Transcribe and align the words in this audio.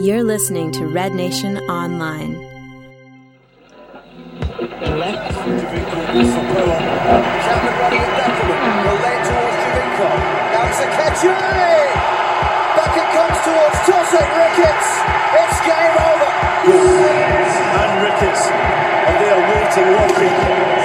You're 0.00 0.22
listening 0.22 0.70
to 0.78 0.86
Red 0.86 1.12
Nation 1.12 1.58
Online. 1.68 2.34
back 12.78 12.94
it 12.94 13.08
comes 13.10 13.38
towards 13.42 13.74
Tosaint 13.90 14.30
Ricketts. 14.38 14.88
It's 15.34 15.58
game 15.66 15.98
over. 15.98 16.30
and 17.74 17.92
Ricketts, 18.06 18.46
and 18.46 19.18
they 19.18 19.30
are 19.34 19.42
waiting 19.50 19.88
rugby. 19.98 20.77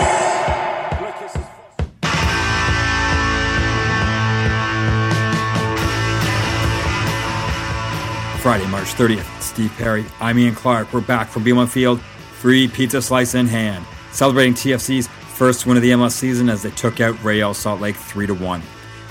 Friday, 8.44 8.68
March 8.68 8.94
30th. 8.96 9.42
Steve 9.42 9.74
Perry, 9.78 10.04
I'm 10.20 10.38
Ian 10.38 10.54
Clark. 10.54 10.92
We're 10.92 11.00
back 11.00 11.30
from 11.30 11.46
BMO 11.46 11.66
Field, 11.66 12.02
free 12.02 12.68
pizza 12.68 13.02
slice 13.02 13.36
in 13.36 13.48
hand, 13.48 13.86
celebrating 14.12 14.54
TFC's 14.54 15.08
first 15.08 15.66
win 15.66 15.78
of 15.78 15.82
the 15.82 15.92
MLS 15.92 16.12
season 16.12 16.50
as 16.50 16.62
they 16.62 16.72
took 16.72 17.00
out 17.00 17.24
Real 17.24 17.54
Salt 17.54 17.80
Lake 17.80 17.96
3 17.96 18.28
to 18.28 18.34
1. 18.34 18.62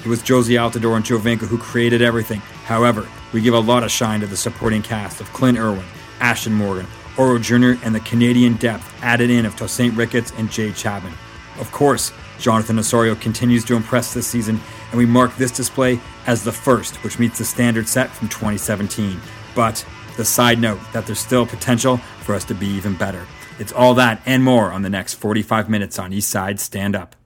It 0.05 0.09
was 0.09 0.23
Jozy 0.23 0.61
Altidore 0.61 0.97
and 0.97 1.05
Giovinco 1.07 1.47
who 1.47 1.57
created 1.57 2.03
everything. 2.03 2.41
However, 2.67 3.09
we 3.33 3.41
give 3.41 3.55
a 3.55 3.59
lot 3.59 3.83
of 3.83 3.91
shine 3.91 4.21
to 4.21 4.27
the 4.27 4.37
supporting 4.37 4.83
cast 4.83 5.23
of 5.23 5.33
Clint 5.33 5.57
Irwin, 5.57 5.87
Ashtone 6.19 6.53
Morgan, 6.53 6.87
Auro 7.17 7.39
Jr., 7.39 7.83
and 7.87 7.95
the 7.95 8.01
Canadian 8.01 8.57
depth 8.57 8.87
added 9.03 9.31
in 9.31 9.47
of 9.47 9.57
Tosaint 9.57 9.97
Ricketts 9.97 10.35
and 10.37 10.51
Jay 10.51 10.73
Chapman. 10.73 11.15
Of 11.59 11.73
course, 11.73 12.13
Jonathan 12.39 12.79
Osorio 12.79 13.15
continues 13.15 13.65
to 13.65 13.77
impress 13.77 14.13
this 14.13 14.27
season, 14.27 14.61
and 14.93 14.99
we 14.99 15.07
mark 15.07 15.35
this 15.37 15.51
display 15.51 15.99
as 16.27 16.45
the 16.45 16.53
first, 16.53 17.03
which 17.03 17.19
meets 17.19 17.39
the 17.39 17.45
standard 17.45 17.89
set 17.89 18.11
from 18.11 18.29
2017. 18.29 19.21
But 19.55 19.85
the 20.17 20.25
side 20.25 20.61
note 20.61 20.81
that 20.93 21.07
there's 21.07 21.19
still 21.19 21.47
potential 21.47 21.97
for 21.97 22.35
us 22.35 22.45
to 22.45 22.55
be 22.55 22.67
even 22.67 22.95
better. 22.95 23.27
It's 23.59 23.73
all 23.73 23.95
that 23.95 24.23
and 24.27 24.45
more 24.45 24.71
on 24.71 24.83
the 24.83 24.91
next 24.91 25.15
45 25.15 25.69
minutes 25.69 25.99
on 25.99 26.13
East 26.13 26.31
Side 26.31 26.61
Stand 26.61 26.95
Up. 26.95 27.17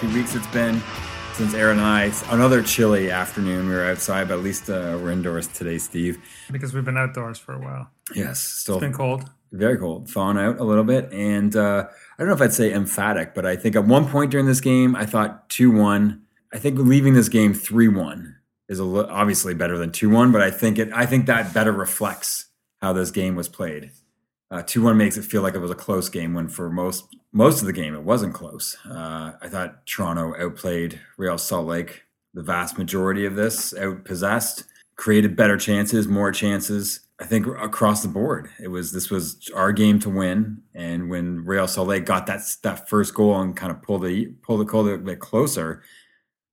Two 0.00 0.14
weeks 0.14 0.34
it's 0.36 0.46
been 0.48 0.80
since 1.34 1.54
Aaron 1.54 1.78
and 1.78 1.86
I, 1.86 2.04
It's 2.04 2.22
another 2.30 2.62
chilly 2.62 3.10
afternoon. 3.10 3.68
We 3.68 3.74
were 3.74 3.84
outside, 3.84 4.28
but 4.28 4.34
at 4.38 4.44
least 4.44 4.70
uh, 4.70 4.96
we're 5.00 5.10
indoors 5.10 5.48
today, 5.48 5.78
Steve. 5.78 6.18
because 6.52 6.72
we've 6.72 6.84
been 6.84 6.96
outdoors 6.96 7.38
for 7.38 7.54
a 7.54 7.58
while. 7.58 7.90
Yes, 8.14 8.40
still 8.40 8.76
It's 8.76 8.80
been 8.82 8.92
cold. 8.92 9.24
very 9.52 9.76
cold, 9.76 10.08
thawing 10.08 10.38
out 10.38 10.58
a 10.60 10.64
little 10.64 10.84
bit. 10.84 11.12
And 11.12 11.54
uh, 11.56 11.86
I 11.88 12.16
don't 12.18 12.28
know 12.28 12.34
if 12.34 12.40
I'd 12.42 12.52
say 12.52 12.72
emphatic, 12.72 13.34
but 13.34 13.44
I 13.44 13.56
think 13.56 13.74
at 13.74 13.84
one 13.86 14.08
point 14.08 14.30
during 14.30 14.46
this 14.46 14.60
game, 14.60 14.94
I 14.94 15.04
thought 15.04 15.48
2 15.50 15.70
1. 15.72 16.22
I 16.52 16.58
think 16.58 16.78
leaving 16.78 17.14
this 17.14 17.28
game 17.28 17.52
3 17.52 17.88
1 17.88 18.36
is 18.68 18.78
a 18.78 18.84
li- 18.84 19.06
obviously 19.08 19.52
better 19.54 19.78
than 19.78 19.90
2 19.90 20.08
1, 20.10 20.30
but 20.32 20.40
I 20.42 20.50
think 20.52 20.78
it, 20.78 20.90
I 20.94 21.06
think 21.06 21.26
that 21.26 21.52
better 21.52 21.72
reflects 21.72 22.46
how 22.80 22.92
this 22.92 23.10
game 23.10 23.34
was 23.34 23.48
played. 23.48 23.90
Uh, 24.50 24.62
2 24.62 24.80
1 24.82 24.96
makes 24.96 25.16
it 25.16 25.24
feel 25.24 25.42
like 25.42 25.54
it 25.54 25.60
was 25.60 25.70
a 25.72 25.76
close 25.76 26.08
game 26.08 26.34
when 26.34 26.48
for 26.48 26.70
most 26.70 27.04
most 27.32 27.60
of 27.60 27.66
the 27.66 27.72
game 27.72 27.94
it 27.94 28.02
wasn't 28.02 28.34
close. 28.34 28.76
Uh, 28.88 29.32
I 29.40 29.48
thought 29.48 29.86
Toronto 29.86 30.34
outplayed 30.38 31.00
Real 31.16 31.38
Salt 31.38 31.66
Lake 31.66 32.04
the 32.34 32.42
vast 32.42 32.78
majority 32.78 33.26
of 33.26 33.34
this, 33.34 33.72
outpossessed, 33.72 34.64
created 34.96 35.36
better 35.36 35.56
chances, 35.56 36.06
more 36.06 36.30
chances. 36.30 37.00
I 37.20 37.24
think 37.24 37.46
across 37.46 38.02
the 38.02 38.08
board, 38.08 38.48
it 38.60 38.68
was 38.68 38.92
this 38.92 39.10
was 39.10 39.50
our 39.54 39.72
game 39.72 39.98
to 40.00 40.10
win. 40.10 40.62
And 40.74 41.10
when 41.10 41.44
Real 41.44 41.66
Salt 41.66 41.88
Lake 41.88 42.04
got 42.04 42.26
that 42.26 42.42
that 42.62 42.88
first 42.88 43.14
goal 43.14 43.40
and 43.40 43.56
kind 43.56 43.72
of 43.72 43.82
pulled 43.82 44.02
the 44.02 44.26
pulled 44.42 44.60
the 44.60 44.64
goal 44.64 44.88
a 44.88 44.98
bit 44.98 45.18
closer, 45.18 45.82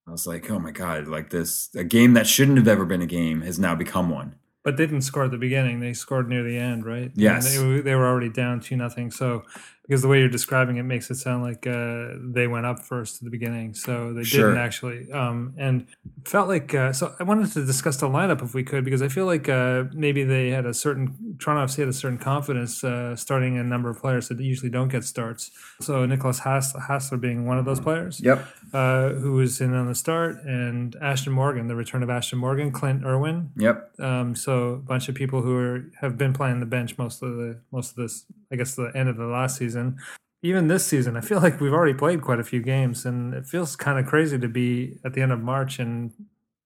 I 0.08 0.12
was 0.12 0.26
like, 0.26 0.50
oh 0.50 0.60
my 0.60 0.72
god, 0.72 1.08
like 1.08 1.30
this 1.30 1.70
a 1.76 1.84
game 1.84 2.14
that 2.14 2.26
shouldn't 2.26 2.58
have 2.58 2.68
ever 2.68 2.86
been 2.86 3.02
a 3.02 3.08
game 3.08 3.42
has 3.42 3.60
now 3.60 3.76
become 3.76 4.10
one. 4.10 4.36
But 4.64 4.78
they 4.78 4.88
didn't 4.88 5.04
score 5.04 5.26
at 5.26 5.32
the 5.32 5.38
beginning. 5.38 5.80
They 5.80 5.94
scored 5.94 6.28
near 6.28 6.42
the 6.42 6.58
end, 6.58 6.88
right? 6.88 7.12
Yes. 7.14 7.56
They, 7.56 7.82
they 7.82 7.94
were 7.94 8.08
already 8.08 8.30
down 8.30 8.60
2 8.62 8.76
nothing. 8.76 9.12
So, 9.12 9.44
because 9.88 10.02
the 10.02 10.08
way 10.08 10.20
you're 10.20 10.30
describing 10.30 10.78
it 10.78 10.84
makes 10.84 11.10
it 11.12 11.16
sound 11.16 11.44
like 11.44 11.68
uh, 11.68 12.10
they 12.20 12.48
went 12.48 12.66
up 12.66 12.80
first 12.84 13.18
at 13.18 13.24
the 13.24 13.30
beginning. 13.30 13.74
So 13.74 14.14
they 14.14 14.24
Sure. 14.24 14.50
didn't 14.52 14.64
actually. 14.64 15.12
Um, 15.12 15.54
and 15.58 15.86
felt 16.26 16.48
like, 16.48 16.74
uh, 16.74 16.92
so 16.94 17.14
I 17.20 17.24
wanted 17.24 17.52
to 17.54 17.66
discuss 17.66 17.98
the 17.98 18.08
lineup 18.08 18.42
if 18.44 18.54
we 18.54 18.64
could, 18.64 18.84
because 18.84 19.02
I 19.02 19.08
feel 19.10 19.26
like 19.26 19.48
uh, 19.48 19.84
maybe 19.94 20.24
they 20.24 20.50
had 20.50 20.66
a 20.66 20.74
certain, 20.74 21.36
Toronto 21.40 21.66
FC 21.72 21.78
had 21.80 21.88
a 21.88 21.94
certain 21.94 22.18
confidence 22.18 22.84
uh, 22.84 23.16
starting 23.16 23.58
a 23.58 23.64
number 23.64 23.90
of 23.90 24.00
players 24.00 24.28
that 24.30 24.40
usually 24.40 24.70
don't 24.72 24.88
get 24.90 25.04
starts. 25.04 25.52
So 25.82 26.06
Nicolas 26.06 26.40
Hass- 26.40 26.74
Hasler 26.74 27.20
being 27.22 27.46
one 27.46 27.58
of 27.60 27.66
those 27.66 27.80
players. 27.80 28.20
Yep. 28.22 28.46
uh, 28.74 29.10
who 29.10 29.34
was 29.34 29.62
in 29.62 29.74
on 29.74 29.88
the 29.88 29.96
start, 29.96 30.44
and 30.44 30.94
Ashtone 31.02 31.32
Morgan, 31.34 31.68
the 31.68 31.76
return 31.76 32.02
of 32.04 32.10
Ashtone 32.10 32.38
Morgan, 32.40 32.72
Clint 32.72 33.06
Irwin. 33.06 33.52
Yep. 33.56 34.00
Um, 34.00 34.36
so 34.36 34.70
a 34.70 34.78
bunch 34.78 35.08
of 35.08 35.16
people 35.16 35.42
who 35.42 35.56
are 35.58 35.86
have 36.02 36.18
been 36.18 36.34
playing 36.34 36.60
the 36.60 36.66
bench 36.66 36.98
most 36.98 37.22
of 37.24 37.36
the 37.38 37.60
most 37.72 37.92
of 37.92 37.96
this, 37.98 38.26
I 38.56 38.58
guess, 38.58 38.76
the 38.76 38.92
end 38.96 39.10
of 39.10 39.18
the 39.18 39.26
last 39.28 39.58
season. 39.58 39.98
Even 40.42 40.68
this 40.68 40.86
season, 40.86 41.18
I 41.18 41.22
feel 41.22 41.40
like 41.42 41.60
we've 41.60 41.74
already 41.74 41.94
played 41.94 42.22
quite 42.22 42.40
a 42.40 42.44
few 42.44 42.62
games, 42.62 43.06
and 43.06 43.34
it 43.34 43.46
feels 43.46 43.76
kind 43.76 44.00
of 44.00 44.06
crazy 44.06 44.38
to 44.40 44.48
be 44.48 44.98
at 45.04 45.14
the 45.14 45.22
end 45.22 45.32
of 45.32 45.42
March 45.42 45.80
and 45.80 46.12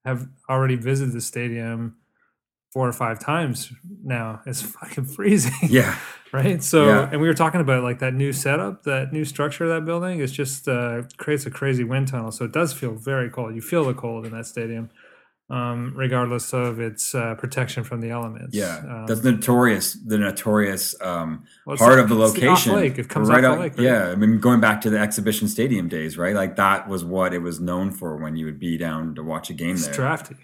have 0.06 0.28
already 0.50 0.76
visited 0.76 1.14
the 1.14 1.22
stadium 1.22 1.96
four 2.72 2.88
or 2.88 2.92
five 2.94 3.20
times 3.20 3.72
now. 4.04 4.42
It's 4.46 4.62
fucking 4.78 5.06
freezing 5.06 5.52
Yeah. 5.70 5.98
right 6.32 6.62
so 6.62 6.86
Yeah. 6.86 7.10
and 7.12 7.20
we 7.20 7.28
were 7.28 7.34
talking 7.34 7.60
about 7.62 7.82
like 7.84 7.98
that 8.00 8.14
new 8.14 8.32
setup 8.32 8.84
that 8.84 9.12
new 9.12 9.26
structure 9.26 9.64
of 9.64 9.72
that 9.72 9.84
building 9.86 10.20
is 10.20 10.32
just 10.32 10.68
uh, 10.68 11.02
creates 11.18 11.48
a 11.48 11.50
crazy 11.50 11.84
wind 11.84 12.08
tunnel 12.08 12.32
so 12.32 12.46
it 12.46 12.52
does 12.52 12.72
feel 12.72 12.94
very 12.94 13.32
cold 13.32 13.56
you 13.56 13.62
feel 13.62 13.84
the 13.84 13.96
cold 13.96 14.28
in 14.28 14.32
that 14.34 14.46
stadium 14.46 14.92
um, 15.50 15.94
regardless 15.96 16.54
of 16.54 16.80
its 16.80 17.16
uh, 17.16 17.34
protection 17.36 17.84
from 17.84 18.02
the 18.02 18.10
elements 18.12 18.56
Yeah. 18.56 18.78
um, 18.88 19.06
That's 19.08 19.22
the 19.22 19.32
notorious 19.32 19.94
the 19.94 20.18
notorious 20.20 20.96
um 21.02 21.44
well, 21.66 21.76
part 21.78 21.96
the- 21.96 22.04
of 22.04 22.10
the 22.10 22.22
it's 22.22 22.34
the 22.34 22.40
location. 22.42 22.76
lake. 22.76 23.00
It 23.00 23.10
comes 23.10 23.30
right 23.30 23.44
off 23.44 23.56
the 23.58 23.62
lake, 23.64 23.74
right? 23.78 23.84
Yeah, 23.84 24.10
I 24.12 24.16
mean, 24.16 24.40
going 24.40 24.60
back 24.60 24.82
to 24.82 24.90
the 24.90 25.00
exhibition 25.00 25.48
stadium 25.48 25.88
days, 25.88 26.18
right? 26.18 26.36
Like 26.36 26.56
that 26.58 26.88
was 26.88 27.04
what 27.04 27.34
it 27.34 27.40
was 27.40 27.60
known 27.60 27.92
for 27.92 28.16
when 28.18 28.36
you 28.36 28.46
would 28.46 28.60
be 28.60 28.78
down 28.78 29.16
to 29.16 29.24
watch 29.24 29.50
a 29.50 29.54
game 29.54 29.72
it's 29.76 29.86
there. 29.86 29.96
drafty 29.96 30.36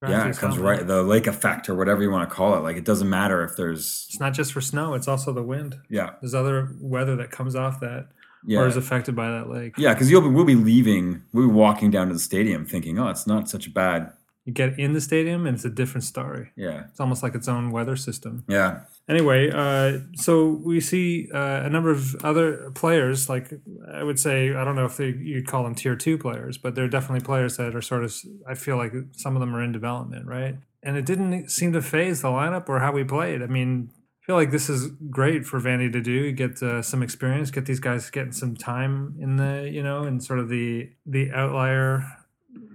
Drafty 0.00 0.16
yeah, 0.16 0.28
it 0.30 0.36
comes 0.38 0.58
right 0.58 0.84
the 0.86 1.02
lake 1.02 1.26
effect 1.28 1.68
or 1.68 1.74
whatever 1.76 2.02
you 2.02 2.10
want 2.10 2.28
to 2.28 2.34
call 2.34 2.56
it. 2.56 2.60
Like 2.60 2.76
it 2.76 2.84
doesn't 2.84 3.08
matter 3.08 3.44
if 3.44 3.54
there's 3.56 4.06
it's 4.08 4.18
not 4.18 4.32
just 4.32 4.52
for 4.52 4.60
snow 4.60 4.94
it's 4.94 5.06
also 5.06 5.32
the 5.32 5.42
wind 5.44 5.76
yeah 5.90 6.10
there's 6.20 6.34
other 6.34 6.70
weather 6.80 7.14
that 7.16 7.30
comes 7.30 7.54
off 7.54 7.78
that 7.80 8.08
yeah 8.44 8.58
or 8.58 8.66
is 8.66 8.76
affected 8.76 9.14
by 9.14 9.30
that 9.30 9.48
lake 9.48 9.74
yeah 9.78 9.94
because 9.94 10.10
you'll 10.10 10.20
be, 10.22 10.26
we'll 10.28 10.44
be 10.44 10.56
leaving 10.56 11.22
we'll 11.32 11.46
be 11.46 11.52
walking 11.54 11.88
down 11.92 12.08
to 12.08 12.14
the 12.14 12.18
stadium 12.18 12.66
thinking 12.66 12.98
oh 12.98 13.06
it's 13.10 13.28
not 13.28 13.48
such 13.48 13.68
a 13.68 13.70
bad 13.70 14.10
you 14.44 14.52
get 14.52 14.78
in 14.78 14.92
the 14.92 15.00
stadium 15.00 15.46
and 15.46 15.56
it's 15.56 15.64
a 15.64 15.70
different 15.70 16.04
story 16.04 16.50
yeah 16.56 16.84
it's 16.90 17.00
almost 17.00 17.22
like 17.22 17.34
its 17.34 17.48
own 17.48 17.70
weather 17.70 17.96
system 17.96 18.44
yeah 18.48 18.80
Anyway, 19.08 19.50
uh, 19.50 19.98
so 20.14 20.60
we 20.64 20.80
see 20.80 21.28
uh, 21.34 21.62
a 21.64 21.68
number 21.68 21.90
of 21.90 22.14
other 22.24 22.70
players. 22.70 23.28
Like 23.28 23.52
I 23.92 24.04
would 24.04 24.18
say, 24.18 24.54
I 24.54 24.64
don't 24.64 24.76
know 24.76 24.84
if 24.84 24.96
they, 24.96 25.08
you'd 25.08 25.48
call 25.48 25.64
them 25.64 25.74
tier 25.74 25.96
two 25.96 26.16
players, 26.16 26.56
but 26.56 26.74
they're 26.74 26.88
definitely 26.88 27.24
players 27.24 27.56
that 27.56 27.74
are 27.74 27.82
sort 27.82 28.04
of. 28.04 28.14
I 28.48 28.54
feel 28.54 28.76
like 28.76 28.92
some 29.12 29.34
of 29.34 29.40
them 29.40 29.56
are 29.56 29.62
in 29.62 29.72
development, 29.72 30.26
right? 30.26 30.56
And 30.84 30.96
it 30.96 31.04
didn't 31.04 31.50
seem 31.50 31.72
to 31.72 31.82
phase 31.82 32.22
the 32.22 32.28
lineup 32.28 32.68
or 32.68 32.78
how 32.78 32.92
we 32.92 33.02
played. 33.02 33.42
I 33.42 33.46
mean, 33.46 33.90
I 33.92 34.26
feel 34.26 34.36
like 34.36 34.52
this 34.52 34.70
is 34.70 34.92
great 35.10 35.44
for 35.44 35.60
Vandy 35.60 35.92
to 35.92 36.00
do. 36.00 36.30
Get 36.30 36.62
uh, 36.62 36.80
some 36.80 37.02
experience, 37.02 37.50
get 37.50 37.66
these 37.66 37.80
guys 37.80 38.08
getting 38.08 38.32
some 38.32 38.56
time 38.56 39.16
in 39.20 39.36
the, 39.36 39.68
you 39.68 39.82
know, 39.82 40.04
in 40.04 40.20
sort 40.20 40.38
of 40.38 40.48
the 40.48 40.90
the 41.04 41.32
outlier 41.32 42.04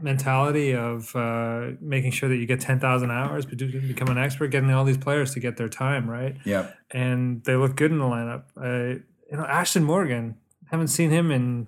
mentality 0.02 0.74
of 0.75 1.16
uh, 1.16 1.71
making 1.81 2.12
sure 2.12 2.30
that 2.30 2.38
you 2.38 2.45
get 2.45 2.60
10,000 2.62 3.12
hours, 3.12 3.45
but 3.45 3.57
do- 3.57 3.81
become 3.81 4.07
an 4.10 4.18
expert, 4.18 4.48
getting 4.48 4.71
all 4.71 4.86
these 4.86 4.98
players 4.98 5.33
to 5.33 5.39
get 5.39 5.57
their 5.57 5.69
time, 5.69 6.10
right? 6.10 6.36
yeah 6.45 6.71
And 6.92 7.44
they 7.44 7.56
look 7.56 7.75
good 7.75 7.92
in 7.92 8.00
the 8.00 8.06
lineup. 8.06 8.44
Uh, 8.56 9.00
you 9.30 9.38
know, 9.38 9.44
Ashtone 9.44 9.83
Morgan, 9.83 10.36
haven't 10.71 10.88
seen 10.89 11.10
him 11.10 11.31
in, 11.31 11.68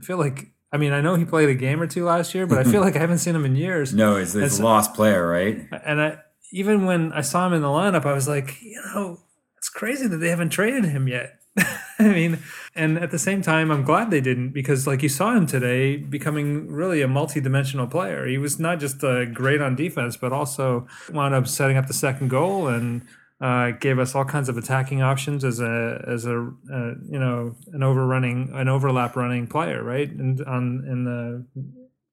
I 0.00 0.04
feel 0.04 0.16
like, 0.18 0.50
I 0.72 0.76
mean, 0.78 0.92
I 0.92 1.00
know 1.00 1.14
he 1.16 1.24
played 1.24 1.48
a 1.48 1.54
game 1.54 1.80
or 1.80 1.86
two 1.86 2.04
last 2.04 2.34
year, 2.34 2.46
but 2.46 2.58
I 2.58 2.64
feel 2.70 2.80
like 2.80 2.96
I 2.96 3.00
haven't 3.00 3.18
seen 3.18 3.34
him 3.36 3.44
in 3.44 3.56
years. 3.56 3.92
no 3.94 4.16
it's, 4.16 4.34
it's 4.34 4.54
It's- 4.54 4.58
a 4.58 4.62
lost 4.64 4.94
player 4.94 5.26
right 5.28 5.68
And 5.84 6.00
I, 6.00 6.18
even 6.52 6.84
when 6.86 7.12
I 7.12 7.20
saw 7.22 7.46
him 7.46 7.52
in 7.54 7.62
the 7.62 7.68
lineup, 7.68 8.04
I 8.04 8.12
was 8.12 8.28
like, 8.28 8.60
you 8.62 8.80
know, 8.94 9.20
it's 9.58 9.68
crazy 9.68 10.06
that 10.08 10.16
they 10.18 10.28
haven't 10.28 10.50
traded 10.50 10.84
him 10.86 11.08
yet. 11.08 11.41
I 11.98 12.08
mean, 12.08 12.38
and 12.74 12.98
at 12.98 13.10
the 13.10 13.18
same 13.18 13.42
time, 13.42 13.70
I'm 13.70 13.84
glad 13.84 14.10
they 14.10 14.20
didn't 14.20 14.50
because, 14.50 14.86
like, 14.86 15.02
you 15.02 15.08
saw 15.08 15.36
him 15.36 15.46
today 15.46 15.96
becoming 15.96 16.68
really 16.68 17.02
a 17.02 17.08
multi-dimensional 17.08 17.86
player. 17.86 18.26
He 18.26 18.38
was 18.38 18.58
not 18.58 18.80
just 18.80 19.04
uh, 19.04 19.26
great 19.26 19.60
on 19.60 19.76
defense, 19.76 20.16
but 20.16 20.32
also 20.32 20.86
wound 21.12 21.34
up 21.34 21.46
setting 21.46 21.76
up 21.76 21.86
the 21.86 21.94
second 21.94 22.28
goal 22.28 22.68
and 22.68 23.02
uh, 23.40 23.72
gave 23.72 23.98
us 23.98 24.14
all 24.14 24.24
kinds 24.24 24.48
of 24.48 24.56
attacking 24.56 25.02
options 25.02 25.44
as 25.44 25.60
a 25.60 26.02
as 26.06 26.26
a 26.26 26.38
uh, 26.72 26.94
you 27.10 27.18
know 27.18 27.56
an 27.72 27.82
overrunning 27.82 28.50
an 28.54 28.68
overlap 28.68 29.16
running 29.16 29.48
player, 29.48 29.82
right? 29.82 30.10
And 30.10 30.40
on 30.42 30.84
in 30.88 31.04
the 31.04 31.44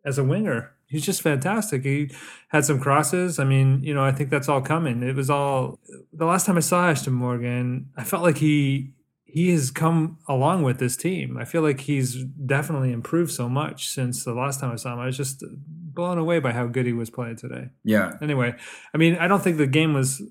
as 0.06 0.18
a 0.18 0.24
winger. 0.24 0.72
He's 0.88 1.06
just 1.06 1.22
fantastic. 1.22 1.84
He 1.84 2.10
had 2.48 2.66
some 2.66 2.80
crosses. 2.80 3.38
I 3.38 3.44
mean, 3.44 3.84
you 3.84 3.94
know, 3.94 4.04
I 4.04 4.12
think 4.12 4.32
that's 4.32 4.50
all 4.50 4.60
coming. 4.60 5.04
It 5.04 5.16
was 5.16 5.30
all 5.30 5.78
the 6.12 6.26
last 6.26 6.48
time 6.48 6.58
I 6.58 6.62
saw 6.62 6.92
Ashtone 6.92 7.12
Morgan, 7.12 7.92
I 7.96 8.04
felt 8.04 8.24
like 8.24 8.38
he 8.38 8.94
he 9.32 9.52
has 9.52 9.72
come 9.72 10.18
along 10.28 10.64
with 10.64 10.80
this 10.80 10.96
team. 10.98 11.38
I 11.38 11.46
feel 11.46 11.62
like 11.62 11.82
he's 11.82 12.24
definitely 12.24 12.92
improved 12.92 13.32
so 13.32 13.48
much 13.50 13.88
since 13.90 14.24
the 14.24 14.34
last 14.34 14.60
time 14.60 14.72
I 14.72 14.76
saw 14.76 14.94
him. 14.94 15.00
I 15.00 15.06
was 15.06 15.18
just 15.18 15.44
blown 15.54 16.18
away 16.18 16.40
by 16.40 16.52
how 16.52 16.66
good 16.68 16.86
he 16.86 16.94
was 16.94 17.10
playing 17.10 17.36
today. 17.38 17.70
Yeah. 17.84 18.14
Anyway, 18.22 18.56
I 18.94 18.98
mean, 18.98 19.16
I 19.16 19.28
don't 19.28 19.42
think 19.44 19.58
the 19.58 19.68
game 19.68 19.94
was 19.94 20.22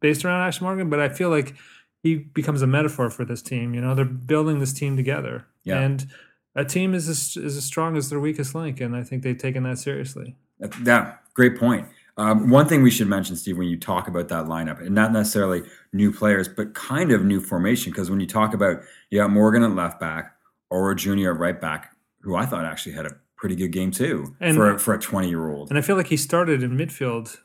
based 0.00 0.24
around 0.24 0.50
Ashtone 0.50 0.62
Morgan, 0.62 0.90
but 0.90 1.00
I 1.00 1.08
feel 1.08 1.30
like 1.30 1.54
he 2.02 2.14
becomes 2.16 2.62
a 2.62 2.66
metaphor 2.66 3.10
for 3.10 3.24
this 3.24 3.42
team. 3.42 3.74
You 3.74 3.80
know, 3.80 3.94
they're 3.94 4.04
building 4.04 4.60
this 4.60 4.72
team 4.72 4.96
together, 4.96 5.46
Yeah. 5.64 5.80
and 5.80 6.06
a 6.54 6.64
team 6.64 6.94
is 6.94 7.08
as, 7.08 7.36
is 7.36 7.56
as 7.56 7.64
strong 7.64 7.96
as 7.96 8.10
their 8.10 8.20
weakest 8.20 8.54
link, 8.54 8.80
and 8.80 8.94
I 8.96 9.02
think 9.02 9.22
they've 9.22 9.36
taken 9.36 9.62
that 9.64 9.78
seriously. 9.78 10.36
Yeah, 10.84 11.14
great 11.34 11.58
point. 11.58 11.86
Um, 12.18 12.48
one 12.48 12.66
thing 12.66 12.82
we 12.82 12.90
should 12.90 13.08
mention, 13.08 13.36
Steve, 13.36 13.58
when 13.58 13.68
you 13.68 13.78
talk 13.78 14.08
about 14.08 14.28
that 14.28 14.46
lineup, 14.46 14.80
and 14.80 14.94
not 14.94 15.12
necessarily 15.12 15.62
new 15.92 16.10
players, 16.10 16.48
but 16.48 16.72
kind 16.74 17.12
of 17.12 17.24
new 17.24 17.40
formation, 17.40 17.92
because 17.92 18.10
when 18.10 18.20
you 18.20 18.26
talk 18.26 18.54
about 18.54 18.80
you 19.10 19.20
got 19.20 19.30
Morgan 19.30 19.62
at 19.62 19.72
left 19.74 20.00
back, 20.00 20.34
Auro 20.70 20.94
Junior 20.94 21.34
at 21.34 21.38
right 21.40 21.60
back, 21.60 21.94
who 22.22 22.34
I 22.34 22.46
thought 22.46 22.64
actually 22.64 22.92
had 22.92 23.06
a 23.06 23.16
pretty 23.36 23.54
good 23.54 23.68
game 23.70 23.90
too 23.90 24.34
And- 24.40 24.56
for 24.56 24.78
for 24.78 24.94
a 24.94 24.98
twenty 24.98 25.28
year 25.28 25.50
old. 25.50 25.68
And 25.68 25.78
I 25.78 25.82
feel 25.82 25.96
like 25.96 26.06
he 26.06 26.16
started 26.16 26.62
in 26.62 26.70
midfield 26.76 27.36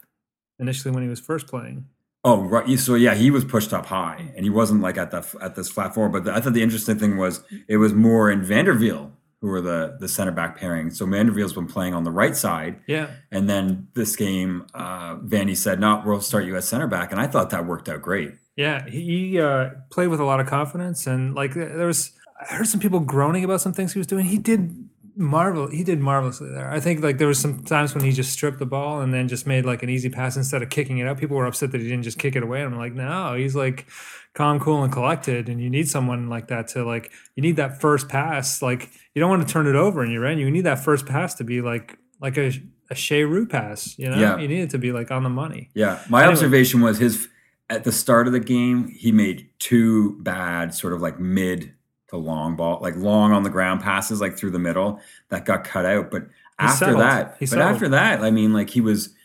initially 0.58 0.94
when 0.94 1.04
he 1.04 1.10
was 1.10 1.20
first 1.20 1.48
playing. 1.48 1.86
Oh, 2.24 2.44
right. 2.44 2.78
So 2.80 2.94
yeah, 2.96 3.16
he 3.16 3.30
was 3.32 3.44
pushed 3.44 3.74
up 3.74 3.88
high, 3.88 4.32
and 4.36 4.46
he 4.46 4.50
wasn't 4.50 4.82
like 4.82 4.98
at 4.98 5.12
the 5.12 5.26
at 5.42 5.56
this 5.56 5.70
flat 5.70 5.94
forward. 5.94 6.14
But 6.14 6.24
the, 6.26 6.34
I 6.36 6.40
thought 6.40 6.54
the 6.54 6.64
interesting 6.64 6.98
thing 6.98 7.18
was 7.18 7.42
it 7.68 7.78
was 7.78 7.94
more 7.94 8.32
in 8.32 8.42
Vanderveel 8.42 9.12
who 9.42 9.48
were 9.48 9.62
the 9.62 9.98
the 10.00 10.08
center 10.08 10.32
back 10.32 10.58
pairing. 10.58 10.92
So 10.92 11.06
Manderville's 11.06 11.54
been 11.54 11.68
playing 11.68 11.94
on 11.94 12.04
the 12.04 12.12
right 12.12 12.36
side, 12.36 12.80
Yeah, 12.88 13.08
and 13.32 13.50
then 13.50 13.88
this 13.96 14.16
game, 14.16 14.66
uh, 14.74 15.16
Vandy 15.18 15.58
said, 15.58 15.80
"No, 15.80 16.02
we'll 16.06 16.22
start 16.22 16.46
you 16.46 16.56
at 16.56 16.64
center 16.64 16.88
back," 16.88 17.12
and 17.12 17.20
I 17.20 17.28
thought 17.28 17.50
that 17.50 17.66
worked 17.66 17.90
out 17.90 18.02
great. 18.02 18.34
yeah, 18.56 18.88
he 18.88 19.40
uh, 19.40 19.72
played 19.92 20.08
with 20.10 20.20
a 20.20 20.26
lot 20.26 20.40
of 20.40 20.48
confidence, 20.48 21.08
and 21.08 21.34
like 21.36 21.54
there 21.56 21.88
was, 21.88 22.12
I 22.40 22.54
heard 22.54 22.68
some 22.68 22.80
people 22.80 23.00
groaning 23.00 23.44
about 23.44 23.62
some 23.62 23.74
things 23.74 23.94
he 23.94 24.00
was 24.00 24.08
doing. 24.08 24.26
He 24.26 24.38
did 24.38 24.88
marvel. 25.18 25.68
He 25.70 25.84
did 25.84 26.00
marvelously 26.00 26.50
there. 26.50 26.72
I 26.72 26.80
think 26.80 27.04
like 27.04 27.18
there 27.18 27.28
was 27.28 27.40
some 27.40 27.64
times 27.64 27.94
when 27.96 28.04
he 28.04 28.12
just 28.12 28.32
stripped 28.32 28.60
the 28.60 28.66
ball 28.66 29.02
and 29.02 29.14
then 29.14 29.28
just 29.28 29.46
made 29.48 29.66
like 29.66 29.84
an 29.84 29.90
easy 29.90 30.10
pass 30.10 30.38
instead 30.38 30.62
of 30.62 30.70
kicking 30.70 31.00
it 31.00 31.08
out. 31.08 31.18
People 31.18 31.36
were 31.38 31.46
upset 31.46 31.72
that 31.72 31.82
he 31.82 31.88
didn't 31.88 32.04
just 32.04 32.18
kick 32.18 32.36
it 32.36 32.44
away. 32.44 32.62
And 32.62 32.74
I'm 32.74 32.80
like, 32.80 32.94
no, 32.94 33.36
he's 33.36 33.54
like 33.56 33.88
calm, 34.34 34.60
cool, 34.60 34.84
and 34.84 34.92
collected. 34.94 35.50
And 35.50 35.62
you 35.62 35.70
need 35.70 35.90
someone 35.90 36.30
like 36.30 36.48
that 36.48 36.68
to 36.70 36.84
like 36.84 37.12
you 37.36 37.42
need 37.44 37.56
that 37.58 37.82
first 37.82 38.10
pass. 38.10 38.62
Like 38.62 38.90
you 39.14 39.20
don't 39.20 39.30
want 39.30 39.46
to 39.48 39.52
turn 39.52 39.68
it 39.68 39.76
over 39.76 40.04
in 40.04 40.12
your 40.12 40.26
end. 40.26 40.40
You 40.40 40.50
need 40.52 40.62
that 40.66 40.84
first 40.84 41.06
pass 41.06 41.34
to 41.36 41.44
be 41.44 41.62
like 41.62 41.98
like 42.22 42.38
a 42.38 42.52
a 42.90 42.96
Shea 42.96 43.24
Rue 43.24 43.46
pass. 43.48 43.98
You 43.98 44.10
know, 44.10 44.18
Yeah. 44.18 44.38
you 44.38 44.48
need 44.48 44.62
it 44.62 44.70
to 44.72 44.78
be 44.78 44.92
like 44.92 45.12
on 45.12 45.24
the 45.24 45.30
money. 45.30 45.70
Yeah, 45.74 46.00
my 46.10 46.22
Anyway. 46.24 46.34
observation 46.34 46.82
was 46.82 46.98
his 46.98 47.28
at 47.70 47.86
the 47.86 47.92
start 47.92 48.28
of 48.28 48.34
the 48.34 48.40
game, 48.42 48.90
he 48.90 49.14
made 49.14 49.48
two 49.60 50.18
bad 50.22 50.74
sort 50.74 50.92
of 50.92 51.02
like 51.02 51.18
mid 51.22 51.72
to 52.10 52.18
long 52.18 52.58
ball, 52.58 52.80
like 52.82 52.98
long 52.98 53.32
on 53.32 53.44
the 53.44 53.50
ground 53.50 53.80
passes, 53.80 54.20
like 54.20 54.38
through 54.38 54.52
the 54.52 54.60
middle 54.60 55.00
that 55.30 55.46
got 55.46 55.64
cut 55.64 55.86
out. 55.86 56.12
But 56.12 56.24
after 56.60 56.86
settled. 56.86 57.00
that, 57.02 57.36
He 57.40 57.46
but 57.46 57.50
settled. 57.52 57.72
after 57.72 57.88
that, 57.90 58.22
I 58.22 58.30
mean, 58.30 58.52
like 58.52 58.70
he 58.72 58.82
was 58.82 59.16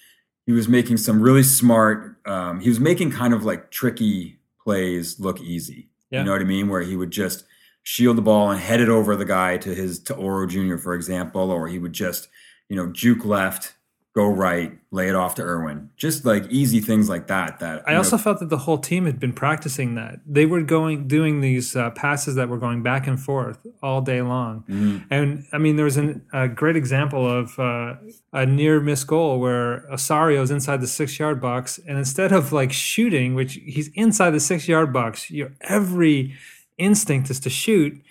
he 0.46 0.52
was 0.52 0.68
making 0.68 0.98
some 0.98 1.20
really 1.20 1.42
smart. 1.42 2.16
Um, 2.24 2.60
he 2.60 2.68
was 2.68 2.78
making 2.78 3.10
kind 3.10 3.34
of 3.34 3.44
like 3.44 3.72
tricky 3.72 4.35
plays 4.66 5.20
look 5.20 5.40
easy. 5.40 5.88
Yeah. 6.10 6.18
You 6.18 6.24
know 6.24 6.32
what 6.32 6.40
I 6.40 6.44
mean? 6.44 6.68
Where 6.68 6.82
he 6.82 6.96
would 6.96 7.12
just 7.12 7.44
shield 7.84 8.18
the 8.18 8.22
ball 8.22 8.50
and 8.50 8.60
head 8.60 8.80
it 8.80 8.88
over 8.88 9.14
the 9.14 9.24
guy 9.24 9.56
to 9.58 9.72
his 9.72 10.00
to 10.00 10.16
Auro 10.16 10.44
Jr. 10.44 10.76
for 10.76 10.94
example, 10.94 11.52
or 11.52 11.68
he 11.68 11.78
would 11.78 11.92
just 11.92 12.28
you 12.68 12.74
know 12.74 12.88
juke 12.88 13.24
left, 13.24 13.75
go 14.16 14.26
right, 14.26 14.72
lay 14.90 15.08
it 15.08 15.14
off 15.14 15.34
to 15.34 15.42
Irwin. 15.42 15.90
Just 15.98 16.24
like 16.24 16.46
easy 16.48 16.80
things 16.80 17.06
like 17.06 17.26
that. 17.26 17.60
That 17.60 17.86
I 17.86 17.92
know, 17.92 17.98
also 17.98 18.16
felt 18.16 18.40
that 18.40 18.48
the 18.48 18.56
whole 18.56 18.78
team 18.78 19.04
had 19.04 19.20
been 19.20 19.34
practicing 19.34 19.94
that. 19.96 20.20
They 20.26 20.46
were 20.46 20.62
going 20.62 21.06
doing 21.06 21.42
these 21.42 21.76
uh, 21.76 21.90
passes 21.90 22.34
that 22.36 22.48
were 22.48 22.56
going 22.56 22.82
back 22.82 23.06
and 23.06 23.20
forth 23.20 23.58
all 23.82 24.00
day 24.00 24.22
long. 24.22 24.64
Mm-hmm. 24.70 25.12
And 25.12 25.44
I 25.52 25.58
mean, 25.58 25.76
there 25.76 25.84
was 25.84 25.98
an, 25.98 26.24
a 26.32 26.48
great 26.48 26.76
example 26.76 27.28
of 27.30 27.58
uh, 27.58 27.96
a 28.32 28.46
near 28.46 28.80
miss 28.80 29.04
goal 29.04 29.38
where 29.38 29.86
Osorio's 29.92 30.50
inside 30.50 30.80
the 30.80 30.86
six 30.86 31.18
yard 31.18 31.38
box, 31.38 31.78
and 31.86 31.98
instead 31.98 32.32
of 32.32 32.52
like 32.52 32.72
shooting, 32.72 33.34
which 33.34 33.60
he's 33.66 33.88
inside 33.88 34.30
the 34.30 34.40
six 34.40 34.66
yard 34.66 34.94
box, 34.94 35.30
your 35.30 35.52
every 35.60 36.34
instinct 36.78 37.28
is 37.28 37.38
to 37.40 37.50
shoot. 37.50 38.02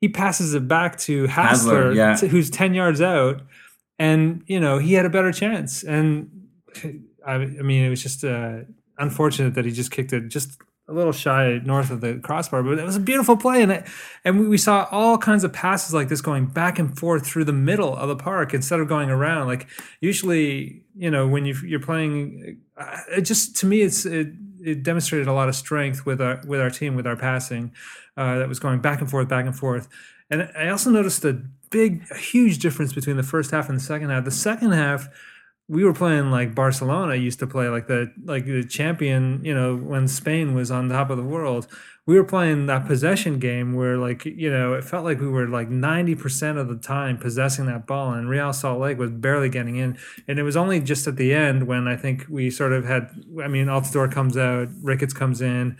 He 0.00 0.08
passes 0.08 0.54
it 0.54 0.68
back 0.68 0.96
to 1.00 1.26
Hassler, 1.26 1.92
Hasler, 1.92 1.96
yeah. 1.96 2.28
who's 2.28 2.48
ten 2.48 2.74
yards 2.74 3.00
out, 3.00 3.42
and 3.98 4.42
you 4.46 4.60
know 4.60 4.78
he 4.78 4.94
had 4.94 5.06
a 5.06 5.10
better 5.10 5.32
chance. 5.32 5.82
And 5.82 6.48
I, 7.26 7.34
I 7.34 7.38
mean, 7.38 7.84
it 7.84 7.90
was 7.90 8.02
just 8.02 8.24
uh, 8.24 8.60
unfortunate 8.98 9.54
that 9.54 9.64
he 9.64 9.72
just 9.72 9.90
kicked 9.90 10.12
it 10.12 10.28
just 10.28 10.58
a 10.88 10.92
little 10.92 11.12
shy 11.12 11.60
north 11.64 11.90
of 11.90 12.00
the 12.00 12.18
crossbar, 12.22 12.62
but 12.62 12.78
it 12.78 12.84
was 12.84 12.96
a 12.96 13.00
beautiful 13.00 13.36
play, 13.36 13.62
and 13.62 13.70
it, 13.70 13.86
and 14.24 14.48
we, 14.48 14.56
saw 14.56 14.88
all 14.90 15.18
kinds 15.18 15.44
of 15.44 15.52
passes 15.52 15.92
like 15.92 16.08
this 16.08 16.22
going 16.22 16.46
back 16.46 16.78
and 16.78 16.98
forth 16.98 17.26
through 17.26 17.44
the 17.44 17.52
middle 17.52 17.94
of 17.94 18.08
the 18.08 18.16
park 18.16 18.54
instead 18.54 18.80
of 18.80 18.88
going 18.88 19.10
around. 19.10 19.48
Like 19.48 19.68
usually, 20.00 20.82
you 20.96 21.10
know, 21.10 21.28
when 21.28 21.44
you, 21.44 21.54
you're 21.62 21.78
playing, 21.78 22.60
uh, 22.78 23.00
it 23.10 23.22
just 23.22 23.56
to 23.56 23.66
me, 23.66 23.82
it's 23.82 24.06
it, 24.06 24.28
it 24.64 24.82
demonstrated 24.82 25.28
a 25.28 25.32
lot 25.34 25.50
of 25.50 25.54
strength 25.54 26.06
with 26.06 26.22
our 26.22 26.40
with 26.46 26.60
our 26.60 26.70
team 26.70 26.96
with 26.96 27.06
our 27.06 27.16
passing 27.16 27.72
uh, 28.16 28.38
that 28.38 28.48
was 28.48 28.58
going 28.58 28.80
back 28.80 29.00
and 29.00 29.10
forth, 29.10 29.28
back 29.28 29.44
and 29.44 29.56
forth. 29.56 29.88
And 30.30 30.50
I 30.56 30.68
also 30.68 30.90
noticed 30.90 31.22
a 31.24 31.42
big, 31.70 32.12
huge 32.16 32.58
difference 32.58 32.92
between 32.92 33.16
the 33.16 33.22
first 33.22 33.50
half 33.50 33.68
and 33.68 33.78
the 33.78 33.82
second 33.82 34.10
half. 34.10 34.24
The 34.24 34.30
second 34.30 34.72
half, 34.72 35.08
we 35.68 35.84
were 35.84 35.92
playing 35.92 36.30
like 36.30 36.54
Barcelona 36.54 37.14
used 37.14 37.38
to 37.40 37.46
play, 37.46 37.68
like 37.68 37.86
the 37.86 38.12
like 38.24 38.46
the 38.46 38.64
champion. 38.64 39.44
You 39.44 39.54
know, 39.54 39.76
when 39.76 40.08
Spain 40.08 40.54
was 40.54 40.70
on 40.70 40.88
top 40.88 41.10
of 41.10 41.18
the 41.18 41.22
world, 41.22 41.66
we 42.06 42.16
were 42.16 42.24
playing 42.24 42.66
that 42.66 42.86
possession 42.86 43.38
game 43.38 43.74
where, 43.74 43.98
like, 43.98 44.24
you 44.24 44.50
know, 44.50 44.72
it 44.72 44.82
felt 44.82 45.04
like 45.04 45.20
we 45.20 45.28
were 45.28 45.46
like 45.46 45.68
ninety 45.68 46.14
percent 46.14 46.56
of 46.56 46.68
the 46.68 46.76
time 46.78 47.18
possessing 47.18 47.66
that 47.66 47.86
ball, 47.86 48.12
and 48.12 48.30
Real 48.30 48.52
Salt 48.54 48.80
Lake 48.80 48.98
was 48.98 49.10
barely 49.10 49.50
getting 49.50 49.76
in. 49.76 49.98
And 50.26 50.38
it 50.38 50.42
was 50.42 50.56
only 50.56 50.80
just 50.80 51.06
at 51.06 51.16
the 51.16 51.34
end 51.34 51.66
when 51.66 51.86
I 51.86 51.96
think 51.96 52.24
we 52.30 52.50
sort 52.50 52.72
of 52.72 52.86
had. 52.86 53.10
I 53.44 53.48
mean, 53.48 53.66
Altidore 53.66 54.10
comes 54.10 54.38
out, 54.38 54.68
Ricketts 54.82 55.12
comes 55.12 55.42
in. 55.42 55.76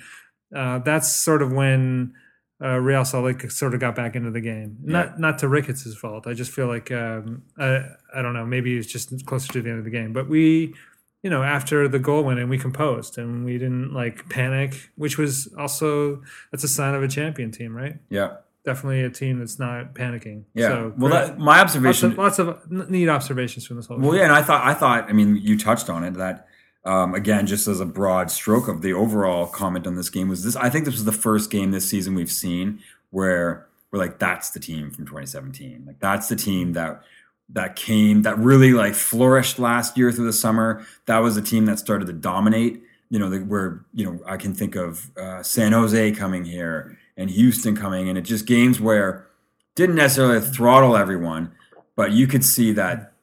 Uh, 0.55 0.81
that's 0.81 1.11
sort 1.11 1.41
of 1.41 1.53
when 1.53 2.13
uh, 2.61 2.79
Real 2.79 3.05
Salt 3.05 3.25
Lake 3.25 3.51
sort 3.51 3.75
of 3.75 3.81
got 3.81 3.95
back 3.95 4.17
into 4.17 4.31
the 4.31 4.41
game. 4.41 4.79
Not 4.83 5.21
not 5.21 5.39
to 5.39 5.49
Ricketts' 5.49 5.95
fault. 5.95 6.27
I 6.27 6.35
just 6.35 6.51
feel 6.51 6.67
like 6.67 6.91
um, 6.91 7.43
I 7.57 7.85
I 8.15 8.23
don't 8.23 8.35
know. 8.35 8.45
Maybe 8.45 8.77
it's 8.77 8.91
just 8.91 9.25
closer 9.27 9.53
to 9.53 9.63
the 9.63 9.71
end 9.71 9.79
of 9.79 9.85
the 9.85 9.91
game. 9.91 10.13
But 10.13 10.29
we, 10.29 10.75
you 11.23 11.31
know, 11.31 11.43
after 11.43 11.87
the 11.87 12.01
goal 12.01 12.25
went 12.25 12.41
in, 12.41 12.49
we 12.49 12.59
composed 12.59 13.17
and 13.17 13.45
we 13.45 13.59
didn't 13.59 13.93
like 13.93 14.29
panic, 14.29 14.91
which 14.97 15.19
was 15.19 15.55
also 15.57 16.23
that's 16.51 16.65
a 16.65 16.69
sign 16.69 16.95
of 16.95 17.03
a 17.03 17.09
champion 17.09 17.51
team, 17.51 17.77
right? 17.77 17.97
yeah. 18.11 18.37
Definitely 18.65 19.03
a 19.05 19.09
team 19.09 19.39
that's 19.39 19.59
not 19.59 19.95
panicking. 19.95 20.43
Yeah. 20.53 20.69
So 20.69 20.93
well, 20.99 21.11
that, 21.13 21.39
my 21.39 21.59
lots 21.59 21.75
observation. 21.75 22.13
of, 22.13 22.19
lots 22.19 22.39
of 22.39 22.71
neat 22.71 23.09
observations 23.09 23.67
from 23.67 23.77
this 23.77 23.87
whole. 23.87 23.99
Well, 23.99 24.11
game. 24.11 24.19
yeah, 24.19 24.25
and 24.25 24.33
I 24.33 24.43
thought, 24.43 24.67
I 24.67 24.75
thought, 24.75 25.09
I 25.09 25.13
mean, 25.13 25.37
you 25.37 25.57
touched 25.57 25.89
on 25.89 26.05
it 26.05 26.15
that, 26.15 26.48
um, 26.85 27.15
again, 27.15 27.47
just 27.47 27.69
as 27.69 27.81
a 27.81 27.87
broad 27.87 28.31
stroke 28.31 28.69
of 28.69 28.83
the 28.83 28.93
overall 28.93 29.47
comment 29.47 29.87
on 29.87 29.97
this 29.97 30.11
game 30.11 30.29
was 30.29 30.45
this. 30.45 30.57
I 30.57 30.71
think 30.71 30.85
this 30.85 30.95
was 30.95 31.05
the 31.05 31.13
first 31.13 31.51
game 31.51 31.71
this 31.71 31.89
season 31.89 32.15
we've 32.15 32.31
seen 32.31 32.81
where 33.11 33.67
we're 33.91 33.99
like, 33.99 34.19
that's 34.19 34.51
the 34.51 34.61
team 34.61 34.91
from 34.91 35.07
2017. 35.07 35.85
Like 35.87 35.99
that's 35.99 36.29
the 36.29 36.37
team 36.37 36.73
that 36.75 37.03
that 37.51 37.77
came 37.77 38.23
that 38.23 38.39
really 38.39 38.73
like 38.73 38.95
flourished 38.95 39.59
last 39.59 39.97
year 39.97 40.13
through 40.13 40.27
the 40.27 40.33
summer. 40.33 40.87
That 41.07 41.19
was 41.19 41.35
the 41.35 41.43
team 41.43 41.67
that 41.67 41.79
started 41.79 42.07
to 42.07 42.13
dominate. 42.13 42.83
You 43.11 43.19
know, 43.19 43.31
the, 43.31 43.39
where 43.39 43.85
you 43.95 44.05
know 44.05 44.21
I 44.27 44.37
can 44.37 44.55
think 44.55 44.77
of 44.77 45.11
uh, 45.17 45.43
San 45.43 45.73
Jose 45.73 46.13
coming 46.13 46.45
here 46.45 46.99
and 47.17 47.31
Houston 47.31 47.75
coming, 47.75 48.09
and 48.09 48.19
it 48.19 48.23
just 48.23 48.47
games 48.47 48.81
where 48.81 49.27
didn't 49.75 49.97
necessarily 49.97 50.41
throttle 50.41 50.97
everyone, 50.97 51.53
but 51.97 52.13
you 52.13 52.27
could 52.27 52.45
see 52.45 52.73
that 52.73 53.15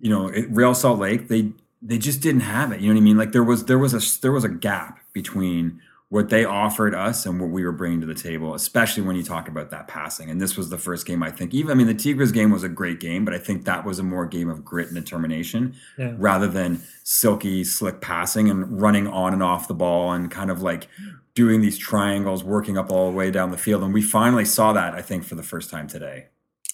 you 0.00 0.10
know 0.10 0.28
it, 0.28 0.46
Real 0.50 0.74
Salt 0.74 1.00
Lake 1.00 1.26
they 1.26 1.50
they 1.82 1.98
just 1.98 2.20
didn't 2.20 2.42
have 2.42 2.72
it. 2.72 2.80
You 2.80 2.88
know 2.88 2.94
what 2.94 3.00
I 3.00 3.04
mean? 3.04 3.16
Like 3.16 3.32
there 3.32 3.44
was 3.44 3.64
there 3.64 3.78
was 3.78 3.92
a 3.94 4.20
there 4.20 4.32
was 4.32 4.44
a 4.44 4.48
gap 4.48 4.98
between 5.12 5.80
what 6.08 6.28
they 6.28 6.44
offered 6.44 6.94
us 6.94 7.24
and 7.24 7.40
what 7.40 7.48
we 7.48 7.64
were 7.64 7.72
bringing 7.72 7.98
to 8.02 8.06
the 8.06 8.14
table, 8.14 8.54
especially 8.54 9.02
when 9.02 9.16
you 9.16 9.22
talk 9.22 9.48
about 9.48 9.70
that 9.70 9.88
passing. 9.88 10.28
And 10.28 10.38
this 10.38 10.58
was 10.58 10.68
the 10.68 10.76
first 10.76 11.06
game 11.06 11.22
I 11.22 11.30
think. 11.30 11.54
Even 11.54 11.70
I 11.70 11.74
mean 11.74 11.86
the 11.86 11.94
Tigres 11.94 12.32
game 12.32 12.50
was 12.50 12.62
a 12.62 12.68
great 12.68 13.00
game, 13.00 13.24
but 13.24 13.32
I 13.34 13.38
think 13.38 13.64
that 13.64 13.84
was 13.86 13.98
a 13.98 14.02
more 14.02 14.26
game 14.26 14.50
of 14.50 14.62
grit 14.64 14.88
and 14.88 14.94
determination 14.96 15.74
Yeah. 15.98 16.14
rather 16.18 16.48
than 16.48 16.82
silky 17.02 17.64
slick 17.64 18.00
passing 18.00 18.50
and 18.50 18.80
running 18.80 19.06
on 19.06 19.32
and 19.32 19.42
off 19.42 19.68
the 19.68 19.74
ball 19.74 20.12
and 20.12 20.30
kind 20.30 20.50
of 20.50 20.60
like 20.62 20.86
doing 21.34 21.62
these 21.62 21.78
triangles, 21.78 22.44
working 22.44 22.76
up 22.76 22.90
all 22.92 23.10
the 23.10 23.16
way 23.16 23.30
down 23.30 23.50
the 23.50 23.56
field. 23.56 23.82
And 23.82 23.94
we 23.94 24.02
finally 24.02 24.44
saw 24.44 24.74
that 24.74 24.92
I 24.94 25.00
think 25.00 25.24
for 25.24 25.34
the 25.34 25.42
first 25.42 25.70
time 25.70 25.88
today. 25.88 26.26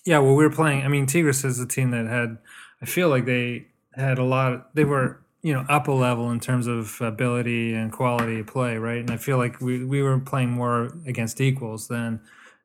Yeah, 0.05 0.19
well, 0.19 0.35
we 0.35 0.43
were 0.43 0.51
playing. 0.51 0.83
I 0.85 0.89
mean, 0.89 1.07
Tigres 1.07 1.45
is 1.45 1.61
a 1.61 1.67
team 1.67 1.93
that 1.93 2.07
had. 2.07 2.39
I 2.83 2.87
feel 2.87 3.09
like 3.09 3.25
they 3.25 3.67
had 3.95 4.19
a 4.19 4.25
lot. 4.25 4.75
They 4.75 4.85
were, 4.85 5.21
you 5.43 5.53
know, 5.53 5.65
up 5.69 5.89
a 5.89 5.93
level 5.93 6.31
in 6.31 6.41
terms 6.41 6.67
of 6.67 7.01
ability 7.01 7.75
and 7.75 7.93
quality 7.93 8.41
of 8.41 8.47
play, 8.47 8.77
right? 8.77 9.01
And 9.01 9.11
I 9.11 9.17
feel 9.17 9.39
like 9.39 9.61
we 9.61 9.85
we 9.85 10.03
were 10.03 10.19
playing 10.19 10.51
more 10.51 10.91
against 11.07 11.41
equals 11.41 11.89
then. 11.89 12.21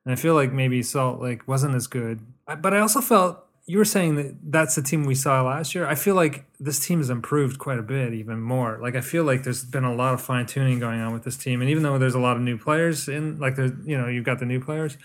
And 0.06 0.12
I 0.12 0.16
feel 0.16 0.34
like 0.34 0.52
maybe 0.52 0.84
Salt 0.84 1.22
Lake 1.22 1.48
wasn't 1.48 1.76
as 1.76 1.88
good. 1.88 2.20
But 2.46 2.74
I 2.74 2.80
also 2.80 3.00
felt 3.00 3.44
you 3.66 3.78
were 3.78 3.86
saying 3.86 4.16
that 4.16 4.36
that's 4.44 4.76
the 4.76 4.82
team 4.82 5.06
we 5.06 5.16
saw 5.16 5.42
last 5.42 5.74
year. 5.74 5.88
I 5.88 5.96
feel 5.96 6.16
like 6.16 6.46
this 6.60 6.86
team 6.86 7.00
has 7.00 7.10
improved 7.10 7.60
quite 7.60 7.80
a 7.80 7.84
bit, 7.84 8.14
even 8.14 8.42
more. 8.42 8.78
Like 8.82 8.96
I 8.96 9.02
feel 9.02 9.24
like 9.24 9.44
there's 9.44 9.64
been 9.64 9.86
a 9.86 9.96
lot 9.96 10.14
of 10.14 10.22
fine 10.22 10.46
tuning 10.46 10.80
going 10.80 11.00
on 11.00 11.14
with 11.14 11.24
this 11.24 11.38
team, 11.38 11.62
and 11.62 11.70
even 11.70 11.84
though 11.84 11.98
there's 11.98 12.16
a 12.16 12.20
lot 12.20 12.36
of 12.36 12.44
new 12.44 12.58
players 12.58 13.08
in, 13.08 13.40
like 13.40 13.56
there's 13.56 13.72
you 13.86 13.98
know 13.98 14.08
you've 14.08 14.26
got 14.26 14.40
the 14.40 14.46
new 14.46 14.60
players, 14.60 14.98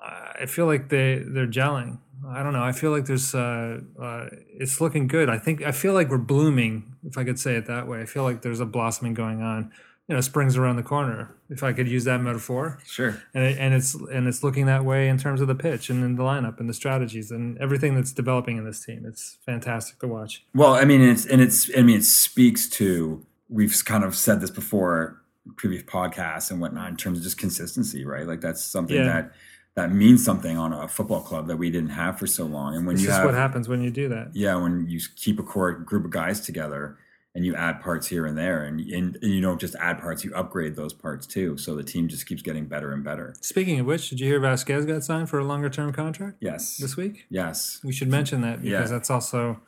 I 0.00 0.46
feel 0.46 0.66
like 0.66 0.88
they 0.88 1.22
they're 1.24 1.46
gelling. 1.46 1.98
I 2.28 2.42
don't 2.42 2.52
know. 2.52 2.62
I 2.62 2.72
feel 2.72 2.90
like 2.90 3.06
there's 3.06 3.34
uh, 3.34 3.80
uh, 4.00 4.26
it's 4.48 4.80
looking 4.80 5.06
good. 5.06 5.28
I 5.28 5.38
think 5.38 5.62
I 5.62 5.72
feel 5.72 5.92
like 5.94 6.08
we're 6.08 6.18
blooming, 6.18 6.94
if 7.04 7.18
I 7.18 7.24
could 7.24 7.38
say 7.38 7.56
it 7.56 7.66
that 7.66 7.88
way. 7.88 8.00
I 8.00 8.06
feel 8.06 8.22
like 8.22 8.42
there's 8.42 8.60
a 8.60 8.66
blossoming 8.66 9.14
going 9.14 9.42
on. 9.42 9.72
You 10.08 10.16
know, 10.16 10.20
spring's 10.20 10.56
around 10.56 10.76
the 10.76 10.82
corner, 10.82 11.34
if 11.48 11.62
I 11.62 11.72
could 11.72 11.88
use 11.88 12.04
that 12.04 12.20
metaphor. 12.20 12.80
Sure. 12.84 13.22
And 13.34 13.44
it, 13.44 13.58
and 13.58 13.72
it's 13.72 13.94
and 13.94 14.26
it's 14.26 14.42
looking 14.42 14.66
that 14.66 14.84
way 14.84 15.08
in 15.08 15.16
terms 15.16 15.40
of 15.40 15.48
the 15.48 15.54
pitch 15.54 15.90
and 15.90 16.04
in 16.04 16.16
the 16.16 16.22
lineup 16.22 16.58
and 16.60 16.68
the 16.68 16.74
strategies 16.74 17.30
and 17.30 17.56
everything 17.58 17.94
that's 17.94 18.12
developing 18.12 18.56
in 18.56 18.64
this 18.64 18.84
team. 18.84 19.04
It's 19.06 19.38
fantastic 19.46 19.98
to 20.00 20.08
watch. 20.08 20.44
Well, 20.54 20.74
I 20.74 20.84
mean, 20.84 21.00
it's 21.00 21.24
and 21.24 21.40
it's 21.40 21.70
I 21.76 21.82
mean, 21.82 21.98
it 21.98 22.04
speaks 22.04 22.68
to 22.70 23.24
we've 23.48 23.84
kind 23.84 24.02
of 24.04 24.14
said 24.16 24.40
this 24.40 24.50
before 24.50 25.22
previous 25.56 25.82
podcasts 25.82 26.50
and 26.50 26.60
whatnot 26.60 26.88
in 26.90 26.96
terms 26.96 27.18
of 27.18 27.24
just 27.24 27.38
consistency, 27.38 28.04
right? 28.04 28.26
Like 28.26 28.40
that's 28.40 28.62
something 28.62 28.96
Yeah. 28.96 29.04
that 29.04 29.32
that 29.74 29.92
means 29.92 30.24
something 30.24 30.58
on 30.58 30.72
a 30.72 30.86
football 30.86 31.20
club 31.20 31.46
that 31.48 31.56
we 31.56 31.70
didn't 31.70 31.90
have 31.90 32.18
for 32.18 32.26
so 32.26 32.44
long. 32.44 32.74
And 32.76 32.86
when 32.86 32.94
It's 32.94 33.02
you 33.02 33.08
just 33.08 33.18
have 33.20 33.26
what 33.26 33.34
happens 33.34 33.68
when 33.68 33.82
you 33.82 33.90
do 33.90 34.08
that. 34.10 34.30
yeah, 34.34 34.54
when 34.56 34.86
you 34.88 35.00
keep 35.16 35.38
a 35.38 35.42
core 35.42 35.72
group 35.72 36.04
of 36.04 36.10
guys 36.10 36.40
together 36.40 36.98
and 37.34 37.46
you 37.46 37.54
add 37.54 37.80
parts 37.80 38.06
here 38.06 38.26
and 38.26 38.36
there, 38.36 38.64
and, 38.64 38.78
and, 38.80 39.16
and 39.22 39.32
you 39.32 39.40
don't 39.40 39.58
just 39.58 39.74
add 39.76 39.98
parts, 39.98 40.22
you 40.24 40.34
upgrade 40.34 40.76
those 40.76 40.92
parts 40.92 41.26
too. 41.26 41.56
So 41.56 41.74
the 41.74 41.82
team 41.82 42.06
just 42.06 42.26
keeps 42.26 42.42
getting 42.42 42.66
better 42.66 42.92
and 42.92 43.02
better. 43.02 43.34
Speaking 43.40 43.80
of 43.80 43.86
which, 43.86 44.10
did 44.10 44.20
you 44.20 44.26
hear 44.26 44.38
Vazquez 44.40 44.86
got 44.86 45.02
signed 45.04 45.30
for 45.30 45.38
a 45.38 45.44
longer 45.44 45.70
term 45.70 45.92
contract 45.94 46.36
Yes. 46.40 46.76
this 46.76 46.94
week? 46.96 47.24
Yes. 47.30 47.80
We 47.82 47.92
should 47.92 48.08
mention 48.08 48.42
that 48.42 48.60
because 48.60 48.90
Yeah. 48.90 48.94
that's 48.96 49.08
also 49.08 49.60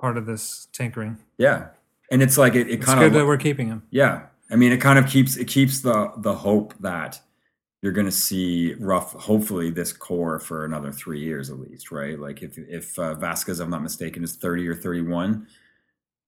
part 0.00 0.16
of 0.16 0.26
this 0.26 0.66
tinkering. 0.72 1.18
Yeah. 1.38 1.68
And 2.10 2.20
it's 2.20 2.36
like 2.36 2.56
it, 2.56 2.66
it 2.68 2.72
It's 2.80 2.86
kind 2.86 2.98
good 2.98 3.06
of 3.06 3.12
that 3.12 3.26
we're 3.26 3.36
keeping 3.36 3.68
him. 3.68 3.84
Yeah, 3.90 4.22
I 4.50 4.56
mean, 4.56 4.72
it 4.72 4.80
kind 4.80 4.98
of 4.98 5.06
keeps 5.06 5.36
it 5.36 5.46
keeps 5.46 5.80
the 5.80 6.10
the 6.18 6.34
hope 6.34 6.74
that 6.80 7.20
you're 7.82 7.92
going 7.92 8.06
to 8.06 8.12
see 8.12 8.74
rough. 8.78 9.12
Hopefully, 9.12 9.70
this 9.70 9.92
core 9.92 10.38
for 10.38 10.64
another 10.64 10.92
three 10.92 11.20
years 11.20 11.50
at 11.50 11.58
least, 11.58 11.90
right? 11.90 12.18
Like 12.18 12.42
if 12.42 12.56
if 12.56 12.98
uh, 12.98 13.16
Vazquez, 13.16 13.54
if 13.54 13.60
I'm 13.60 13.70
not 13.70 13.82
mistaken, 13.82 14.22
is 14.22 14.36
30 14.36 14.68
or 14.68 14.74
31, 14.74 15.48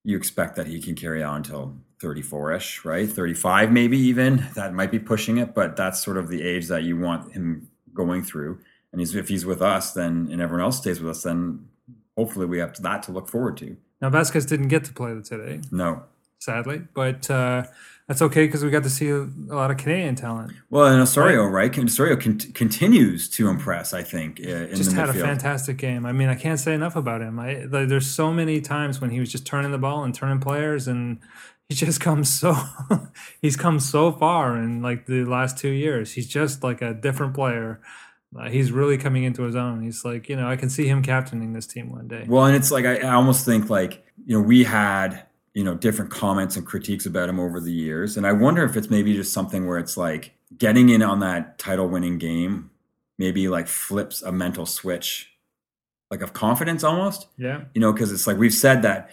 you 0.03 0.17
expect 0.17 0.57
that 0.57 0.67
he 0.67 0.81
can 0.81 0.97
carry 0.97 1.23
on 1.23 1.37
until 1.39 1.77
34 2.01 2.53
ish, 2.53 2.85
right? 2.85 3.09
35 3.09 3.73
maybe 3.73 3.97
even. 3.97 4.45
That 4.57 4.75
might 4.75 4.91
be 4.91 4.99
pushing 4.99 5.39
it, 5.39 5.55
but 5.55 5.77
that's 5.77 6.05
sort 6.05 6.19
of 6.19 6.29
the 6.29 6.43
age 6.43 6.67
that 6.69 6.83
you 6.83 6.99
want 6.99 7.33
him 7.33 7.71
going 7.95 8.23
through. 8.23 8.59
And 8.93 9.01
he's, 9.01 9.15
if 9.15 9.29
he's 9.29 9.47
with 9.47 9.63
us, 9.63 9.93
then 9.93 10.29
and 10.31 10.43
everyone 10.43 10.65
else 10.65 10.79
stays 10.79 11.01
with 11.01 11.11
us, 11.11 11.23
then 11.23 11.69
hopefully 12.17 12.47
we 12.47 12.59
have 12.59 12.81
that 12.83 13.03
to 13.05 13.13
look 13.13 13.29
forward 13.29 13.57
to. 13.59 13.77
Now 14.01 14.11
Vazquez 14.11 14.47
didn't 14.47 14.69
get 14.69 14.85
to 14.85 14.93
play 14.93 15.19
today, 15.23 15.61
No, 15.71 16.03
sadly, 16.39 16.83
but 16.93 17.31
uh, 17.31 17.65
that's 18.07 18.21
okay 18.21 18.45
because 18.45 18.63
we 18.63 18.71
got 18.71 18.83
to 18.83 18.91
see 18.91 19.09
a, 19.09 19.23
a 19.23 19.55
lot 19.55 19.71
of 19.71 19.79
Canadian 19.79 20.15
talent. 20.15 20.53
Well, 20.69 20.87
and 20.87 21.01
Osorio, 21.01 21.45
right? 21.45 21.77
Osorio 21.77 22.17
con- 22.17 22.39
continues 22.39 23.29
to 23.31 23.49
impress. 23.49 23.95
I 23.95 24.03
think 24.03 24.41
uh, 24.45 24.51
in 24.51 24.77
just 24.77 24.93
had 24.93 25.09
midfield. 25.09 25.17
a 25.17 25.25
fantastic 25.25 25.77
game. 25.79 26.05
I 26.05 26.13
mean, 26.13 26.29
I 26.29 26.35
can't 26.35 26.61
say 26.61 26.75
enough 26.75 26.97
about 26.97 27.23
him. 27.23 27.39
I 27.39 27.65
like, 27.65 27.89
there's 27.89 28.07
so 28.07 28.31
many 28.31 28.61
times 28.61 29.01
when 29.01 29.11
he 29.11 29.21
was 29.21 29.33
just 29.33 29.47
turning 29.47 29.73
the 29.73 29.79
ball 29.79 30.05
and 30.05 30.15
turning 30.15 30.39
players, 30.39 30.87
and 30.87 31.19
he 31.69 31.75
just 31.75 32.01
comes 32.01 32.29
so 32.29 32.55
he's 33.41 33.57
come 33.57 33.81
so 33.81 34.13
far 34.13 34.59
in 34.59 34.83
like 34.83 35.07
the 35.07 35.25
last 35.25 35.57
two 35.57 35.71
years. 35.71 36.13
He's 36.13 36.29
just 36.29 36.63
like 36.63 36.83
a 36.83 36.93
different 36.93 37.35
player. 37.35 37.81
Uh, 38.39 38.51
he's 38.51 38.71
really 38.71 38.99
coming 38.99 39.25
into 39.25 39.45
his 39.45 39.57
own. 39.57 39.81
He's 39.81 40.05
like, 40.05 40.29
you 40.29 40.37
know, 40.37 40.49
I 40.49 40.57
can 40.57 40.69
see 40.69 40.89
him 40.89 41.03
captaining 41.03 41.53
this 41.53 41.67
team 41.67 41.91
one 41.91 42.09
day. 42.09 42.27
Well, 42.29 42.45
and 42.45 42.57
it's 42.57 42.71
like 42.71 42.85
I, 42.85 42.97
I 42.99 43.15
almost 43.15 43.47
think 43.47 43.71
like 43.71 44.05
you 44.27 44.37
know 44.37 44.47
we 44.47 44.65
had 44.65 45.25
you 45.55 45.65
know 45.65 45.75
different 45.75 46.11
comments 46.11 46.57
and 46.57 46.67
critiques 46.67 47.07
about 47.07 47.29
him 47.29 47.41
over 47.41 47.61
the 47.61 47.73
years, 47.73 48.17
and 48.17 48.27
I 48.27 48.33
wonder 48.33 48.65
if 48.65 48.77
it's 48.77 48.91
maybe 48.91 49.15
just 49.15 49.33
something 49.33 49.67
where 49.67 49.79
it's 49.79 49.97
like 49.97 50.33
getting 50.59 50.89
in 50.91 51.03
on 51.03 51.21
that 51.21 51.59
title-winning 51.59 52.19
game, 52.19 52.71
maybe 53.19 53.49
like 53.49 53.67
flips 53.69 54.21
a 54.23 54.31
mental 54.33 54.67
switch, 54.67 55.33
like 56.11 56.21
of 56.23 56.33
confidence 56.33 56.85
almost. 56.85 57.29
Yeah, 57.39 57.63
you 57.75 57.81
know 57.81 57.93
because 57.93 58.13
it's 58.13 58.27
like 58.27 58.37
we've 58.37 58.53
said 58.55 58.83
that 58.83 59.11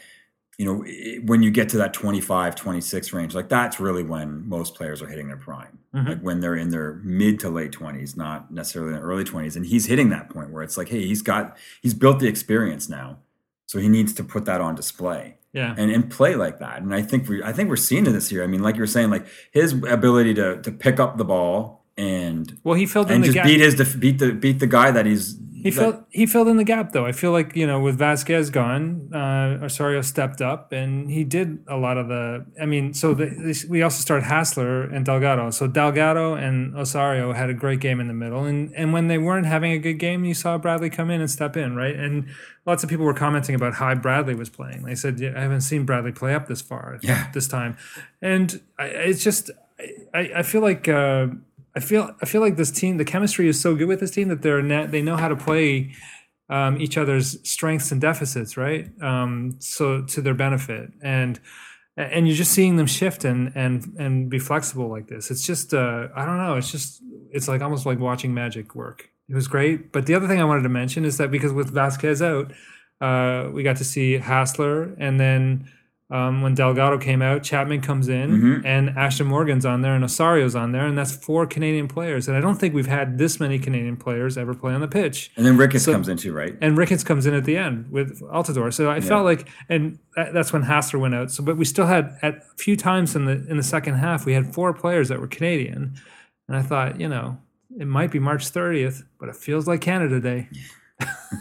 you 0.57 0.65
know 0.65 0.83
it, 0.85 1.25
when 1.25 1.41
you 1.41 1.49
get 1.51 1.69
to 1.69 1.77
that 1.77 1.93
25 1.93 2.55
26 2.55 3.13
range 3.13 3.33
like 3.33 3.47
that's 3.49 3.79
really 3.79 4.03
when 4.03 4.47
most 4.47 4.75
players 4.75 5.01
are 5.01 5.07
hitting 5.07 5.27
their 5.27 5.37
prime. 5.37 5.79
Mhm. 5.95 6.07
like 6.07 6.21
when 6.21 6.39
they're 6.39 6.55
in 6.55 6.69
their 6.69 6.95
mid 7.03 7.39
to 7.41 7.49
late 7.49 7.71
20s 7.71 8.15
not 8.17 8.51
necessarily 8.51 8.93
in 8.93 8.99
the 8.99 9.05
early 9.05 9.23
20s 9.23 9.55
and 9.55 9.65
he's 9.65 9.85
hitting 9.87 10.09
that 10.09 10.29
point 10.29 10.51
where 10.51 10.61
it's 10.63 10.77
like 10.77 10.89
hey 10.89 11.05
he's 11.05 11.21
got 11.21 11.57
he's 11.81 11.93
built 11.93 12.19
the 12.19 12.27
experience 12.27 12.87
now. 12.89 13.17
So 13.65 13.79
he 13.79 13.87
needs 13.89 14.13
to 14.13 14.23
put 14.23 14.45
that 14.45 14.59
on 14.61 14.75
display 14.75 15.35
yeah. 15.53 15.75
and, 15.77 15.91
and 15.91 16.09
play 16.09 16.35
like 16.35 16.59
that 16.59 16.81
and 16.81 16.93
i 16.93 17.01
think 17.01 17.27
we 17.27 17.43
i 17.43 17.51
think 17.51 17.69
we're 17.69 17.75
seeing 17.75 18.05
it 18.05 18.11
this 18.11 18.31
year 18.31 18.43
i 18.43 18.47
mean 18.47 18.61
like 18.61 18.75
you 18.75 18.81
were 18.81 18.87
saying 18.87 19.09
like 19.09 19.25
his 19.51 19.73
ability 19.87 20.33
to 20.33 20.61
to 20.61 20.71
pick 20.71 20.99
up 20.99 21.17
the 21.17 21.25
ball 21.25 21.81
and 21.97 22.57
well, 22.63 22.75
he 22.75 22.85
filled 22.85 23.09
in 23.09 23.15
and 23.15 23.23
the 23.23 23.27
just 23.27 23.35
gap. 23.35 23.45
beat 23.45 23.59
his 23.59 23.95
beat 23.95 24.17
the 24.17 24.31
beat 24.31 24.59
the 24.59 24.67
guy 24.67 24.91
that 24.91 25.05
he's 25.05 25.33
He 25.63 25.71
filled 25.71 26.03
he 26.09 26.25
filled 26.25 26.47
in 26.47 26.57
the 26.57 26.63
gap 26.63 26.91
though. 26.91 27.05
I 27.05 27.11
feel 27.11 27.31
like 27.31 27.55
you 27.55 27.67
know 27.67 27.79
with 27.79 27.99
Vazquez 27.99 28.51
gone, 28.51 29.09
uh, 29.13 29.63
Osorio 29.63 30.01
stepped 30.01 30.41
up 30.41 30.71
and 30.71 31.09
he 31.11 31.23
did 31.23 31.63
a 31.67 31.77
lot 31.77 31.97
of 31.97 32.07
the. 32.07 32.45
I 32.59 32.65
mean, 32.65 32.93
so 32.93 33.13
the, 33.13 33.25
this, 33.27 33.65
we 33.65 33.81
also 33.81 34.01
started 34.01 34.25
Hasler 34.25 34.93
and 34.93 35.05
Delgado. 35.05 35.49
So 35.51 35.67
Delgado 35.67 36.33
and 36.33 36.75
Osorio 36.75 37.33
had 37.33 37.49
a 37.49 37.53
great 37.53 37.79
game 37.79 37.99
in 37.99 38.07
the 38.07 38.13
middle, 38.13 38.43
and 38.45 38.73
and 38.75 38.91
when 38.93 39.07
they 39.07 39.17
weren't 39.17 39.45
having 39.45 39.71
a 39.71 39.79
good 39.79 39.99
game, 39.99 40.25
you 40.25 40.33
saw 40.33 40.57
Bradley 40.57 40.89
come 40.89 41.09
in 41.11 41.21
and 41.21 41.29
step 41.29 41.55
in, 41.55 41.75
right? 41.75 41.95
And 41.95 42.27
lots 42.65 42.83
of 42.83 42.89
people 42.89 43.05
were 43.05 43.13
commenting 43.13 43.53
about 43.55 43.75
how 43.75 43.93
Bradley 43.95 44.35
was 44.35 44.49
playing. 44.49 44.83
They 44.83 44.95
said, 44.95 45.19
yeah, 45.19 45.33
"I 45.35 45.41
haven't 45.41 45.61
seen 45.61 45.85
Bradley 45.85 46.11
play 46.11 46.33
up 46.33 46.47
this 46.47 46.61
far, 46.61 46.97
Yeah. 47.01 47.29
this 47.33 47.47
time," 47.47 47.77
and 48.21 48.59
I, 48.79 48.85
it's 48.85 49.23
just 49.23 49.51
I, 50.13 50.31
I 50.37 50.43
feel 50.43 50.61
like. 50.61 50.87
Uh, 50.87 51.27
I 51.75 51.79
feel 51.79 52.15
I 52.21 52.25
feel 52.25 52.41
like 52.41 52.57
this 52.57 52.71
team, 52.71 52.97
the 52.97 53.05
chemistry 53.05 53.47
is 53.47 53.59
so 53.59 53.75
good 53.75 53.87
with 53.87 53.99
this 53.99 54.11
team 54.11 54.27
that 54.27 54.41
they're 54.41 54.61
net, 54.61 54.91
they 54.91 55.01
know 55.01 55.17
how 55.17 55.27
to 55.27 55.35
play 55.35 55.93
um, 56.49 56.79
each 56.81 56.97
other's 56.97 57.37
strengths 57.49 57.91
and 57.91 58.01
deficits, 58.01 58.57
right? 58.57 58.91
Um, 59.01 59.55
so 59.59 60.01
to 60.03 60.21
their 60.21 60.33
benefit, 60.33 60.91
and 61.01 61.39
and 61.95 62.27
you're 62.27 62.37
just 62.37 62.51
seeing 62.51 62.75
them 62.75 62.87
shift 62.87 63.23
and 63.23 63.53
and 63.55 63.95
and 63.97 64.29
be 64.29 64.39
flexible 64.39 64.89
like 64.89 65.07
this. 65.07 65.31
It's 65.31 65.45
just 65.45 65.73
uh, 65.73 66.09
I 66.15 66.25
don't 66.25 66.37
know. 66.37 66.55
It's 66.55 66.71
just 66.71 67.01
it's 67.31 67.47
like 67.47 67.61
almost 67.61 67.85
like 67.85 67.99
watching 67.99 68.33
magic 68.33 68.75
work. 68.75 69.09
It 69.29 69.35
was 69.35 69.47
great. 69.47 69.93
But 69.93 70.07
the 70.07 70.15
other 70.15 70.27
thing 70.27 70.41
I 70.41 70.43
wanted 70.43 70.63
to 70.63 70.69
mention 70.69 71.05
is 71.05 71.17
that 71.17 71.31
because 71.31 71.53
with 71.53 71.73
Vazquez 71.73 72.21
out, 72.21 72.51
uh, 72.99 73.49
we 73.49 73.63
got 73.63 73.77
to 73.77 73.85
see 73.85 74.19
Hasler, 74.19 74.93
and 74.99 75.19
then 75.19 75.69
um, 76.11 76.41
when 76.41 76.53
Delgado 76.53 76.97
came 76.97 77.21
out, 77.21 77.41
Chapman 77.41 77.79
comes 77.81 78.09
in, 78.09 78.63
and 78.65 78.89
Ashtone 78.89 79.27
Morgan's 79.27 79.65
on 79.65 79.81
there, 79.81 79.95
and 79.95 80.03
Osorio's 80.03 80.55
on 80.55 80.73
there, 80.73 80.85
and 80.85 80.97
that's 80.97 81.15
four 81.15 81.47
Canadian 81.47 81.87
players. 81.87 82.27
And 82.27 82.35
I 82.35 82.41
don't 82.41 82.57
think 82.57 82.73
we've 82.73 82.85
had 82.85 83.17
this 83.17 83.39
many 83.39 83.57
Canadian 83.57 83.95
players 83.95 84.37
ever 84.37 84.53
play 84.53 84.73
on 84.73 84.81
the 84.81 84.87
pitch. 84.89 85.31
and 85.37 85.45
then 85.45 85.55
ricketts 85.57 85.85
So- 85.85 85.93
comes 85.93 86.09
in 86.09 86.17
too 86.17 86.33
right 86.33 86.55
And 86.61 86.77
Ricketts 86.77 87.03
comes 87.05 87.25
in 87.25 87.33
at 87.33 87.45
the 87.45 87.55
end 87.57 87.89
with 87.89 88.19
Altidore. 88.23 88.73
So 88.73 88.91
I 88.91 88.99
felt 88.99 89.23
like, 89.23 89.47
and 89.69 89.99
that- 90.17 90.33
that's 90.33 90.51
when 90.51 90.63
Hasler 90.63 90.99
went 90.99 91.15
out. 91.15 91.31
So, 91.31 91.43
but 91.43 91.55
we 91.55 91.63
still 91.65 91.85
had 91.87 92.17
at 92.21 92.35
a 92.35 92.57
few 92.57 92.75
times 92.75 93.15
in 93.15 93.23
the 93.25 93.45
in 93.49 93.55
the 93.57 93.63
second 93.63 93.95
half, 93.95 94.25
we 94.25 94.33
had 94.33 94.53
four 94.53 94.73
players 94.73 95.07
that 95.07 95.19
were 95.21 95.27
Canadian, 95.27 95.93
and 96.49 96.57
I 96.57 96.61
thought, 96.61 96.99
you 96.99 97.07
know, 97.07 97.37
it 97.79 97.87
might 97.87 98.11
be 98.11 98.19
March 98.19 98.51
30th, 98.51 99.03
but 99.17 99.29
it 99.29 99.35
feels 99.37 99.65
like 99.65 99.79
Canada 99.79 100.19
Day. 100.19 100.49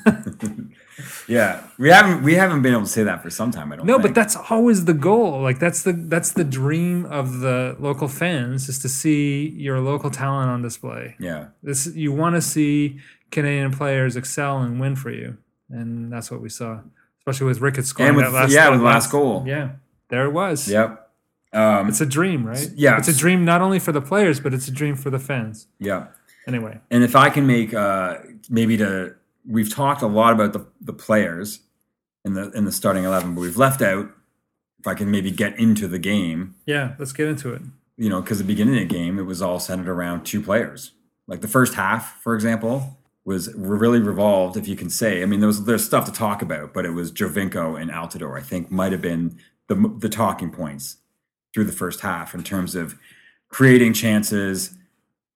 Yeah, 1.29 1.63
we 1.79 1.89
haven't 1.91 2.23
we 2.23 2.35
haven't 2.35 2.63
been 2.63 2.73
able 2.73 2.83
to 2.85 2.89
say 2.89 3.03
that 3.05 3.23
for 3.23 3.31
some 3.31 3.51
time. 3.51 3.73
I 3.73 3.77
don't. 3.77 3.87
Know. 3.87 3.97
No, 3.97 4.03
think. 4.03 4.15
but 4.15 4.21
that's 4.21 4.37
always 4.51 4.85
the 4.85 4.95
goal. 4.95 5.41
Like 5.43 5.59
that's 5.59 5.83
the 5.83 5.93
that's 5.93 6.33
the 6.33 6.45
dream 6.45 7.07
of 7.07 7.41
the 7.41 7.77
local 7.79 8.09
fans 8.09 8.69
is 8.69 8.79
to 8.81 8.89
see 8.89 9.49
your 9.51 9.81
local 9.81 10.11
talent 10.11 10.51
on 10.51 10.63
display. 10.63 11.17
yeah, 11.19 11.47
This 11.63 11.87
you 11.95 12.13
want 12.13 12.37
to 12.37 12.41
see 12.43 12.99
Canadian 13.31 13.71
players 13.73 14.17
excel 14.17 14.59
and 14.63 14.81
win 14.81 14.97
for 14.97 15.11
you, 15.11 15.37
and 15.69 16.13
that's 16.13 16.31
what 16.31 16.41
we 16.41 16.49
saw, 16.49 16.81
especially 17.21 17.47
with 17.47 17.61
Ricketts 17.61 17.89
scoring 17.89 18.09
And 18.09 18.17
with- 18.17 18.27
that 18.27 18.33
last 18.33 18.53
yeah, 18.53 18.69
with 18.71 18.81
last 18.83 19.11
goal. 19.11 19.45
Yeah, 19.47 19.71
there 20.09 20.25
it 20.25 20.33
was. 20.33 20.69
yep, 20.69 21.11
um, 21.53 21.89
It's 21.89 22.01
a 22.01 22.07
dream, 22.07 22.45
right? 22.45 22.69
Yeah. 22.75 22.99
It's 22.99 23.09
a 23.09 23.17
dream 23.17 23.45
not 23.45 23.61
only 23.63 23.79
for 23.79 23.93
the 23.93 24.01
players, 24.03 24.41
but 24.41 24.53
it's 24.55 24.67
a 24.69 24.73
dream 24.73 24.97
for 24.97 25.11
the 25.11 25.19
fans. 25.21 25.67
yeah. 25.79 26.07
Anyway, 26.47 26.81
And 26.91 27.05
if 27.05 27.15
I 27.15 27.29
can 27.31 27.47
make 27.47 27.73
uh, 27.75 28.17
maybe 28.49 28.77
to 28.79 29.15
we've 29.47 29.73
talked 29.73 30.03
a 30.03 30.07
lot 30.07 30.33
about 30.33 30.53
the 30.53 30.67
the 30.81 30.93
players 30.93 31.61
in 32.25 32.35
the 32.35 32.51
in 32.53 32.65
the 32.65 32.73
starting 32.73 33.05
eleven, 33.05 33.35
but 33.35 33.41
we've 33.41 33.57
left 33.57 33.83
out. 33.83 34.11
If 34.79 34.87
I 34.87 34.95
can 34.95 35.11
maybe 35.11 35.31
get 35.31 35.59
into 35.59 35.87
the 35.89 35.99
game, 35.99 36.55
yeah, 36.67 36.95
let's 36.99 37.13
get 37.13 37.29
into 37.29 37.53
it. 37.53 37.63
you 37.99 38.09
know, 38.09 38.23
because 38.23 38.39
the 38.39 38.45
beginning 38.45 38.75
of 38.75 38.81
the 38.89 38.95
game 38.95 39.19
it 39.19 39.25
was 39.25 39.43
all 39.43 39.61
centered 39.61 39.89
around 39.89 40.25
two 40.25 40.41
players. 40.41 40.93
Like 41.27 41.43
the 41.43 41.49
first 41.49 41.75
half, 41.75 42.21
for 42.23 42.35
example, 42.35 42.99
was 43.25 43.53
really 43.55 44.01
revolved, 44.01 44.57
if 44.57 44.67
you 44.67 44.77
can 44.77 44.89
say. 44.91 45.23
I 45.23 45.27
mean, 45.27 45.41
there 45.41 45.47
was 45.47 45.65
there's 45.65 45.85
stuff 45.85 46.07
to 46.07 46.13
talk 46.13 46.41
about, 46.43 46.73
but 46.73 46.87
it 46.87 46.91
was 46.91 47.13
Giovinco 47.13 47.81
and 47.81 47.91
Altidore. 47.91 48.39
I 48.39 48.43
think 48.43 48.71
might 48.71 48.93
have 48.93 49.03
been 49.03 49.39
the 49.69 49.95
the 49.99 50.09
talking 50.09 50.51
points 50.51 50.97
through 51.53 51.65
the 51.65 51.73
first 51.73 52.01
half 52.01 52.35
in 52.35 52.43
terms 52.43 52.75
of 52.75 52.97
creating 53.51 53.93
chances, 53.93 54.75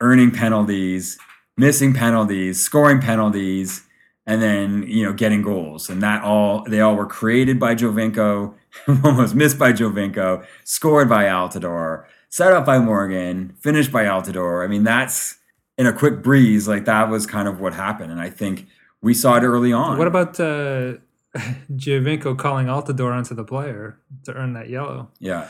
earning 0.01 0.31
penalties, 0.31 1.19
missing 1.57 1.93
penalties, 1.93 2.63
scoring 2.63 3.01
penalties, 3.01 3.83
and 4.27 4.43
then 4.43 4.85
you 4.87 5.05
know 5.05 5.13
getting 5.13 5.43
goals, 5.43 5.91
and 5.91 6.03
that 6.03 6.23
all 6.23 6.65
they 6.69 6.81
all 6.81 6.97
were 6.97 7.07
created 7.07 7.59
by 7.59 7.75
Giovinco, 7.75 8.55
one 8.87 9.17
was 9.17 9.35
missed 9.35 9.59
by 9.59 9.73
Giovinco, 9.73 10.45
scored 10.65 11.09
by 11.09 11.25
Altidore, 11.25 12.05
set 12.29 12.53
up 12.53 12.65
by 12.65 12.79
Morgan, 12.79 13.55
finished 13.61 13.93
by 13.93 14.05
Altidore. 14.05 14.65
I 14.65 14.69
mean, 14.69 14.85
that's 14.85 15.39
in 15.77 15.87
a 15.87 15.93
quick 15.93 16.23
breeze. 16.23 16.67
Like 16.69 16.85
that 16.87 17.09
was 17.09 17.27
kind 17.27 17.49
of 17.49 17.61
what 17.61 17.75
happened, 17.75 18.13
and 18.13 18.21
I 18.21 18.31
think 18.31 18.67
we 19.03 19.15
saw 19.15 19.37
it 19.37 19.43
early 19.43 19.73
on. 19.73 19.99
What 19.99 20.07
about 20.07 20.41
uh, 20.41 20.95
Giovinco 21.73 22.39
calling 22.39 22.67
Altidore 22.67 23.13
onto 23.13 23.35
the 23.35 23.45
player 23.45 23.99
to 24.25 24.33
earn 24.33 24.55
that 24.55 24.71
yellow? 24.71 25.11
Yeah. 25.19 25.49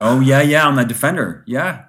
Oh 0.00 0.20
yeah, 0.20 0.42
yeah, 0.42 0.66
on 0.66 0.76
that 0.76 0.88
defender. 0.88 1.44
Yeah. 1.46 1.84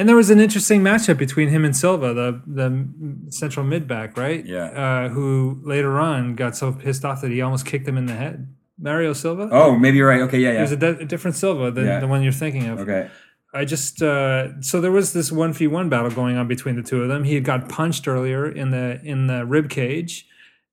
And 0.00 0.08
there 0.08 0.16
was 0.16 0.30
an 0.30 0.40
interesting 0.40 0.80
matchup 0.80 1.18
between 1.18 1.50
him 1.50 1.62
and 1.62 1.76
Silva, 1.76 2.14
the 2.14 2.40
the 2.46 3.30
central 3.30 3.66
mid 3.66 3.86
back, 3.86 4.16
right? 4.16 4.42
Yeah. 4.46 4.64
Uh, 4.68 5.08
who 5.10 5.60
later 5.62 6.00
on 6.00 6.36
got 6.36 6.56
so 6.56 6.72
pissed 6.72 7.04
off 7.04 7.20
that 7.20 7.30
he 7.30 7.42
almost 7.42 7.66
kicked 7.66 7.86
him 7.86 7.98
in 7.98 8.06
the 8.06 8.14
head. 8.14 8.48
Mario 8.78 9.12
Silva. 9.12 9.50
Oh, 9.52 9.76
maybe 9.76 9.98
you're 9.98 10.08
right. 10.08 10.22
Okay, 10.22 10.38
yeah, 10.38 10.52
yeah. 10.52 10.70
a, 10.70 10.76
di- 10.76 11.02
a 11.02 11.04
different 11.04 11.36
Silva 11.36 11.70
than 11.70 11.84
Yeah. 11.84 12.00
the 12.00 12.06
one 12.08 12.22
you're 12.22 12.32
thinking 12.32 12.66
of. 12.68 12.78
Okay. 12.80 13.10
I 13.52 13.66
just 13.66 14.00
uh, 14.00 14.62
so 14.62 14.80
there 14.80 14.90
was 14.90 15.12
this 15.12 15.30
one 15.30 15.52
v 15.52 15.66
one 15.66 15.90
battle 15.90 16.10
going 16.10 16.38
on 16.38 16.48
between 16.48 16.76
the 16.76 16.82
two 16.82 17.02
of 17.02 17.08
them. 17.10 17.24
He 17.24 17.34
had 17.34 17.44
got 17.44 17.68
punched 17.68 18.08
earlier 18.08 18.50
in 18.50 18.70
the 18.70 19.02
in 19.04 19.26
the 19.26 19.44
rib 19.44 19.68
cage 19.68 20.26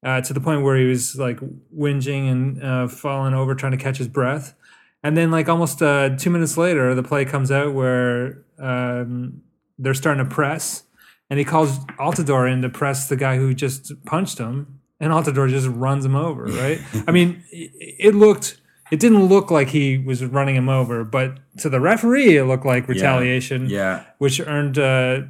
uh, 0.03 0.21
to 0.21 0.31
the 0.33 0.39
point 0.39 0.63
where 0.63 0.77
he 0.77 0.85
was 0.85 1.17
like 1.17 1.39
whinging 1.75 2.31
and 2.31 2.63
uh, 2.63 2.87
falling 2.87 3.33
over, 3.33 3.55
trying 3.55 3.73
to 3.73 3.77
catch 3.77 3.97
his 3.97 4.07
breath. 4.07 4.55
And 5.03 5.17
then 5.17 5.31
like 5.31 5.49
almost 5.49 5.81
uh, 5.81 6.15
two 6.15 6.29
minutes 6.29 6.55
later, 6.57 6.95
the 6.95 7.03
play 7.03 7.25
comes 7.25 7.51
out 7.51 7.73
where 7.73 8.45
um, 8.59 9.41
they're 9.79 9.93
starting 9.93 10.23
to 10.23 10.29
press, 10.29 10.83
and 11.29 11.39
he 11.39 11.45
calls 11.45 11.77
Altidore 11.99 12.51
in 12.51 12.61
to 12.61 12.69
press 12.69 13.09
the 13.09 13.15
guy 13.15 13.37
who 13.37 13.53
just 13.53 13.91
punched 14.05 14.37
him, 14.37 14.79
and 14.99 15.11
Altidore 15.13 15.49
just 15.49 15.67
runs 15.67 16.05
him 16.05 16.15
over. 16.15 16.45
Right? 16.47 16.79
I 17.07 17.11
mean, 17.11 17.43
it, 17.51 18.15
looked. 18.15 18.59
It 18.89 19.01
didn't 19.01 19.25
look 19.25 19.51
like 19.51 19.67
he 19.67 19.97
was 19.97 20.23
running 20.23 20.55
him 20.55 20.69
over, 20.69 21.03
but 21.03 21.39
to 21.57 21.69
the 21.69 21.81
referee, 21.81 22.37
it 22.37 22.45
looked 22.45 22.65
like 22.65 22.87
retaliation 22.87 23.69
Yeah. 23.69 24.05
which 24.17 24.39
earned 24.39 24.77
uh, 24.79 25.23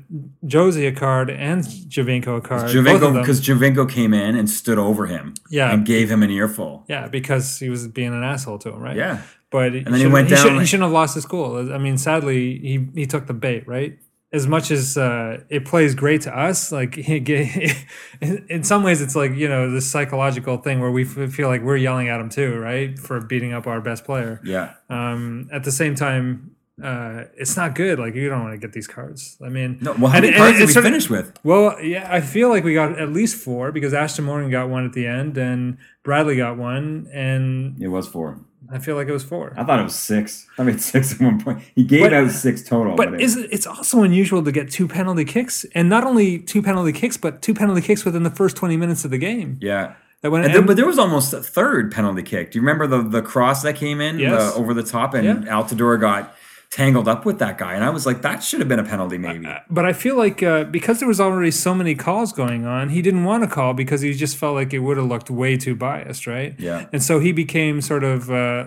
Jozy 0.46 0.88
a 0.88 0.92
card 0.92 1.32
and 1.32 1.64
Giovinco 1.64 2.38
a 2.38 2.42
card. 2.42 2.62
both 2.62 2.76
of 2.76 2.76
Giovinco 2.86 3.00
them. 3.02 3.14
because 3.16 3.42
Giovinco 3.42 3.90
came 3.90 4.14
in 4.14 4.36
and 4.36 4.48
stood 4.48 4.78
over 4.78 5.08
him. 5.08 5.34
Yeah. 5.50 5.74
And 5.74 5.88
gave 5.88 6.12
him 6.12 6.22
an 6.22 6.30
earful. 6.30 6.86
yeah, 6.88 7.08
because 7.08 7.58
he 7.58 7.70
was 7.70 7.88
being 7.88 8.14
an 8.14 8.24
asshole 8.24 8.60
to 8.60 8.70
him, 8.74 8.80
right? 8.80 8.96
Yeah. 8.96 9.22
But 9.50 9.72
then 9.72 9.94
he 9.94 10.08
went 10.08 10.28
He, 10.30 10.36
down 10.36 10.44
should, 10.44 10.52
he 10.54 10.58
like- 10.60 10.68
shouldn't 10.68 10.84
have 10.84 10.92
lost 10.92 11.16
his 11.16 11.26
cool. 11.26 11.74
I 11.74 11.78
mean, 11.78 11.98
sadly, 11.98 12.60
he 12.60 12.88
he 12.94 13.06
took 13.06 13.28
the 13.28 13.34
bait, 13.34 13.68
right? 13.68 13.98
As 14.34 14.46
much 14.46 14.72
as 14.72 14.98
uh, 14.98 15.40
it 15.50 15.64
plays 15.64 15.96
great 15.96 16.22
to 16.24 16.38
us, 16.38 16.70
like 16.72 16.98
in 18.22 18.64
some 18.64 18.84
ways, 18.84 19.02
it's 19.02 19.16
like 19.16 19.34
you 19.34 19.48
know 19.48 19.72
this 19.72 19.90
psychological 19.90 20.58
thing 20.58 20.80
where 20.82 20.92
we 20.92 21.06
feel 21.06 21.48
like 21.48 21.62
we're 21.62 21.78
yelling 21.78 22.10
at 22.10 22.20
him 22.20 22.30
too, 22.30 22.58
right, 22.58 22.98
for 23.00 23.22
beating 23.22 23.54
up 23.54 23.68
our 23.68 23.80
best 23.82 24.04
player. 24.04 24.42
Yeah. 24.44 24.74
Um, 24.90 25.50
at 25.54 25.64
the 25.64 25.72
same 25.72 25.96
time, 25.96 26.52
uh, 26.84 27.24
it's 27.38 27.56
not 27.56 27.74
good. 27.74 28.00
Like 28.00 28.16
you 28.16 28.28
don't 28.30 28.42
want 28.44 28.54
to 28.54 28.58
get 28.58 28.74
these 28.74 28.88
cards. 28.88 29.38
I 29.44 29.48
mean, 29.48 29.78
No, 29.82 29.94
well, 29.94 30.08
how 30.12 30.18
and- 30.18 30.24
many 30.26 30.28
and 30.30 30.36
cards 30.38 30.58
did 30.58 30.68
we 30.68 30.74
sort 30.74 30.86
of- 30.86 30.92
finish 30.92 31.10
with? 31.10 31.32
Well, 31.46 31.82
yeah, 31.82 32.08
I 32.12 32.20
feel 32.22 32.50
like 32.50 32.66
we 32.66 32.74
got 32.74 33.00
at 33.00 33.14
least 33.14 33.42
four 33.42 33.72
because 33.72 33.94
Ashtone 33.94 34.26
Morgan 34.26 34.52
got 34.52 34.70
one 34.70 34.86
at 34.86 34.92
the 34.94 35.08
end 35.08 35.38
and 35.38 35.78
Bradley 36.04 36.36
got 36.36 36.58
one, 36.58 37.08
and 37.14 37.82
It 37.82 37.88
was 37.88 38.08
four. 38.08 38.42
I 38.72 38.80
feel 38.80 38.96
like 38.96 39.08
it 39.08 39.14
was 39.14 39.24
four. 39.24 39.54
I 39.58 39.64
thought 39.64 39.80
it 39.80 39.84
was 39.84 39.96
six. 39.96 40.46
I 40.58 40.64
made 40.64 40.82
six 40.82 41.14
at 41.14 41.22
one 41.22 41.40
point. 41.42 41.60
He 41.76 41.84
gave 41.84 42.02
But- 42.04 42.14
out 42.14 42.32
six 42.32 42.64
total. 42.64 42.96
But 42.96 43.14
it- 43.16 43.22
is 43.22 43.38
it, 43.38 43.50
it's 43.52 43.66
also 43.68 44.04
unusual 44.04 44.44
to 44.44 44.52
get 44.52 44.70
two 44.72 44.88
penalty 44.88 45.26
kicks, 45.26 45.66
and 45.74 45.88
not 45.90 46.04
only 46.04 46.40
two 46.40 46.62
penalty 46.62 46.92
kicks, 46.92 47.18
but 47.18 47.42
two 47.42 47.54
penalty 47.54 47.82
kicks 47.82 48.04
within 48.06 48.24
the 48.24 48.30
first 48.32 48.56
twenty 48.58 48.78
minutes 48.78 49.06
of 49.06 49.12
the 49.12 49.18
game. 49.18 49.58
yeah. 49.62 49.94
That 50.22 50.32
went, 50.32 50.46
And 50.46 50.54
there, 50.56 50.62
but 50.64 50.76
there 50.78 50.88
was 50.88 50.98
almost 50.98 51.32
a 51.32 51.44
third 51.44 51.92
penalty 51.92 52.24
kick. 52.24 52.50
Do 52.52 52.58
you 52.58 52.62
remember 52.64 52.88
the 52.88 53.08
the 53.08 53.22
cross 53.22 53.62
that 53.62 53.76
came 53.76 54.02
in 54.02 54.18
Yes. 54.18 54.52
the, 54.54 54.60
over 54.60 54.74
the 54.74 54.82
top 54.82 55.14
and 55.14 55.26
Yeah. 55.46 55.52
Altidore 55.54 56.00
got 56.02 56.36
tangled 56.70 57.08
up 57.08 57.26
with 57.26 57.40
that 57.40 57.58
guy? 57.58 57.74
And 57.74 57.84
I 57.84 57.90
was 57.90 58.06
like, 58.06 58.22
that 58.22 58.44
should 58.44 58.60
have 58.60 58.70
been 58.70 58.80
a 58.80 58.84
penalty, 58.84 59.18
maybe. 59.18 59.48
but 59.70 59.86
I 59.86 59.94
feel 59.94 60.16
like 60.16 60.44
uh, 60.44 60.66
because 60.66 61.00
there 61.00 61.08
was 61.08 61.20
already 61.20 61.52
so 61.52 61.74
many 61.74 61.96
calls 61.96 62.34
going 62.34 62.66
on, 62.66 62.90
he 62.90 63.02
didn't 63.02 63.24
want 63.24 63.44
to 63.44 63.50
call 63.50 63.74
because 63.74 64.02
he 64.02 64.14
just 64.14 64.38
felt 64.38 64.56
like 64.56 64.74
it 64.74 64.80
would 64.80 64.98
have 64.98 65.08
looked 65.08 65.30
way 65.30 65.58
too 65.58 65.76
biased, 65.76 66.28
right? 66.28 66.56
Yeah. 66.60 66.88
And 66.92 67.02
so 67.04 67.20
he 67.20 67.32
became 67.32 67.82
sort 67.82 68.04
of 68.04 68.30
uh, 68.30 68.66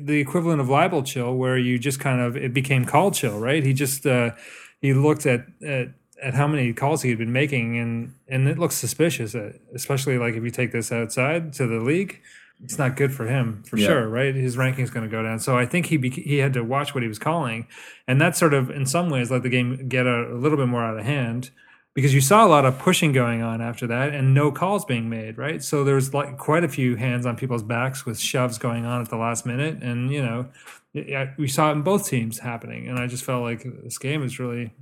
the 0.00 0.18
equivalent 0.20 0.60
of 0.60 0.68
libel 0.68 1.02
chill, 1.02 1.34
where 1.34 1.58
you 1.58 1.78
just 1.78 2.00
kind 2.00 2.20
of 2.20 2.36
it 2.36 2.52
became 2.52 2.84
call 2.84 3.10
chill, 3.10 3.38
right? 3.38 3.64
He 3.64 3.72
just 3.72 4.06
uh, 4.06 4.32
he 4.80 4.92
looked 4.92 5.26
at, 5.26 5.46
at 5.62 5.88
at 6.22 6.34
how 6.34 6.48
many 6.48 6.72
calls 6.72 7.02
he 7.02 7.10
had 7.10 7.18
been 7.18 7.32
making, 7.32 7.78
and 7.78 8.14
and 8.28 8.48
it 8.48 8.58
looks 8.58 8.74
suspicious, 8.74 9.34
uh, 9.34 9.52
especially 9.74 10.18
like 10.18 10.34
if 10.34 10.42
you 10.42 10.50
take 10.50 10.72
this 10.72 10.90
outside 10.90 11.52
to 11.54 11.66
the 11.66 11.80
league. 11.80 12.20
It's 12.64 12.76
not 12.78 12.96
good 12.96 13.12
for 13.12 13.26
him 13.26 13.62
for 13.64 13.76
Yeah. 13.76 13.86
sure, 13.86 14.08
right? 14.08 14.34
His 14.34 14.56
ranking's 14.56 14.90
going 14.90 15.04
to 15.08 15.10
go 15.10 15.22
down. 15.22 15.38
So 15.38 15.56
I 15.56 15.64
think 15.64 15.86
he 15.86 15.96
bec 15.96 16.12
he 16.14 16.38
had 16.38 16.52
to 16.54 16.64
watch 16.64 16.94
what 16.94 17.02
he 17.02 17.08
was 17.08 17.18
calling, 17.18 17.66
and 18.08 18.20
that 18.20 18.36
sort 18.36 18.52
of 18.54 18.70
in 18.70 18.84
some 18.86 19.10
ways 19.10 19.30
let 19.30 19.42
the 19.42 19.48
game 19.48 19.88
get 19.88 20.06
a, 20.06 20.32
a 20.32 20.36
little 20.38 20.58
bit 20.58 20.66
more 20.68 20.82
out 20.82 20.98
of 20.98 21.04
hand 21.04 21.50
because 21.94 22.12
you 22.14 22.20
saw 22.20 22.44
a 22.44 22.48
lot 22.48 22.64
of 22.64 22.78
pushing 22.78 23.12
going 23.12 23.42
on 23.42 23.60
after 23.60 23.86
that 23.86 24.12
and 24.14 24.32
no 24.34 24.52
calls 24.52 24.84
being 24.84 25.08
made, 25.08 25.36
right? 25.38 25.62
So 25.62 25.82
there's 25.84 26.12
like 26.14 26.36
quite 26.36 26.62
a 26.64 26.68
few 26.68 26.96
hands 26.96 27.26
on 27.26 27.36
people's 27.36 27.62
backs 27.62 28.04
with 28.04 28.18
shoves 28.20 28.58
going 28.58 28.84
on 28.84 29.00
at 29.00 29.08
the 29.08 29.16
last 29.16 29.46
minute, 29.46 29.82
and 29.82 30.12
you 30.12 30.20
know, 30.22 30.48
yeah, 30.92 31.32
we 31.38 31.46
saw 31.46 31.70
it 31.70 31.72
in 31.74 31.82
both 31.82 32.08
teams 32.08 32.40
happening, 32.40 32.88
and 32.88 32.98
I 32.98 33.06
just 33.06 33.24
felt 33.24 33.42
like 33.42 33.64
this 33.84 33.98
game 33.98 34.22
has 34.22 34.38
really 34.40 34.72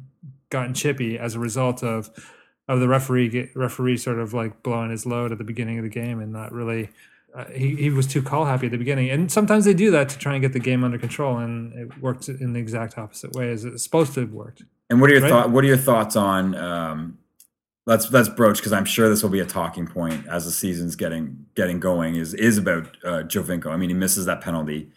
gotten 0.49 0.73
chippy 0.73 1.19
as 1.19 1.35
a 1.35 1.39
result 1.41 1.83
of 1.83 2.09
of 2.69 2.81
the 2.81 2.89
referee 2.89 3.51
referee 3.55 3.99
sort 3.99 4.19
of 4.19 4.33
like 4.33 4.63
blowing 4.63 4.91
his 4.91 5.05
load 5.05 5.31
at 5.31 5.37
the 5.39 5.45
beginning 5.45 5.77
of 5.79 5.85
the 5.85 5.91
game 5.91 6.21
and 6.21 6.33
not 6.33 6.53
really. 6.53 6.89
Uh, 7.37 7.45
he, 7.51 7.77
he 7.77 7.91
was 7.91 8.07
too 8.07 8.23
call 8.23 8.47
happy 8.47 8.65
at 8.67 8.73
the 8.73 8.79
beginning, 8.79 9.11
and 9.11 9.31
sometimes 9.31 9.67
they 9.67 9.75
do 9.75 9.91
that 9.91 10.09
to 10.09 10.19
try 10.19 10.33
and 10.33 10.41
get 10.41 10.55
the 10.55 10.59
game 10.59 10.83
under 10.83 10.97
control, 10.97 11.37
and 11.37 11.75
it 11.75 12.01
worked 12.01 12.29
in 12.31 12.55
the 12.55 12.59
exact 12.59 12.97
opposite 12.97 13.33
way 13.35 13.51
as 13.51 13.63
it's 13.65 13.83
supposed 13.85 14.15
to 14.15 14.21
have 14.21 14.33
worked. 14.33 14.63
And 14.89 15.03
what 15.03 15.11
are 15.11 15.13
your 15.13 15.23
Right? 15.23 15.31
thought? 15.31 15.51
What 15.51 15.63
are 15.63 15.67
your 15.67 15.77
thoughts 15.77 16.17
on? 16.17 16.55
Um, 16.55 17.19
let's 17.85 18.11
let's 18.11 18.31
broach 18.31 18.57
because 18.57 18.73
I'm 18.73 18.87
sure 18.87 19.11
this 19.11 19.23
will 19.23 19.29
be 19.31 19.41
a 19.41 19.45
talking 19.47 19.87
point 19.87 20.27
as 20.29 20.47
the 20.47 20.51
season's 20.51 20.97
getting 20.97 21.45
getting 21.55 21.79
going. 21.79 22.17
Is 22.17 22.33
is 22.33 22.57
about 22.57 22.97
uh, 23.05 23.23
Giovinco. 23.25 23.67
I 23.67 23.77
mean, 23.77 23.91
he 23.91 23.95
misses 23.95 24.25
that 24.27 24.41
penalty. 24.41 24.89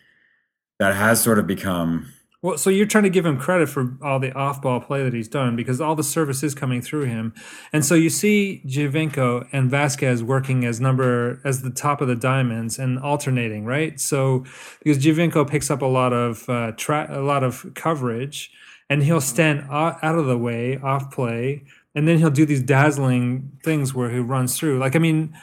That 0.79 0.95
has 0.95 1.21
sort 1.21 1.39
of 1.39 1.45
become 1.47 2.05
Well, 2.41 2.57
so 2.57 2.69
you're 2.69 2.85
trying 2.85 3.03
to 3.03 3.09
give 3.09 3.25
him 3.25 3.37
credit 3.37 3.67
for 3.67 3.97
all 4.01 4.17
the 4.17 4.31
off-ball 4.31 4.79
play 4.79 5.03
that 5.03 5.11
he's 5.11 5.27
done 5.27 5.57
because 5.57 5.81
all 5.81 5.93
the 5.93 6.03
service 6.03 6.41
is 6.41 6.55
coming 6.55 6.81
through 6.81 7.03
him, 7.03 7.33
and 7.73 7.83
so 7.83 7.95
you 7.95 8.09
see 8.09 8.61
Giovinco 8.65 9.49
and 9.51 9.69
Vazquez 9.69 10.21
working 10.21 10.63
as 10.63 10.79
number 10.79 11.41
as 11.43 11.63
the 11.63 11.69
top 11.69 11.99
of 11.99 12.07
the 12.07 12.15
diamonds 12.15 12.79
and 12.79 12.97
alternating, 12.97 13.65
right? 13.65 13.99
So 13.99 14.45
because 14.81 15.03
Giovinco 15.03 15.49
picks 15.49 15.69
up 15.69 15.81
a 15.81 15.85
lot 15.85 16.13
of 16.13 16.47
uh, 16.47 16.71
tra- 16.77 17.09
a 17.09 17.19
lot 17.19 17.43
of 17.43 17.73
coverage, 17.75 18.51
and 18.89 19.03
he'll 19.03 19.19
stand 19.19 19.65
out 19.69 20.01
of 20.01 20.25
the 20.25 20.37
way 20.37 20.77
off 20.77 21.11
play, 21.11 21.65
and 21.93 22.07
then 22.07 22.19
he'll 22.19 22.29
do 22.29 22.45
these 22.45 22.63
dazzling 22.63 23.51
things 23.65 23.93
where 23.93 24.11
he 24.11 24.19
runs 24.19 24.57
through. 24.57 24.79
Like, 24.79 24.95
I 24.95 24.99
mean. 24.99 25.35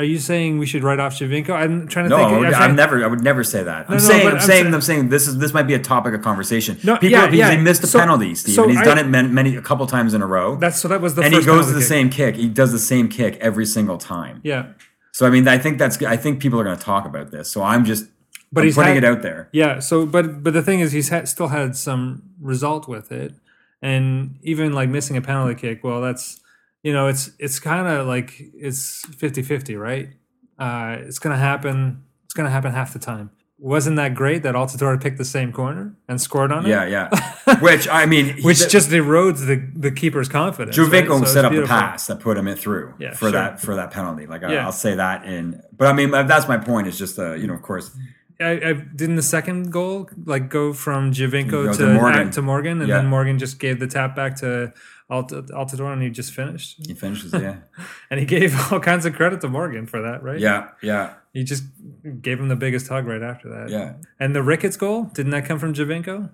Are 0.00 0.04
you 0.04 0.18
saying 0.18 0.56
we 0.56 0.64
should 0.64 0.82
write 0.82 0.98
off 0.98 1.12
Giovinco? 1.18 1.50
I'm 1.50 1.86
trying 1.86 2.06
to 2.06 2.08
no. 2.08 2.16
think. 2.16 2.38
Would, 2.40 2.54
I'm 2.54 2.70
I'm 2.70 2.74
never. 2.74 3.04
I 3.04 3.06
would 3.06 3.22
never 3.22 3.44
say 3.44 3.62
that. 3.62 3.84
I'm 3.90 3.98
no, 3.98 3.98
saying. 3.98 4.26
I'm, 4.26 4.34
I'm 4.36 4.40
saying. 4.40 4.62
saying- 4.62 4.74
I'm 4.74 4.80
saying 4.80 5.08
this 5.10 5.28
is 5.28 5.36
this 5.36 5.52
might 5.52 5.64
be 5.66 5.74
a 5.74 5.78
topic 5.78 6.14
of 6.14 6.22
conversation. 6.22 6.78
No, 6.82 6.94
People 6.96 7.10
yeah, 7.10 7.28
yeah. 7.30 7.50
he 7.50 7.58
missed 7.58 7.84
a 7.84 7.86
So- 7.86 7.98
penalty, 7.98 8.34
Steve, 8.34 8.54
so 8.54 8.62
and 8.62 8.72
he's 8.72 8.80
I- 8.80 8.84
done 8.84 8.96
it 8.96 9.06
many, 9.08 9.28
many 9.28 9.56
a 9.56 9.60
couple 9.60 9.86
times 9.86 10.14
in 10.14 10.22
a 10.22 10.26
row. 10.26 10.56
That's 10.56 10.80
so. 10.80 10.88
That 10.88 11.02
was 11.02 11.16
the 11.16 11.20
and 11.22 11.34
he 11.34 11.44
goes 11.44 11.66
to 11.66 11.74
the 11.74 11.80
kick. 11.80 11.88
same 11.88 12.08
kick. 12.08 12.36
He 12.36 12.48
does 12.48 12.72
the 12.72 12.78
same 12.78 13.10
kick 13.10 13.36
every 13.42 13.66
single 13.66 13.98
time. 13.98 14.40
Yeah. 14.42 14.68
So 15.12 15.26
I 15.26 15.30
mean, 15.30 15.46
I 15.46 15.58
think 15.58 15.76
that's. 15.76 16.02
I 16.02 16.16
think 16.16 16.40
people 16.40 16.58
are 16.58 16.64
going 16.64 16.78
to 16.78 16.82
talk 16.82 17.04
about 17.04 17.30
this. 17.30 17.50
So 17.50 17.62
I'm 17.62 17.84
just. 17.84 18.06
But 18.50 18.62
I'm 18.62 18.66
he's 18.68 18.74
putting 18.76 18.94
had- 18.94 19.04
it 19.04 19.06
out 19.06 19.20
there. 19.20 19.50
Yeah. 19.52 19.80
So, 19.80 20.06
but 20.06 20.42
but 20.42 20.54
the 20.54 20.62
thing 20.62 20.80
is, 20.80 20.92
he's 20.92 21.10
had, 21.10 21.28
still 21.28 21.48
had 21.48 21.76
some 21.76 22.22
result 22.40 22.88
with 22.88 23.12
it, 23.12 23.34
and 23.82 24.38
even 24.42 24.72
like 24.72 24.88
missing 24.88 25.16
a 25.18 25.20
penalty 25.20 25.54
kick. 25.54 25.84
Well, 25.84 26.00
that's 26.00 26.39
you 26.82 26.92
know, 26.92 27.08
it's 27.08 27.30
it's 27.38 27.58
kind 27.60 27.86
of 27.86 28.06
like 28.06 28.34
it's 28.54 29.04
50-50, 29.06 29.78
right? 29.78 30.08
Uh, 30.58 30.96
it's 31.00 31.18
gonna 31.18 31.36
happen. 31.36 32.02
It's 32.24 32.34
gonna 32.34 32.50
happen 32.50 32.72
half 32.72 32.92
the 32.92 32.98
time. 32.98 33.30
Wasn't 33.62 33.96
that 33.96 34.14
great 34.14 34.42
that 34.44 34.54
Altidore 34.54 34.98
picked 35.02 35.18
the 35.18 35.24
same 35.24 35.52
corner 35.52 35.94
and 36.08 36.18
scored 36.18 36.50
on 36.50 36.64
it? 36.64 36.70
Yeah, 36.70 36.86
yeah. 36.86 37.58
Which 37.60 37.86
I 37.88 38.06
mean, 38.06 38.40
Which 38.42 38.60
the- 38.60 38.68
just 38.70 38.88
erodes 38.90 39.46
the, 39.46 39.56
the 39.78 39.90
keeper's 39.90 40.30
confidence. 40.30 40.78
right? 40.78 40.88
Giovinco 41.04 41.18
So 41.20 41.24
set 41.26 41.44
up 41.44 41.52
the 41.52 41.66
pass 41.66 42.06
that 42.06 42.20
put 42.20 42.38
him 42.38 42.48
it 42.48 42.58
through 42.58 42.94
Yeah, 42.98 43.10
for 43.12 43.16
sure. 43.26 43.32
that 43.32 43.60
for 43.60 43.74
that 43.76 43.90
penalty. 43.90 44.26
Like 44.26 44.44
I, 44.44 44.54
Yeah. 44.54 44.64
I'll 44.64 44.72
say 44.72 44.94
that 44.94 45.26
in, 45.26 45.62
but 45.76 45.88
I 45.88 45.92
mean 45.92 46.10
that's 46.10 46.48
my 46.48 46.56
point. 46.56 46.86
It's 46.86 46.96
just 46.98 47.18
uh, 47.18 47.34
you 47.34 47.46
know 47.46 47.54
of 47.54 47.60
course 47.62 47.90
I, 48.40 48.52
I 48.52 48.72
didn't 48.72 49.16
the 49.16 49.22
second 49.22 49.70
goal 49.70 50.08
like 50.24 50.48
go 50.48 50.72
from 50.72 51.12
Giovinco 51.12 51.72
to 51.72 51.78
to 51.78 51.92
Morgan. 51.94 52.30
to 52.30 52.40
Morgan, 52.42 52.80
and 52.80 52.88
Yeah. 52.88 52.96
then 52.96 53.08
Morgan 53.08 53.38
just 53.38 53.58
gave 53.58 53.78
the 53.78 53.86
tap 53.86 54.16
back 54.16 54.36
to 54.36 54.72
Alt- 55.10 55.32
Altidore, 55.32 55.92
and 55.92 56.02
he 56.02 56.08
just 56.10 56.32
finished. 56.32 56.86
he 56.86 56.94
finishes. 56.94 57.32
Yeah, 57.32 57.56
And 58.10 58.20
he 58.20 58.26
gave 58.26 58.54
all 58.72 58.80
kinds 58.80 59.04
of 59.06 59.14
credit 59.14 59.40
to 59.42 59.48
Morgan 59.48 59.86
for 59.86 60.00
that, 60.02 60.22
right? 60.22 60.38
yeah, 60.38 60.68
yeah, 60.82 61.14
He 61.32 61.42
just 61.44 61.64
gave 62.22 62.38
him 62.40 62.48
the 62.48 62.56
biggest 62.56 62.88
hug 62.88 63.06
right 63.06 63.22
after 63.22 63.48
that. 63.50 63.68
yeah. 63.70 63.94
And 64.18 64.34
the 64.34 64.42
Ricketts 64.42 64.76
goal 64.76 65.04
didn't 65.14 65.32
that 65.32 65.44
come 65.44 65.58
from 65.58 65.74
Giovinco? 65.74 66.30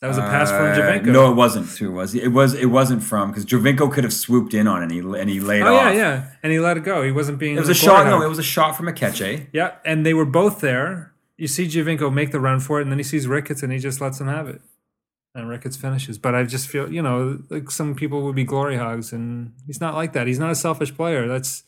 That 0.00 0.08
was 0.08 0.18
a 0.18 0.22
pass 0.22 0.50
from 0.50 0.66
Uh, 0.66 0.74
Giovinco. 0.76 1.06
No, 1.06 1.30
it 1.32 1.34
wasn't. 1.34 1.66
Who 1.78 1.90
was? 1.92 2.14
It 2.14 2.28
was. 2.28 2.52
It 2.52 2.66
wasn't 2.66 3.02
from 3.02 3.30
because 3.30 3.46
Giovinco 3.46 3.90
could 3.90 4.04
have 4.04 4.12
swooped 4.12 4.52
in 4.52 4.66
on 4.68 4.80
it 4.82 4.84
and 4.84 4.92
he 4.92 4.98
and 5.20 5.30
he 5.30 5.40
laid 5.40 5.62
Oh 5.62 5.74
off. 5.76 5.94
yeah, 5.94 5.98
yeah, 5.98 6.30
and 6.42 6.52
he 6.52 6.58
let 6.60 6.76
it 6.76 6.84
go. 6.84 7.02
He 7.02 7.10
wasn't 7.12 7.38
being. 7.38 7.56
It 7.56 7.60
was 7.60 7.70
a 7.70 7.74
shot. 7.74 8.04
No, 8.06 8.20
it 8.20 8.28
was 8.28 8.38
a 8.38 8.42
shot 8.42 8.76
from 8.76 8.86
Akeche. 8.86 9.46
Yeah, 9.52 9.76
and 9.84 10.04
they 10.04 10.12
were 10.12 10.26
both 10.26 10.60
there. 10.60 11.12
You 11.38 11.48
see 11.48 11.66
Giovinco 11.66 12.12
make 12.12 12.32
the 12.32 12.40
run 12.40 12.60
for 12.60 12.80
it, 12.80 12.82
and 12.82 12.90
then 12.92 12.98
he 12.98 13.02
sees 13.04 13.26
Ricketts, 13.26 13.62
and 13.62 13.72
he 13.72 13.78
just 13.78 14.00
lets 14.00 14.20
him 14.20 14.26
have 14.28 14.46
it. 14.48 14.60
And 15.34 15.48
Ricketts 15.48 15.76
finishes. 15.76 16.16
But 16.16 16.34
I 16.34 16.44
just 16.44 16.68
feel, 16.68 16.92
you 16.92 17.02
know, 17.02 17.40
like 17.50 17.70
some 17.70 17.94
people 17.94 18.22
would 18.22 18.36
be 18.36 18.44
glory 18.44 18.76
hogs, 18.76 19.12
and 19.12 19.52
he's 19.66 19.80
not 19.80 19.94
like 19.94 20.12
that. 20.12 20.26
He's 20.28 20.38
not 20.38 20.50
a 20.52 20.54
selfish 20.54 20.94
player. 20.94 21.26
That's 21.26 21.64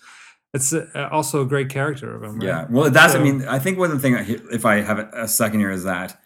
that's 0.52 0.72
also 1.10 1.42
a 1.42 1.46
great 1.46 1.68
character 1.68 2.14
of 2.14 2.22
him. 2.22 2.38
right? 2.38 2.46
Yeah. 2.46 2.66
Well, 2.70 2.90
that's. 2.90 3.14
I 3.14 3.18
mean, 3.18 3.42
I 3.46 3.58
think 3.58 3.76
one 3.78 3.90
of 3.90 4.00
the 4.00 4.02
thing, 4.02 4.40
if 4.52 4.64
I 4.64 4.82
have 4.82 4.98
a 4.98 5.26
second 5.26 5.58
here, 5.60 5.70
is 5.72 5.82
that 5.84 6.20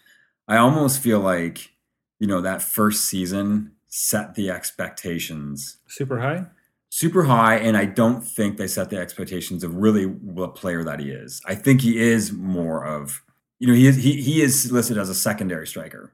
I 0.47 0.57
almost 0.57 0.99
feel 0.99 1.19
like 1.19 1.71
you 2.19 2.27
know 2.27 2.41
that 2.41 2.61
first 2.61 3.05
season 3.05 3.71
set 3.87 4.35
the 4.35 4.49
expectations 4.51 5.77
super 5.87 6.19
high. 6.19 6.45
super 6.89 7.23
high, 7.23 7.55
and 7.55 7.75
I 7.75 7.85
don't 7.85 8.21
think 8.21 8.57
they 8.57 8.67
set 8.67 8.89
the 8.91 8.97
expectations 8.97 9.63
of 9.63 9.75
really 9.75 10.05
what 10.05 10.53
player 10.55 10.83
that 10.83 10.99
he 10.99 11.09
is. 11.09 11.41
I 11.47 11.55
think 11.55 11.81
he 11.81 11.97
is 11.97 12.31
more 12.31 12.85
of 12.85 13.23
you 13.59 13.67
know 13.67 13.73
he 13.73 13.87
is 13.87 13.97
he 13.97 14.21
he 14.21 14.41
is 14.43 14.71
listed 14.71 14.97
as 14.99 15.09
a 15.09 15.15
secondary 15.15 15.65
striker, 15.65 16.13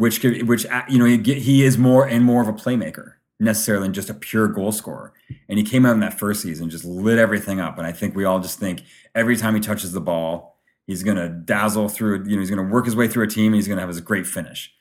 which 0.00 0.22
could 0.22 0.48
which 0.48 0.64
uh, 0.66 0.82
you 0.88 0.98
know 0.98 1.04
he, 1.04 1.18
he 1.34 1.62
is 1.62 1.76
more 1.76 2.08
and 2.08 2.24
more 2.24 2.40
of 2.42 2.48
a 2.48 2.52
playmaker 2.52 3.12
necessarily 3.38 3.86
than 3.86 3.92
just 3.92 4.10
a 4.10 4.14
pure 4.14 4.48
goal 4.48 4.72
scorer. 4.72 5.12
And 5.48 5.58
he 5.58 5.64
came 5.64 5.86
out 5.86 5.94
in 5.94 6.00
that 6.00 6.18
first 6.18 6.42
season 6.42 6.68
just 6.68 6.84
lit 6.84 7.18
everything 7.18 7.60
up, 7.60 7.78
and 7.78 7.86
I 7.86 7.92
think 7.92 8.16
we 8.16 8.24
all 8.24 8.40
just 8.40 8.58
think 8.58 8.82
every 9.14 9.36
time 9.36 9.54
he 9.54 9.60
touches 9.60 9.92
the 9.92 10.00
ball, 10.00 10.58
he's 10.86 11.02
gonna 11.02 11.28
dazzle 11.28 11.88
through. 11.88 12.24
You 12.24 12.36
know, 12.36 12.40
he's 12.40 12.50
gonna 12.50 12.68
work 12.68 12.86
his 12.86 12.96
way 12.96 13.08
through 13.08 13.24
a 13.24 13.28
team, 13.28 13.52
and 13.52 13.56
he's 13.56 13.68
gonna 13.68 13.80
have 13.80 13.88
his 13.88 14.00
great 14.00 14.26
finish. 14.26 14.72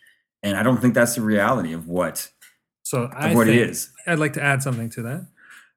And 0.41 0.55
I 0.55 0.63
don't 0.63 0.77
think 0.77 0.93
that's 0.93 1.15
the 1.15 1.21
reality 1.21 1.73
of 1.73 1.87
what 1.87 2.31
So 2.83 3.03
of 3.03 3.11
I 3.13 3.35
what 3.35 3.49
it 3.49 3.55
is. 3.55 3.91
I'd 4.07 4.19
like 4.19 4.33
to 4.33 4.41
add 4.41 4.63
something 4.63 4.89
to 4.91 5.01
that. 5.01 5.27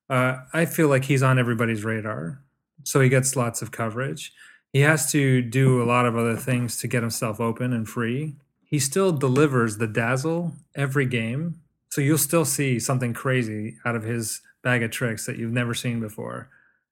Uh, 0.08 0.42
I 0.52 0.66
feel 0.66 0.88
like 0.88 1.04
he's 1.04 1.22
on 1.22 1.38
everybody's 1.38 1.84
radar, 1.84 2.42
so 2.84 3.00
he 3.00 3.08
gets 3.08 3.34
lots 3.34 3.60
of 3.60 3.72
coverage. 3.72 4.32
He 4.72 4.80
has 4.80 5.10
to 5.12 5.42
do 5.42 5.82
a 5.82 5.84
lot 5.84 6.06
of 6.06 6.16
other 6.16 6.36
things 6.36 6.78
to 6.78 6.88
get 6.88 7.02
himself 7.02 7.40
open 7.40 7.72
and 7.72 7.88
free. 7.88 8.36
He 8.72 8.78
still 8.78 9.12
delivers 9.12 9.76
the 9.76 9.86
dazzle 9.86 10.54
every 10.74 11.04
game, 11.04 11.60
so 11.90 12.00
you'll 12.00 12.16
still 12.16 12.46
see 12.46 12.78
something 12.80 13.12
crazy 13.12 13.76
out 13.84 13.94
of 13.94 14.02
his 14.02 14.40
bag 14.62 14.82
of 14.82 14.90
tricks 14.90 15.26
that 15.26 15.36
you've 15.36 15.52
never 15.52 15.74
seen 15.74 16.00
before. 16.00 16.48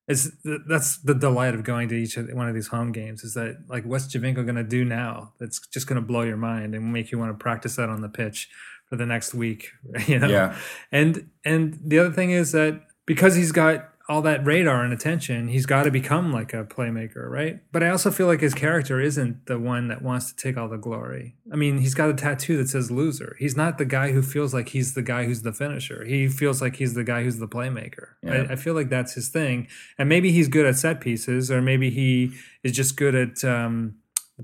It's 0.07 0.29
that's 0.69 0.99
the 0.99 1.15
delight 1.15 1.55
of 1.55 1.65
going 1.65 1.89
to 1.89 1.95
each 1.95 2.17
one 2.17 2.49
of 2.49 2.55
these 2.55 2.67
home 2.69 2.93
games. 2.93 3.25
Is 3.25 3.33
that 3.33 3.65
like 3.69 3.85
what's 3.85 4.07
Giovinco 4.15 4.45
going 4.45 4.57
to 4.57 4.63
do 4.63 4.85
now? 4.85 5.33
That's 5.41 5.59
just 5.69 5.87
going 5.87 6.01
to 6.03 6.07
blow 6.07 6.21
your 6.21 6.37
mind 6.37 6.75
and 6.75 6.93
make 6.93 7.11
you 7.13 7.19
want 7.19 7.31
to 7.33 7.43
practice 7.43 7.77
that 7.77 7.89
on 7.89 8.03
the 8.03 8.09
pitch 8.11 8.51
for 8.91 8.97
the 8.97 9.07
next 9.07 9.33
week. 9.33 9.71
You 10.07 10.19
know, 10.19 10.29
Yeah. 10.29 10.59
and 10.93 11.31
and 11.47 11.79
the 11.83 11.99
other 12.01 12.13
thing 12.13 12.31
is 12.31 12.53
that 12.53 12.83
because 13.07 13.37
he's 13.37 13.53
got 13.53 13.90
all 14.11 14.23
that 14.23 14.45
radar 14.45 14.83
and 14.83 14.93
attention, 14.93 15.47
he's 15.47 15.67
got 15.67 15.85
to 15.85 15.91
become 15.93 16.33
like 16.33 16.53
a 16.53 16.65
playmaker, 16.65 17.31
right? 17.31 17.61
But 17.71 17.85
I 17.85 17.91
also 17.91 18.11
feel 18.11 18.27
like 18.27 18.41
his 18.41 18.55
character 18.55 19.01
isn't 19.01 19.47
the 19.47 19.57
one 19.57 19.87
that 19.87 20.03
wants 20.03 20.33
to 20.33 20.37
take 20.37 20.59
all 20.59 20.69
the 20.69 20.77
glory. 20.77 21.37
I 21.53 21.55
mean, 21.55 21.79
he's 21.79 21.95
got 21.95 22.11
a 22.11 22.15
tattoo 22.15 22.57
that 22.57 22.69
says 22.69 22.91
loser. 22.91 23.37
He's 23.39 23.57
not 23.57 23.79
the 23.79 23.85
guy 23.85 24.11
who 24.11 24.21
feels 24.21 24.53
like 24.53 24.71
he's 24.71 24.95
the 24.95 25.03
guy 25.03 25.27
who's 25.27 25.43
the 25.43 25.53
finisher. 25.53 26.05
He 26.05 26.27
feels 26.27 26.61
like 26.61 26.75
he's 26.75 26.95
the 26.95 27.05
guy 27.05 27.23
who's 27.23 27.39
the 27.39 27.47
playmaker. 27.47 28.09
Yeah. 28.21 28.47
I, 28.49 28.55
I 28.55 28.57
feel 28.57 28.75
like 28.75 28.89
that's 28.89 29.15
his 29.15 29.29
thing. 29.29 29.69
And 29.97 30.09
maybe 30.09 30.33
he's 30.33 30.49
good 30.49 30.67
at 30.67 30.75
set 30.75 31.01
pieces, 31.01 31.49
or 31.49 31.63
maybe 31.63 31.89
he 31.89 32.33
is 32.65 32.73
just 32.73 32.97
good 32.97 33.15
at 33.15 33.45
um, 33.45 33.95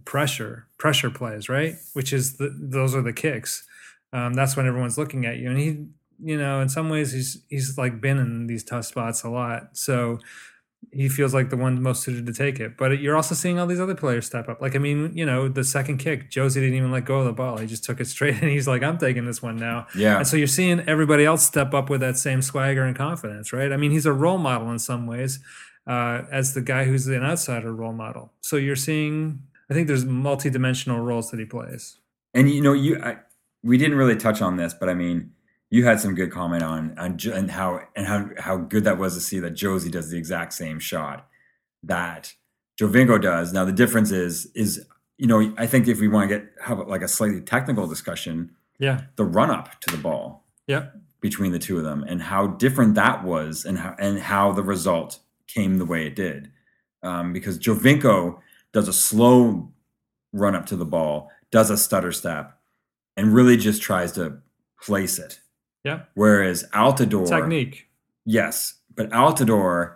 pressure, 0.04 0.68
pressure 0.78 1.10
plays, 1.10 1.48
right? 1.48 1.74
Which 1.92 2.12
is 2.12 2.36
the, 2.36 2.56
those 2.56 2.94
are 2.94 3.02
the 3.02 3.12
kicks. 3.12 3.66
Um, 4.12 4.34
that's 4.34 4.56
when 4.56 4.68
everyone's 4.68 4.96
looking 4.96 5.26
at 5.26 5.38
you, 5.38 5.50
and 5.50 5.58
he, 5.58 5.86
you 6.22 6.36
know, 6.36 6.60
in 6.60 6.68
some 6.68 6.88
ways 6.88 7.12
he's 7.12 7.42
he's 7.48 7.76
like 7.78 8.00
been 8.00 8.18
in 8.18 8.46
these 8.46 8.64
tough 8.64 8.84
spots 8.84 9.22
a 9.22 9.28
lot, 9.28 9.76
so 9.76 10.18
he 10.92 11.08
feels 11.08 11.34
like 11.34 11.50
the 11.50 11.56
one 11.56 11.82
most 11.82 12.02
suited 12.02 12.26
to 12.26 12.32
take 12.32 12.60
it. 12.60 12.76
But 12.76 13.00
you're 13.00 13.16
also 13.16 13.34
seeing 13.34 13.58
all 13.58 13.66
these 13.66 13.80
other 13.80 13.94
players 13.94 14.26
step 14.26 14.48
up. 14.48 14.60
Like 14.60 14.74
I 14.74 14.78
mean, 14.78 15.12
you 15.14 15.26
know, 15.26 15.48
the 15.48 15.64
second 15.64 15.98
kick, 15.98 16.30
Jozy 16.30 16.54
didn't 16.54 16.74
even 16.74 16.90
let 16.90 17.04
go 17.04 17.18
of 17.18 17.26
the 17.26 17.32
ball; 17.32 17.58
he 17.58 17.66
just 17.66 17.84
took 17.84 18.00
it 18.00 18.06
straight, 18.06 18.34
and 18.42 18.50
he's 18.50 18.68
like, 18.68 18.82
"I'm 18.82 18.98
taking 18.98 19.26
this 19.26 19.42
one 19.42 19.56
now." 19.56 19.86
Yeah. 19.96 20.18
And 20.18 20.26
so 20.26 20.36
you're 20.36 20.46
seeing 20.46 20.80
everybody 20.80 21.24
else 21.24 21.44
step 21.44 21.74
up 21.74 21.90
with 21.90 22.00
that 22.00 22.16
same 22.16 22.42
swagger 22.42 22.84
and 22.84 22.96
confidence, 22.96 23.52
right? 23.52 23.72
I 23.72 23.76
mean, 23.76 23.90
he's 23.90 24.06
a 24.06 24.12
role 24.12 24.38
model 24.38 24.70
in 24.70 24.78
some 24.78 25.06
ways, 25.06 25.40
uh, 25.86 26.22
as 26.30 26.54
the 26.54 26.62
guy 26.62 26.84
who's 26.84 27.06
an 27.06 27.22
outsider 27.22 27.74
role 27.74 27.92
model. 27.92 28.32
So 28.40 28.56
you're 28.56 28.76
seeing, 28.76 29.42
I 29.70 29.74
think 29.74 29.88
there's 29.88 30.04
multi-dimensional 30.04 31.00
roles 31.00 31.30
that 31.30 31.40
he 31.40 31.46
plays. 31.46 31.98
And 32.34 32.50
you 32.50 32.62
know, 32.62 32.72
you 32.72 33.00
I, 33.02 33.18
we 33.62 33.78
didn't 33.78 33.96
really 33.96 34.16
touch 34.16 34.40
on 34.40 34.56
this, 34.56 34.74
but 34.74 34.88
I 34.88 34.94
mean, 34.94 35.32
you 35.70 35.84
had 35.84 36.00
some 36.00 36.14
good 36.14 36.30
comment 36.30 36.62
on 36.62 36.96
on 36.98 37.18
and 37.32 37.50
how 37.50 37.80
and 37.96 38.06
how 38.06 38.28
how 38.38 38.56
good 38.56 38.84
that 38.84 38.98
was 38.98 39.14
to 39.14 39.20
see 39.20 39.38
that 39.40 39.54
Jozy 39.54 39.90
does 39.90 40.10
the 40.10 40.18
exact 40.18 40.52
same 40.52 40.78
shot 40.78 41.28
that 41.82 42.34
Giovinco 42.80 43.20
does. 43.20 43.52
Now 43.52 43.64
the 43.64 43.72
difference 43.72 44.10
is 44.10 44.46
is 44.54 44.84
you 45.18 45.26
know 45.26 45.52
I 45.56 45.66
think 45.66 45.88
if 45.88 46.00
we 46.00 46.08
want 46.08 46.28
to 46.30 46.38
get 46.38 46.48
have 46.64 46.78
like 46.86 47.02
a 47.02 47.08
slightly 47.08 47.40
technical 47.40 47.86
discussion, 47.86 48.50
Yeah. 48.78 49.02
the 49.16 49.24
run 49.24 49.50
up 49.50 49.80
to 49.80 49.90
the 49.90 50.00
ball 50.02 50.44
Yeah. 50.66 50.86
between 51.20 51.52
the 51.52 51.58
two 51.58 51.78
of 51.78 51.84
them 51.84 52.04
and 52.06 52.22
how 52.22 52.46
different 52.48 52.94
that 52.94 53.24
was 53.24 53.64
and 53.64 53.78
how 53.78 53.94
and 53.98 54.18
how 54.20 54.52
the 54.52 54.62
result 54.62 55.18
came 55.46 55.78
the 55.78 55.86
way 55.86 56.06
it 56.06 56.14
did. 56.16 56.50
Um, 57.02 57.32
because 57.32 57.58
Giovinco 57.58 58.38
does 58.72 58.88
a 58.88 58.92
slow 58.92 59.72
run 60.32 60.54
up 60.54 60.66
to 60.66 60.76
the 60.76 60.84
ball, 60.84 61.30
does 61.50 61.70
a 61.70 61.76
stutter 61.76 62.12
step, 62.12 62.58
and 63.16 63.32
really 63.34 63.56
just 63.56 63.80
tries 63.80 64.12
to 64.12 64.38
place 64.82 65.18
it. 65.18 65.40
Yeah. 65.86 66.00
Whereas 66.14 66.64
Altidore, 66.74 67.28
Technique. 67.28 67.86
yes, 68.24 68.74
but 68.94 69.08
Altidore 69.10 69.94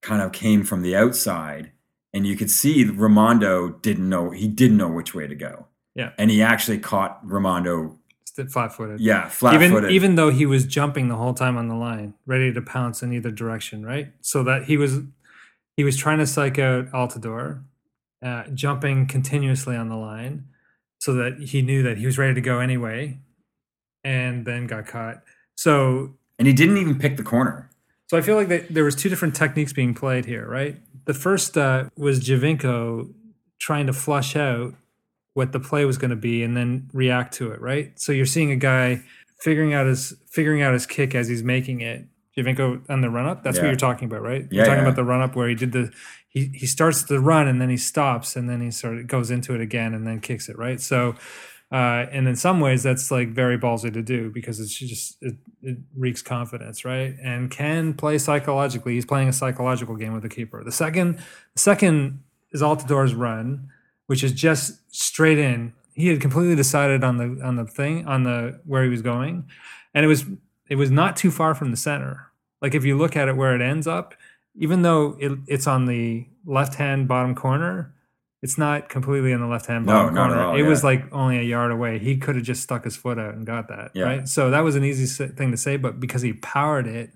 kind 0.00 0.22
of 0.22 0.32
came 0.32 0.64
from 0.64 0.82
the 0.82 0.96
outside, 0.96 1.70
and 2.14 2.26
you 2.26 2.34
could 2.36 2.50
see 2.50 2.84
Rimando 2.86 3.80
didn't 3.82 4.08
know 4.08 4.30
he 4.30 4.48
didn't 4.48 4.78
know 4.78 4.88
which 4.88 5.14
way 5.14 5.26
to 5.26 5.34
go, 5.34 5.66
Yeah. 5.94 6.10
and 6.18 6.30
he 6.30 6.40
actually 6.42 6.78
caught 6.78 7.24
Rimando, 7.26 7.98
Flat 8.50 8.72
footed. 8.74 8.98
yeah, 9.00 9.28
flat 9.28 9.54
even 9.54 9.70
footed. 9.70 9.90
even 9.90 10.14
though 10.14 10.30
he 10.30 10.46
was 10.46 10.64
jumping 10.64 11.08
the 11.08 11.16
whole 11.16 11.34
time 11.34 11.58
on 11.58 11.68
the 11.68 11.74
line, 11.74 12.14
ready 12.24 12.50
to 12.52 12.62
pounce 12.62 13.02
in 13.02 13.12
either 13.12 13.30
direction, 13.30 13.84
right? 13.84 14.12
So 14.22 14.42
that 14.44 14.64
he 14.64 14.76
was 14.78 15.00
he 15.76 15.84
was 15.84 15.96
trying 15.98 16.18
to 16.18 16.26
psych 16.26 16.58
out 16.58 16.90
Altidore, 16.92 17.62
uh, 18.22 18.44
jumping 18.54 19.06
continuously 19.06 19.76
on 19.76 19.88
the 19.90 19.96
line, 19.96 20.46
so 20.98 21.12
that 21.14 21.38
he 21.40 21.60
knew 21.60 21.82
that 21.82 21.98
he 21.98 22.06
was 22.06 22.16
ready 22.16 22.32
to 22.34 22.40
go 22.40 22.58
anyway, 22.58 23.18
and 24.04 24.44
then 24.44 24.66
got 24.66 24.86
caught. 24.86 25.22
So 25.54 26.14
and 26.38 26.48
he 26.48 26.54
didn't 26.54 26.78
even 26.78 26.98
pick 26.98 27.16
the 27.16 27.22
corner. 27.22 27.70
so 28.08 28.16
I 28.16 28.20
feel 28.20 28.36
like 28.36 28.48
that 28.48 28.72
there 28.72 28.84
was 28.84 28.94
two 28.94 29.08
different 29.08 29.34
techniques 29.34 29.72
being 29.72 29.94
played 29.94 30.24
here, 30.24 30.48
right? 30.48 30.80
The 31.04 31.14
first 31.14 31.56
uh, 31.56 31.90
was 31.96 32.20
Giovinco 32.20 33.12
trying 33.58 33.86
to 33.86 33.92
flush 33.92 34.36
out 34.36 34.74
what 35.34 35.52
the 35.52 35.60
play 35.60 35.84
was 35.84 35.98
going 35.98 36.10
to 36.10 36.16
be 36.16 36.42
and 36.42 36.56
then 36.56 36.90
react 36.92 37.34
to 37.34 37.52
it, 37.52 37.60
right? 37.60 37.98
So 37.98 38.12
you're 38.12 38.26
seeing 38.26 38.50
a 38.50 38.56
guy 38.56 39.02
figuring 39.40 39.74
out 39.74 39.86
his 39.86 40.14
figuring 40.30 40.62
out 40.62 40.72
his 40.72 40.86
kick 40.86 41.14
as 41.14 41.28
he's 41.28 41.42
making 41.42 41.80
it. 41.80 42.06
Giovinco 42.36 42.88
on 42.88 43.02
the 43.02 43.10
run 43.10 43.26
up. 43.26 43.42
That's 43.42 43.58
what 43.58 43.66
you're 43.66 43.76
talking 43.76 44.06
about, 44.06 44.22
right? 44.22 44.46
Yeah, 44.50 44.56
you're 44.56 44.64
talking 44.64 44.78
yeah. 44.78 44.88
about 44.88 44.96
the 44.96 45.04
run 45.04 45.20
up 45.20 45.36
where 45.36 45.48
he 45.48 45.54
did 45.54 45.72
the 45.72 45.92
he 46.28 46.50
he 46.54 46.66
starts 46.66 47.02
the 47.02 47.20
run 47.20 47.46
and 47.46 47.60
then 47.60 47.68
he 47.68 47.76
stops 47.76 48.36
and 48.36 48.48
then 48.48 48.62
he 48.62 48.70
sort 48.70 48.96
of 48.96 49.06
goes 49.06 49.30
into 49.30 49.54
it 49.54 49.60
again 49.60 49.92
and 49.92 50.06
then 50.06 50.18
kicks 50.18 50.48
it, 50.48 50.56
right? 50.56 50.80
So 50.80 51.14
uh, 51.72 52.06
and 52.12 52.28
in 52.28 52.36
some 52.36 52.60
ways 52.60 52.82
that's 52.82 53.10
like 53.10 53.30
very 53.30 53.56
ballsy 53.56 53.90
to 53.90 54.02
do 54.02 54.30
because 54.30 54.60
it's 54.60 54.74
just 54.74 55.16
it, 55.22 55.36
it 55.62 55.78
reeks 55.96 56.20
confidence, 56.20 56.84
right? 56.84 57.16
And 57.22 57.50
can 57.50 57.94
play 57.94 58.18
psychologically. 58.18 58.92
He's 58.92 59.06
playing 59.06 59.28
a 59.28 59.32
psychological 59.32 59.96
game 59.96 60.12
with 60.12 60.22
the 60.22 60.28
keeper. 60.28 60.62
The 60.62 60.72
second 60.72 61.16
the 61.54 61.60
second 61.60 62.22
is 62.52 62.60
Altidore's 62.60 63.14
run, 63.14 63.70
which 64.06 64.22
is 64.22 64.32
just 64.32 64.80
straight 64.94 65.38
in. 65.38 65.72
He 65.94 66.08
had 66.08 66.20
completely 66.20 66.56
decided 66.56 67.02
on 67.02 67.16
the 67.16 67.42
on 67.42 67.56
the 67.56 67.64
thing 67.64 68.06
on 68.06 68.24
the 68.24 68.60
where 68.66 68.84
he 68.84 68.90
was 68.90 69.00
going, 69.00 69.48
and 69.94 70.04
it 70.04 70.08
was 70.08 70.26
it 70.68 70.76
was 70.76 70.90
not 70.90 71.16
too 71.16 71.30
far 71.30 71.54
from 71.54 71.70
the 71.70 71.76
center. 71.78 72.32
Like 72.60 72.74
if 72.74 72.84
you 72.84 72.98
look 72.98 73.16
at 73.16 73.28
it 73.28 73.36
where 73.36 73.54
it 73.54 73.62
ends 73.62 73.86
up, 73.86 74.14
even 74.56 74.82
though 74.82 75.16
it, 75.18 75.38
it's 75.46 75.66
on 75.66 75.86
the 75.86 76.26
left 76.44 76.74
hand 76.74 77.08
bottom 77.08 77.34
corner, 77.34 77.94
it's 78.42 78.58
not 78.58 78.88
completely 78.88 79.32
in 79.32 79.40
the 79.40 79.46
left 79.46 79.66
hand 79.66 79.86
No, 79.86 79.92
bottom 79.92 80.14
not 80.14 80.30
at 80.30 80.34
corner. 80.34 80.48
all, 80.50 80.56
it 80.56 80.62
was 80.62 80.82
like 80.82 81.04
only 81.12 81.38
a 81.38 81.42
yard 81.42 81.70
away. 81.70 81.98
He 81.98 82.16
could 82.16 82.34
have 82.36 82.44
just 82.44 82.62
stuck 82.62 82.84
his 82.84 82.96
foot 82.96 83.18
out 83.18 83.34
and 83.34 83.46
got 83.46 83.68
that. 83.68 83.92
Yeah. 83.94 84.04
Right. 84.04 84.28
So 84.28 84.50
that 84.50 84.60
was 84.60 84.74
an 84.76 84.84
easy 84.84 85.06
thing 85.28 85.50
to 85.52 85.56
say, 85.56 85.76
but 85.76 86.00
because 86.00 86.22
he 86.22 86.32
powered 86.32 86.86
it. 86.86 87.12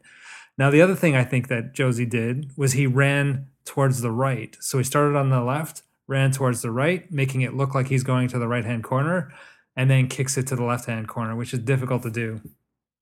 Now 0.56 0.70
the 0.70 0.80
other 0.80 0.94
thing 0.94 1.16
I 1.16 1.24
think 1.24 1.48
that 1.48 1.74
Jozy 1.74 2.08
did 2.08 2.50
was 2.56 2.72
he 2.72 2.86
ran 2.86 3.48
towards 3.64 4.00
the 4.00 4.10
right. 4.12 4.56
So 4.60 4.78
he 4.78 4.84
started 4.84 5.16
on 5.16 5.28
the 5.30 5.42
left, 5.42 5.82
ran 6.06 6.30
towards 6.30 6.62
the 6.62 6.70
right, 6.70 7.10
making 7.10 7.42
it 7.42 7.54
look 7.54 7.74
like 7.74 7.88
he's 7.88 8.04
going 8.04 8.28
to 8.28 8.38
the 8.38 8.48
right 8.48 8.64
hand 8.64 8.84
corner, 8.84 9.32
and 9.74 9.90
then 9.90 10.08
kicks 10.08 10.38
it 10.38 10.46
to 10.46 10.56
the 10.56 10.64
left 10.64 10.86
hand 10.86 11.08
corner, 11.08 11.34
which 11.34 11.52
is 11.52 11.58
difficult 11.58 12.04
to 12.04 12.10
do 12.10 12.40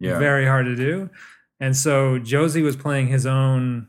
Yeah, 0.00 0.18
very 0.18 0.46
hard 0.46 0.64
to 0.66 0.74
do. 0.74 1.10
And 1.60 1.76
so 1.76 2.18
Jozy 2.18 2.62
was 2.64 2.74
playing 2.76 3.06
his 3.08 3.26
own 3.26 3.88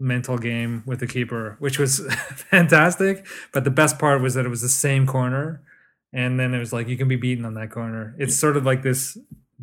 mental 0.00 0.38
game 0.38 0.82
with 0.86 1.00
the 1.00 1.06
keeper, 1.06 1.56
which 1.58 1.78
was 1.78 2.00
fantastic. 2.50 3.26
But 3.52 3.64
the 3.64 3.70
best 3.70 3.98
part 3.98 4.20
was 4.20 4.34
that 4.34 4.46
it 4.46 4.48
was 4.48 4.62
the 4.62 4.68
same 4.68 5.06
corner 5.06 5.60
and 6.12 6.38
then 6.38 6.54
it 6.54 6.58
was 6.58 6.72
like 6.72 6.88
you 6.88 6.96
can 6.96 7.08
be 7.08 7.16
beaten 7.16 7.44
on 7.44 7.54
that 7.54 7.70
corner. 7.70 8.14
It's 8.18 8.36
sort 8.36 8.56
of 8.56 8.64
like 8.64 8.82
this 8.82 9.18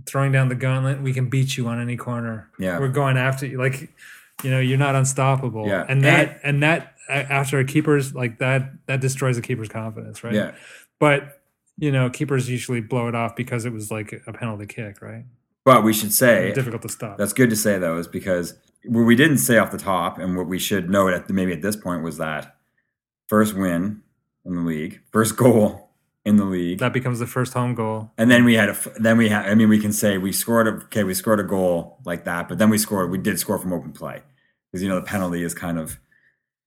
throwing 0.05 0.31
down 0.31 0.49
the 0.49 0.55
gauntlet. 0.55 1.01
We 1.01 1.13
can 1.13 1.29
beat 1.29 1.57
you 1.57 1.67
on 1.67 1.81
any 1.81 1.97
corner. 1.97 2.49
Yeah. 2.59 2.79
we're 2.79 2.89
going 2.89 3.17
after 3.17 3.45
you. 3.45 3.57
Like 3.57 3.89
you 4.43 4.51
know, 4.51 4.59
you're 4.59 4.77
not 4.77 4.95
unstoppable. 4.95 5.67
Yeah. 5.67 5.85
and 5.87 6.03
that 6.03 6.39
and 6.43 6.61
that 6.61 6.95
after 7.09 7.59
a 7.59 7.65
keeper's 7.65 8.13
like 8.13 8.39
that 8.39 8.71
that 8.87 8.99
destroys 8.99 9.37
the 9.37 9.41
keeper's 9.41 9.69
confidence, 9.69 10.23
right? 10.23 10.33
Yeah. 10.33 10.55
but 10.99 11.41
you 11.77 11.91
know, 11.91 12.09
keepers 12.09 12.49
usually 12.49 12.79
blow 12.79 13.07
it 13.07 13.15
off 13.15 13.35
because 13.35 13.65
it 13.65 13.73
was 13.73 13.91
like 13.91 14.21
a 14.27 14.33
penalty 14.33 14.65
kick, 14.65 15.01
right? 15.01 15.25
But 15.65 15.83
we 15.83 15.93
should 15.93 16.13
say 16.13 16.53
Difficult 16.53 16.83
to 16.83 16.89
stop. 16.89 17.17
That's 17.17 17.33
good 17.33 17.49
to 17.49 17.55
say 17.55 17.79
though, 17.79 17.97
is 17.97 18.07
because 18.07 18.53
what 18.85 19.01
we 19.01 19.15
didn't 19.15 19.39
say 19.39 19.57
off 19.57 19.71
the 19.71 19.79
top, 19.79 20.19
and 20.19 20.37
what 20.37 20.47
we 20.47 20.59
should 20.59 20.89
note 20.89 21.13
at 21.13 21.29
maybe 21.29 21.51
at 21.51 21.61
this 21.63 21.75
point 21.75 22.03
was 22.03 22.17
that 22.17 22.55
first 23.27 23.55
win 23.55 24.01
in 24.45 24.55
the 24.55 24.61
league, 24.61 25.01
first 25.11 25.35
goal 25.43 25.89
in 26.23 26.37
the 26.37 26.45
league, 26.45 26.79
that 26.79 26.93
becomes 26.93 27.19
the 27.19 27.27
first 27.27 27.53
home 27.53 27.73
goal. 27.75 28.11
and 28.17 28.29
then 28.31 28.45
we 28.45 28.53
had 28.53 28.69
a 28.69 28.77
then 28.99 29.17
we 29.17 29.29
had. 29.29 29.47
I 29.47 29.55
mean, 29.55 29.69
we 29.69 29.79
can 29.79 29.91
say 29.91 30.17
we 30.19 30.31
scored 30.31 30.67
a 30.67 30.71
okay, 30.85 31.03
we 31.03 31.13
scored 31.15 31.39
a 31.39 31.43
goal 31.43 31.97
like 32.05 32.25
that, 32.25 32.47
but 32.47 32.59
then 32.59 32.69
we 32.69 32.77
scored. 32.77 33.09
We 33.09 33.17
did 33.17 33.39
score 33.39 33.57
from 33.57 33.73
open 33.73 33.91
play 33.91 34.21
because 34.71 34.83
you 34.83 34.89
know 34.89 34.95
the 34.95 35.05
penalty 35.05 35.41
is 35.43 35.55
kind 35.55 35.79
of 35.79 35.99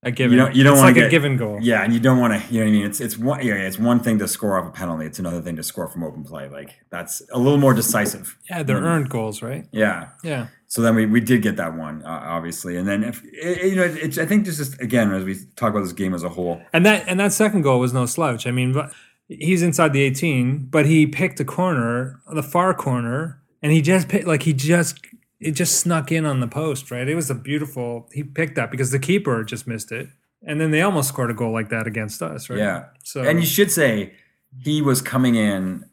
A 0.04 0.12
given. 0.12 0.38
don't- 0.38 0.54
you 0.54 0.62
don't 0.62 0.76
wanna 0.76 0.88
like 0.88 0.96
a 0.96 1.00
get- 1.00 1.11
given 1.11 1.37
goal. 1.37 1.58
yeah, 1.61 1.82
and 1.82 1.92
you 1.92 1.98
don't 1.98 2.18
want 2.20 2.32
to. 2.40 2.54
You 2.54 2.61
know 2.61 2.66
what 2.66 2.68
I 2.70 2.72
mean? 2.72 2.87
It's 2.87 3.00
it's 3.00 3.18
one 3.18 3.44
yeah, 3.44 3.54
it's 3.54 3.78
one 3.80 3.98
thing 3.98 4.18
to 4.20 4.28
score 4.28 4.56
off 4.58 4.68
a 4.68 4.70
penalty. 4.70 5.06
It's 5.06 5.18
another 5.18 5.40
thing 5.40 5.56
to 5.56 5.62
score 5.64 5.88
from 5.88 6.04
open 6.04 6.22
play. 6.22 6.48
Like 6.48 6.76
that's 6.90 7.20
a 7.32 7.38
little 7.38 7.58
more 7.58 7.74
decisive. 7.74 8.37
Yeah, 8.48 8.62
they're 8.62 8.76
earned 8.80 9.08
goals, 9.11 9.42
right? 9.42 9.66
Yeah. 9.72 10.11
Yeah. 10.22 10.46
So 10.68 10.82
then 10.82 10.94
we, 10.94 11.06
we 11.06 11.20
did 11.20 11.42
get 11.42 11.56
that 11.56 11.74
one, 11.76 12.02
uh, 12.04 12.08
obviously, 12.11 12.76
and 12.76 12.87
then 12.87 13.02
if 13.02 13.22
it, 13.32 13.70
you 13.70 13.74
know, 13.76 13.84
it's 13.84 14.18
I 14.18 14.26
think 14.26 14.44
just, 14.44 14.58
just 14.58 14.80
again 14.80 15.11
as 15.12 15.24
we 15.24 15.34
talk 15.56 15.70
about 15.70 15.82
this 15.82 15.92
game 15.94 16.14
as 16.14 16.22
a 16.22 16.28
whole, 16.28 16.61
And 16.72 16.87
that 16.87 17.04
and 17.08 17.18
that 17.18 17.32
second 17.32 17.62
goal 17.62 17.80
was 17.80 17.92
no 17.92 18.06
slouch. 18.06 18.46
I 18.46 18.52
mean, 18.52 18.80
he's 19.26 19.62
inside 19.62 19.92
the 19.92 20.02
18, 20.02 20.68
but 20.70 20.87
he 20.87 21.06
picked 21.08 21.40
a 21.40 21.44
corner, 21.44 22.20
the 22.32 22.42
far 22.42 22.72
corner, 22.72 23.40
and 23.62 23.72
he 23.72 23.82
just 23.82 24.08
picked 24.08 24.28
like 24.28 24.44
he 24.44 24.52
just 24.52 25.00
it 25.40 25.53
just 25.53 25.79
snuck 25.81 26.11
in 26.11 26.24
on 26.27 26.40
the 26.40 26.48
post, 26.48 26.90
right? 26.90 27.09
It 27.09 27.14
was 27.14 27.31
a 27.31 27.35
beautiful. 27.35 28.09
He 28.12 28.22
picked 28.24 28.57
that 28.57 28.70
because 28.70 28.90
the 28.90 28.98
keeper 28.98 29.44
just 29.44 29.66
missed 29.66 29.92
it, 29.92 30.09
and 30.44 30.61
then 30.61 30.70
they 30.70 30.83
almost 30.83 31.09
scored 31.09 31.31
a 31.31 31.35
goal 31.35 31.53
like 31.53 31.68
that 31.70 31.87
against 31.87 32.22
us, 32.22 32.48
right? 32.51 32.59
yeah. 32.59 32.87
So 33.05 33.22
And 33.22 33.38
you 33.40 33.46
should 33.46 33.70
say 33.70 34.14
he 34.62 34.83
was 34.83 35.01
coming 35.03 35.35
in 35.37 35.85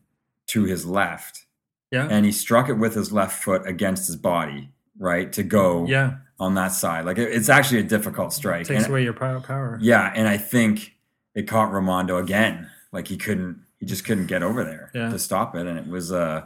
to 0.47 0.63
his 0.63 0.86
left, 0.86 1.45
yeah, 1.91 2.08
and 2.10 2.25
he 2.25 2.31
struck 2.31 2.69
it 2.69 2.73
with 2.73 2.95
his 2.95 3.12
left 3.12 3.43
foot 3.43 3.67
against 3.67 4.08
his 4.08 4.15
body, 4.15 4.69
right, 4.99 5.31
to 5.34 5.43
go 5.43 5.86
yeah, 5.88 6.15
on 6.39 6.55
that 6.55 6.71
side. 6.71 7.05
Like 7.05 7.17
it, 7.17 7.31
it's 7.31 7.49
actually 7.49 7.79
a 7.81 7.84
difficult 7.84 8.34
strike. 8.34 8.65
takes 8.67 8.84
And- 8.86 8.91
away 8.91 9.03
your 9.03 9.13
power. 9.13 9.39
power. 9.41 9.77
Yeah, 9.81 10.12
and 10.15 10.27
I 10.27 10.38
think 10.38 10.93
it 11.36 11.43
caught 11.47 11.71
Rimando 11.71 12.19
again. 12.21 12.69
Like 12.91 13.08
he 13.10 13.17
couldn't, 13.17 13.62
he 13.79 13.86
just 13.86 14.05
couldn't 14.05 14.27
get 14.27 14.41
over 14.41 14.63
there 14.63 14.89
Yeah. 14.95 15.10
to 15.10 15.19
stop 15.19 15.55
it, 15.55 15.67
and 15.67 15.77
it 15.77 15.88
was 15.88 16.12
uh, 16.12 16.45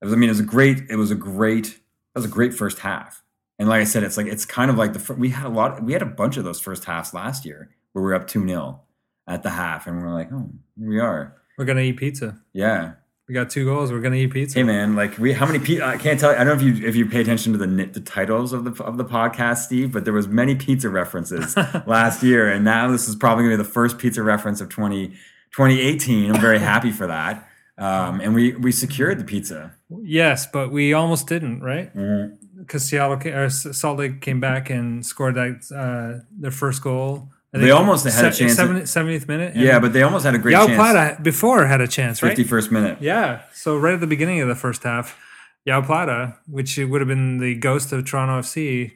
it 0.00 0.04
was. 0.04 0.14
I 0.14 0.16
mean, 0.16 0.28
it 0.28 0.32
was 0.32 0.40
a 0.40 0.44
great. 0.44 0.82
It 0.88 0.96
was 0.96 1.10
a 1.10 1.16
great. 1.16 1.78
That 2.18 2.22
was 2.22 2.32
a 2.32 2.34
great 2.34 2.52
first 2.52 2.80
half. 2.80 3.22
And 3.60 3.68
like 3.68 3.80
I 3.80 3.84
said, 3.84 4.02
it's 4.02 4.16
like 4.16 4.26
it's 4.26 4.44
kind 4.44 4.72
of 4.72 4.76
like 4.76 4.92
the 4.92 5.14
we 5.14 5.28
had 5.28 5.46
a 5.46 5.48
lot. 5.48 5.84
We 5.84 5.92
had 5.92 6.02
a 6.02 6.06
bunch 6.06 6.36
of 6.36 6.42
those 6.42 6.60
first 6.60 6.84
halves 6.84 7.14
last 7.14 7.44
year 7.44 7.70
where 7.92 8.02
we 8.02 8.08
were 8.10 8.16
up 8.16 8.26
two 8.26 8.44
0 8.44 8.80
at 9.28 9.44
the 9.44 9.50
half, 9.50 9.86
and 9.86 10.02
we're 10.02 10.12
like, 10.12 10.32
oh, 10.32 10.50
we 10.76 10.98
are. 10.98 11.36
We're 11.56 11.64
gonna 11.64 11.82
eat 11.82 11.96
pizza. 11.96 12.40
Yeah. 12.52 12.94
We 13.28 13.34
got 13.34 13.50
two 13.50 13.64
goals. 13.64 13.92
We're 13.92 14.00
gonna 14.00 14.16
eat 14.16 14.32
pizza. 14.32 14.58
Hey 14.58 14.64
man, 14.64 14.96
like 14.96 15.16
we, 15.16 15.32
how 15.32 15.46
many? 15.46 15.60
Pe- 15.60 15.80
I 15.80 15.96
can't 15.96 16.18
tell. 16.18 16.32
You, 16.32 16.38
I 16.38 16.44
don't 16.44 16.58
know 16.58 16.68
if 16.68 16.76
you 16.76 16.84
if 16.88 16.96
you 16.96 17.06
pay 17.06 17.20
attention 17.20 17.52
to 17.52 17.58
the 17.58 17.66
the 17.66 18.00
titles 18.00 18.52
of 18.52 18.64
the 18.64 18.82
of 18.82 18.96
the 18.96 19.04
podcast, 19.04 19.58
Steve, 19.58 19.92
but 19.92 20.04
there 20.04 20.14
was 20.14 20.26
many 20.26 20.56
pizza 20.56 20.88
references 20.88 21.56
last 21.86 22.24
year, 22.24 22.50
and 22.50 22.64
now 22.64 22.90
this 22.90 23.06
is 23.06 23.14
probably 23.14 23.44
to 23.44 23.50
be 23.50 23.56
the 23.56 23.62
first 23.62 23.98
pizza 23.98 24.24
reference 24.24 24.60
of 24.60 24.70
20, 24.70 25.08
2018. 25.52 26.34
I'm 26.34 26.40
very 26.40 26.58
happy 26.58 26.90
for 26.90 27.06
that. 27.06 27.47
Um, 27.78 28.20
and 28.20 28.34
we 28.34 28.54
we 28.54 28.72
secured 28.72 29.18
the 29.20 29.24
pizza. 29.24 29.74
Yes, 30.02 30.46
but 30.46 30.72
we 30.72 30.92
almost 30.92 31.28
didn't, 31.28 31.60
right? 31.60 31.94
Mm-hmm. 31.94 32.34
Because 32.60 32.84
Seattle 32.84 33.18
or 33.24 33.48
Salt 33.50 33.98
Lake 33.98 34.20
came 34.20 34.40
back 34.40 34.68
and 34.68 35.06
scored 35.06 35.36
that 35.36 35.62
uh, 35.74 36.24
their 36.38 36.50
first 36.50 36.82
goal. 36.82 37.30
They 37.52 37.70
almost 37.70 38.04
had 38.04 38.26
a 38.26 38.32
chance 38.32 38.58
at- 38.58 38.68
70th 38.68 39.26
minute. 39.26 39.56
Yeah, 39.56 39.78
but 39.78 39.92
they 39.94 40.02
almost 40.02 40.24
had 40.26 40.34
a 40.34 40.38
great 40.38 40.52
Yao 40.52 40.66
chance. 40.66 40.76
Plata 40.76 41.22
before 41.22 41.64
had 41.66 41.80
a 41.80 41.88
chance, 41.88 42.22
right? 42.22 42.30
Fifty 42.30 42.44
first 42.44 42.70
minute. 42.70 42.98
Yeah. 43.00 43.42
So 43.54 43.78
right 43.78 43.94
at 43.94 44.00
the 44.00 44.06
beginning 44.06 44.40
of 44.40 44.48
the 44.48 44.54
first 44.54 44.82
half, 44.82 45.18
Joao 45.66 45.82
Plata, 45.82 46.36
which 46.46 46.76
would 46.76 47.00
have 47.00 47.08
been 47.08 47.38
the 47.38 47.54
ghost 47.54 47.92
of 47.92 48.04
Toronto 48.04 48.40
FC, 48.40 48.92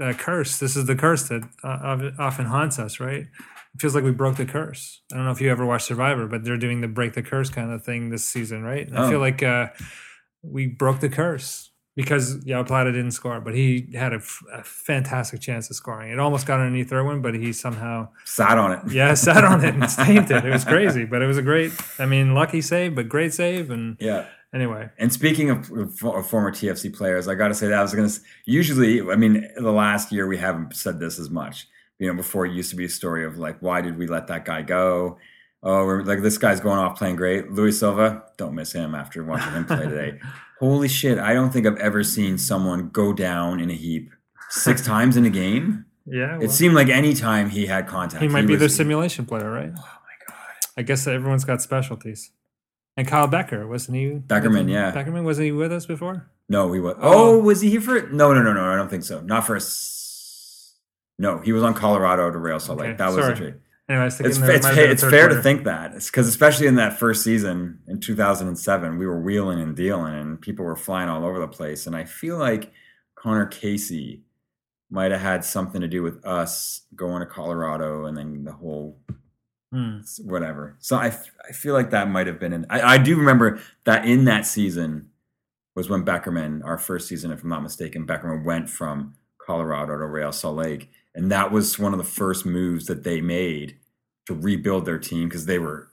uh, 0.00 0.12
curse. 0.12 0.58
This 0.58 0.76
is 0.76 0.84
the 0.86 0.94
curse 0.94 1.28
that 1.28 1.42
uh, 1.64 2.10
often 2.18 2.46
haunts 2.46 2.78
us, 2.78 3.00
right? 3.00 3.26
It 3.76 3.80
feels 3.82 3.94
like 3.94 4.04
we 4.04 4.10
broke 4.10 4.36
the 4.36 4.46
curse. 4.46 5.02
I 5.12 5.16
don't 5.16 5.26
know 5.26 5.32
if 5.32 5.40
you 5.42 5.50
ever 5.50 5.66
watched 5.66 5.84
Survivor, 5.86 6.26
but 6.26 6.44
they're 6.44 6.56
doing 6.56 6.80
the 6.80 6.88
break 6.88 7.12
the 7.12 7.22
curse 7.22 7.50
kind 7.50 7.70
of 7.70 7.84
thing 7.84 8.08
this 8.08 8.24
season, 8.24 8.62
right? 8.62 8.88
And 8.88 8.98
I 8.98 9.04
Oh. 9.04 9.10
feel 9.10 9.20
like 9.20 9.42
uh, 9.42 9.68
we 10.42 10.66
broke 10.66 11.00
the 11.00 11.10
curse 11.10 11.70
because 11.94 12.42
Joao 12.44 12.64
Plata 12.64 12.90
didn't 12.90 13.10
score, 13.10 13.38
but 13.40 13.54
he 13.54 13.90
had 13.94 14.14
a, 14.14 14.16
f- 14.16 14.42
a 14.50 14.64
fantastic 14.64 15.40
chance 15.42 15.68
of 15.68 15.76
scoring. 15.76 16.10
It 16.10 16.18
almost 16.18 16.46
got 16.46 16.58
underneath 16.58 16.90
Irwin, 16.90 17.20
but 17.20 17.34
he 17.34 17.52
somehow 17.52 18.08
Sat 18.24 18.56
on 18.56 18.72
it. 18.72 18.80
yeah 18.90 19.12
sat 19.12 19.44
on 19.44 19.62
it 19.62 19.74
and 19.74 19.90
stamped 19.90 20.30
it. 20.30 20.42
It 20.44 20.50
was 20.50 20.64
crazy, 20.64 21.04
but 21.04 21.20
it 21.20 21.26
was 21.26 21.36
a 21.36 21.42
great. 21.42 21.72
I 21.98 22.06
mean, 22.06 22.32
lucky 22.34 22.62
save, 22.62 22.94
but 22.94 23.10
great 23.10 23.34
save. 23.34 23.70
And 23.70 23.98
Yeah. 24.00 24.24
anyway, 24.54 24.88
And 24.98 25.12
speaking 25.12 25.50
of, 25.50 25.70
of 25.70 26.02
of 26.02 26.26
former 26.26 26.50
TFC 26.50 26.94
players, 26.94 27.28
I 27.28 27.34
got 27.34 27.48
to 27.48 27.54
say 27.54 27.68
that 27.68 27.78
I 27.78 27.82
was 27.82 27.94
going 27.94 28.08
to. 28.08 28.20
Usually, 28.46 29.02
I 29.02 29.16
mean, 29.16 29.46
the 29.56 29.72
last 29.72 30.12
year 30.12 30.26
we 30.26 30.38
haven't 30.38 30.74
said 30.76 30.98
this 31.00 31.18
as 31.18 31.28
much. 31.30 31.66
You 31.98 32.08
know, 32.08 32.14
before 32.14 32.44
it 32.46 32.52
used 32.52 32.70
to 32.70 32.76
be 32.76 32.84
a 32.84 32.88
story 32.90 33.24
of 33.24 33.38
like, 33.38 33.58
why 33.60 33.80
did 33.80 33.96
we 33.98 34.06
let 34.06 34.26
that 34.26 34.44
guy 34.44 34.62
go? 34.62 35.18
Oh, 35.62 35.84
we're, 35.84 36.02
like 36.02 36.20
this 36.22 36.36
guy's 36.38 36.60
going 36.60 36.78
off 36.78 36.98
playing 36.98 37.16
great. 37.16 37.50
Luis 37.50 37.78
Silva, 37.80 38.24
don't 38.36 38.54
miss 38.54 38.72
him 38.72 38.94
after 38.94 39.24
watching 39.24 39.52
him 39.52 39.64
play 39.64 39.84
today. 39.84 40.18
Holy 40.60 40.88
shit! 40.88 41.18
I 41.18 41.34
don't 41.34 41.50
think 41.50 41.66
I've 41.66 41.76
ever 41.78 42.02
seen 42.04 42.38
someone 42.38 42.88
go 42.90 43.12
down 43.12 43.60
in 43.60 43.70
a 43.70 43.74
heap 43.74 44.10
six 44.50 44.84
times 44.86 45.16
in 45.16 45.24
a 45.26 45.30
game. 45.30 45.84
yeah, 46.06 46.38
It 46.40 46.50
seemed 46.50 46.74
like 46.74 46.88
any 46.88 47.12
time 47.14 47.50
he 47.50 47.66
had 47.66 47.86
contact, 47.86 48.22
he 48.22 48.28
might 48.28 48.46
be 48.46 48.56
their 48.56 48.66
was- 48.66 48.76
simulation 48.76 49.26
player, 49.26 49.50
right? 49.50 49.70
Oh 49.70 49.80
my 49.80 50.26
god! 50.28 50.36
I 50.76 50.82
guess 50.82 51.06
everyone's 51.06 51.44
got 51.44 51.60
specialties. 51.62 52.30
And 52.98 53.06
Kyle 53.06 53.26
Becker 53.26 53.66
wasn't 53.66 53.96
he? 53.98 54.06
Beckerman, 54.26 54.70
yeah. 54.70 54.92
Beckerman 54.92 55.24
wasn't 55.24 55.46
he 55.46 55.52
with 55.52 55.70
us 55.72 55.84
before? 55.84 56.30
No, 56.48 56.72
he 56.72 56.80
was. 56.80 56.94
Oh. 57.00 57.34
Oh, 57.34 57.38
was 57.38 57.60
he 57.60 57.68
here 57.70 57.80
for? 57.82 58.02
No, 58.08 58.32
no, 58.32 58.40
no, 58.42 58.52
no. 58.54 58.64
I 58.64 58.76
don't 58.76 58.88
think 58.88 59.02
so. 59.04 59.20
Not 59.20 59.46
for 59.46 59.56
a. 59.56 59.60
No, 61.18 61.38
he 61.38 61.52
was 61.52 61.62
on 61.62 61.74
Colorado 61.74 62.30
to 62.30 62.38
Rail 62.38 62.60
Salt 62.60 62.78
Lake. 62.78 62.88
Okay, 62.90 62.96
that 62.98 63.06
was 63.06 63.16
sorry. 63.16 63.34
the 63.34 63.40
trade. 63.40 63.54
Anyway, 63.88 64.06
It's, 64.06 64.20
it's, 64.20 64.38
might 64.38 64.50
have 64.50 64.62
fa- 64.62 64.74
been 64.74 64.88
a 64.88 64.92
it's 64.92 65.02
fair 65.04 65.28
to 65.28 65.40
think 65.42 65.64
that 65.64 65.92
because 65.94 66.26
especially 66.26 66.66
in 66.66 66.74
that 66.74 66.98
first 66.98 67.22
season 67.22 67.78
in 67.86 68.00
2007, 68.00 68.98
we 68.98 69.06
were 69.06 69.20
wheeling 69.20 69.60
and 69.60 69.76
dealing, 69.76 70.14
and 70.14 70.40
people 70.40 70.64
were 70.64 70.74
flying 70.76 71.08
all 71.08 71.24
over 71.24 71.38
the 71.38 71.46
place. 71.48 71.86
And 71.86 71.94
I 71.94 72.04
feel 72.04 72.36
like 72.36 72.72
Conor 73.14 73.46
Casey 73.46 74.22
might 74.90 75.12
have 75.12 75.20
had 75.20 75.44
something 75.44 75.80
to 75.80 75.88
do 75.88 76.02
with 76.02 76.24
us 76.26 76.82
going 76.96 77.20
to 77.20 77.26
Colorado, 77.26 78.06
and 78.06 78.16
then 78.16 78.44
the 78.44 78.52
whole 78.52 78.98
Hmm. 79.72 79.98
whatever. 80.24 80.76
So 80.78 80.96
I, 80.96 81.06
I 81.48 81.52
feel 81.52 81.74
like 81.74 81.90
that 81.90 82.08
might 82.08 82.28
have 82.28 82.38
been. 82.38 82.52
In, 82.52 82.66
I, 82.70 82.94
I 82.94 82.98
do 82.98 83.16
remember 83.16 83.58
that 83.84 84.04
in 84.06 84.24
that 84.26 84.46
season 84.46 85.10
was 85.74 85.88
when 85.90 86.04
Beckerman, 86.04 86.64
our 86.64 86.78
first 86.78 87.08
season, 87.08 87.32
if 87.32 87.42
I'm 87.42 87.48
not 87.50 87.62
mistaken, 87.64 88.06
Beckerman 88.06 88.44
went 88.44 88.70
from 88.70 89.14
Colorado 89.44 89.98
to 89.98 90.06
rail 90.06 90.30
Salt 90.32 90.56
Lake, 90.56 90.90
and 91.16 91.32
that 91.32 91.50
was 91.50 91.78
one 91.78 91.92
of 91.92 91.98
the 91.98 92.04
first 92.04 92.46
moves 92.46 92.86
that 92.86 93.02
they 93.02 93.20
made 93.20 93.78
to 94.26 94.34
rebuild 94.34 94.84
their 94.84 94.98
team 94.98 95.28
because 95.28 95.46
they 95.46 95.58
were 95.58 95.88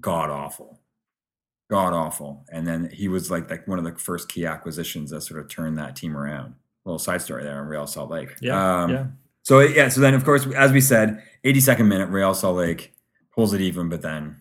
god 0.00 0.30
awful, 0.30 0.80
god 1.70 1.92
awful. 1.92 2.44
And 2.50 2.66
then 2.66 2.90
he 2.90 3.06
was 3.08 3.30
like 3.30 3.48
like 3.50 3.68
one 3.68 3.78
of 3.78 3.84
the 3.84 3.92
first 3.96 4.28
key 4.28 4.44
acquisitions 4.46 5.10
that 5.10 5.20
sort 5.20 5.38
of 5.40 5.48
turned 5.48 5.78
that 5.78 5.94
team 5.94 6.16
around. 6.16 6.54
little 6.84 6.98
side 6.98 7.22
story 7.22 7.44
there 7.44 7.60
on 7.60 7.66
Real 7.68 7.86
Salt 7.86 8.10
Lake. 8.10 8.30
Yeah, 8.40 8.82
Um, 8.82 8.90
yeah. 8.90 9.06
so 9.42 9.60
yeah, 9.60 9.88
so 9.88 10.00
then 10.00 10.14
of 10.14 10.24
course, 10.24 10.46
as 10.56 10.72
we 10.72 10.80
said, 10.80 11.22
82nd 11.44 11.86
minute, 11.86 12.08
Real 12.08 12.34
Salt 12.34 12.56
Lake 12.56 12.94
pulls 13.34 13.52
it 13.54 13.60
even, 13.60 13.88
but 13.88 14.02
then 14.02 14.40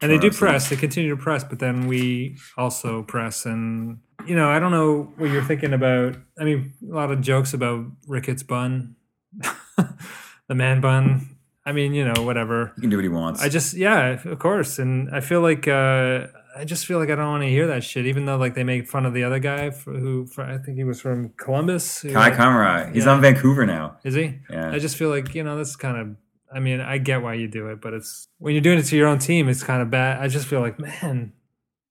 And 0.00 0.10
they 0.10 0.18
do 0.18 0.30
press. 0.30 0.68
They 0.68 0.76
continue 0.76 1.10
to 1.10 1.20
press, 1.22 1.42
but 1.44 1.58
then 1.58 1.86
we 1.86 2.36
also 2.56 3.02
press. 3.02 3.46
And 3.46 3.98
you 4.26 4.34
know, 4.36 4.48
I 4.50 4.58
don't 4.58 4.72
know 4.72 5.12
what 5.16 5.30
you're 5.30 5.44
thinking 5.44 5.72
about. 5.72 6.16
I 6.38 6.44
mean, 6.44 6.74
a 6.90 6.94
lot 6.94 7.10
of 7.10 7.20
jokes 7.20 7.54
about 7.54 7.86
Ricketts 8.06 8.42
bun, 8.42 8.96
the 10.48 10.54
man 10.54 10.80
bun. 10.80 11.36
I 11.66 11.72
mean, 11.72 11.92
you 11.92 12.04
know, 12.10 12.22
whatever. 12.22 12.72
he 12.76 12.80
can 12.80 12.90
do 12.90 12.96
what 12.96 13.02
he 13.04 13.08
wants. 13.10 13.42
I 13.42 13.48
just, 13.50 13.74
yeah, 13.74 14.18
of 14.24 14.38
course. 14.38 14.78
And 14.78 15.14
I 15.14 15.20
feel 15.20 15.42
like, 15.42 15.68
uh, 15.68 16.28
I 16.56 16.64
just 16.64 16.86
feel 16.86 16.98
like 16.98 17.10
I 17.10 17.14
don't 17.14 17.28
want 17.28 17.42
to 17.42 17.48
hear 17.50 17.66
that 17.66 17.84
shit, 17.84 18.06
even 18.06 18.24
though 18.24 18.36
like 18.38 18.54
they 18.54 18.64
make 18.64 18.88
fun 18.88 19.04
of 19.04 19.12
the 19.12 19.22
other 19.24 19.38
guy 19.38 19.66
f- 19.66 19.84
who, 19.84 20.26
fr 20.26 20.42
I 20.42 20.56
think 20.58 20.78
he 20.78 20.84
was 20.84 20.98
from 21.00 21.28
Columbus. 21.36 22.00
Kei 22.00 22.08
Kamara, 22.14 22.90
he's 22.94 23.04
Yeah. 23.04 23.12
on 23.12 23.20
Vancouver 23.20 23.66
now. 23.66 23.98
Is 24.02 24.14
he? 24.14 24.38
Yeah. 24.50 24.70
I 24.72 24.78
just 24.78 24.96
feel 24.96 25.10
like, 25.10 25.34
you 25.34 25.44
know, 25.44 25.56
that's 25.58 25.76
kind 25.76 25.98
of, 25.98 26.16
I 26.52 26.58
mean, 26.60 26.80
I 26.80 26.96
get 26.96 27.20
why 27.22 27.34
you 27.34 27.48
do 27.48 27.68
it, 27.68 27.82
but 27.82 27.92
it's, 27.92 28.26
when 28.38 28.54
you're 28.54 28.62
doing 28.62 28.78
it 28.78 28.84
to 28.84 28.96
your 28.96 29.06
own 29.06 29.18
team, 29.18 29.48
it's 29.50 29.62
kind 29.62 29.82
of 29.82 29.90
bad. 29.90 30.20
I 30.22 30.28
just 30.28 30.46
feel 30.48 30.60
like, 30.60 30.78
man, 30.80 31.32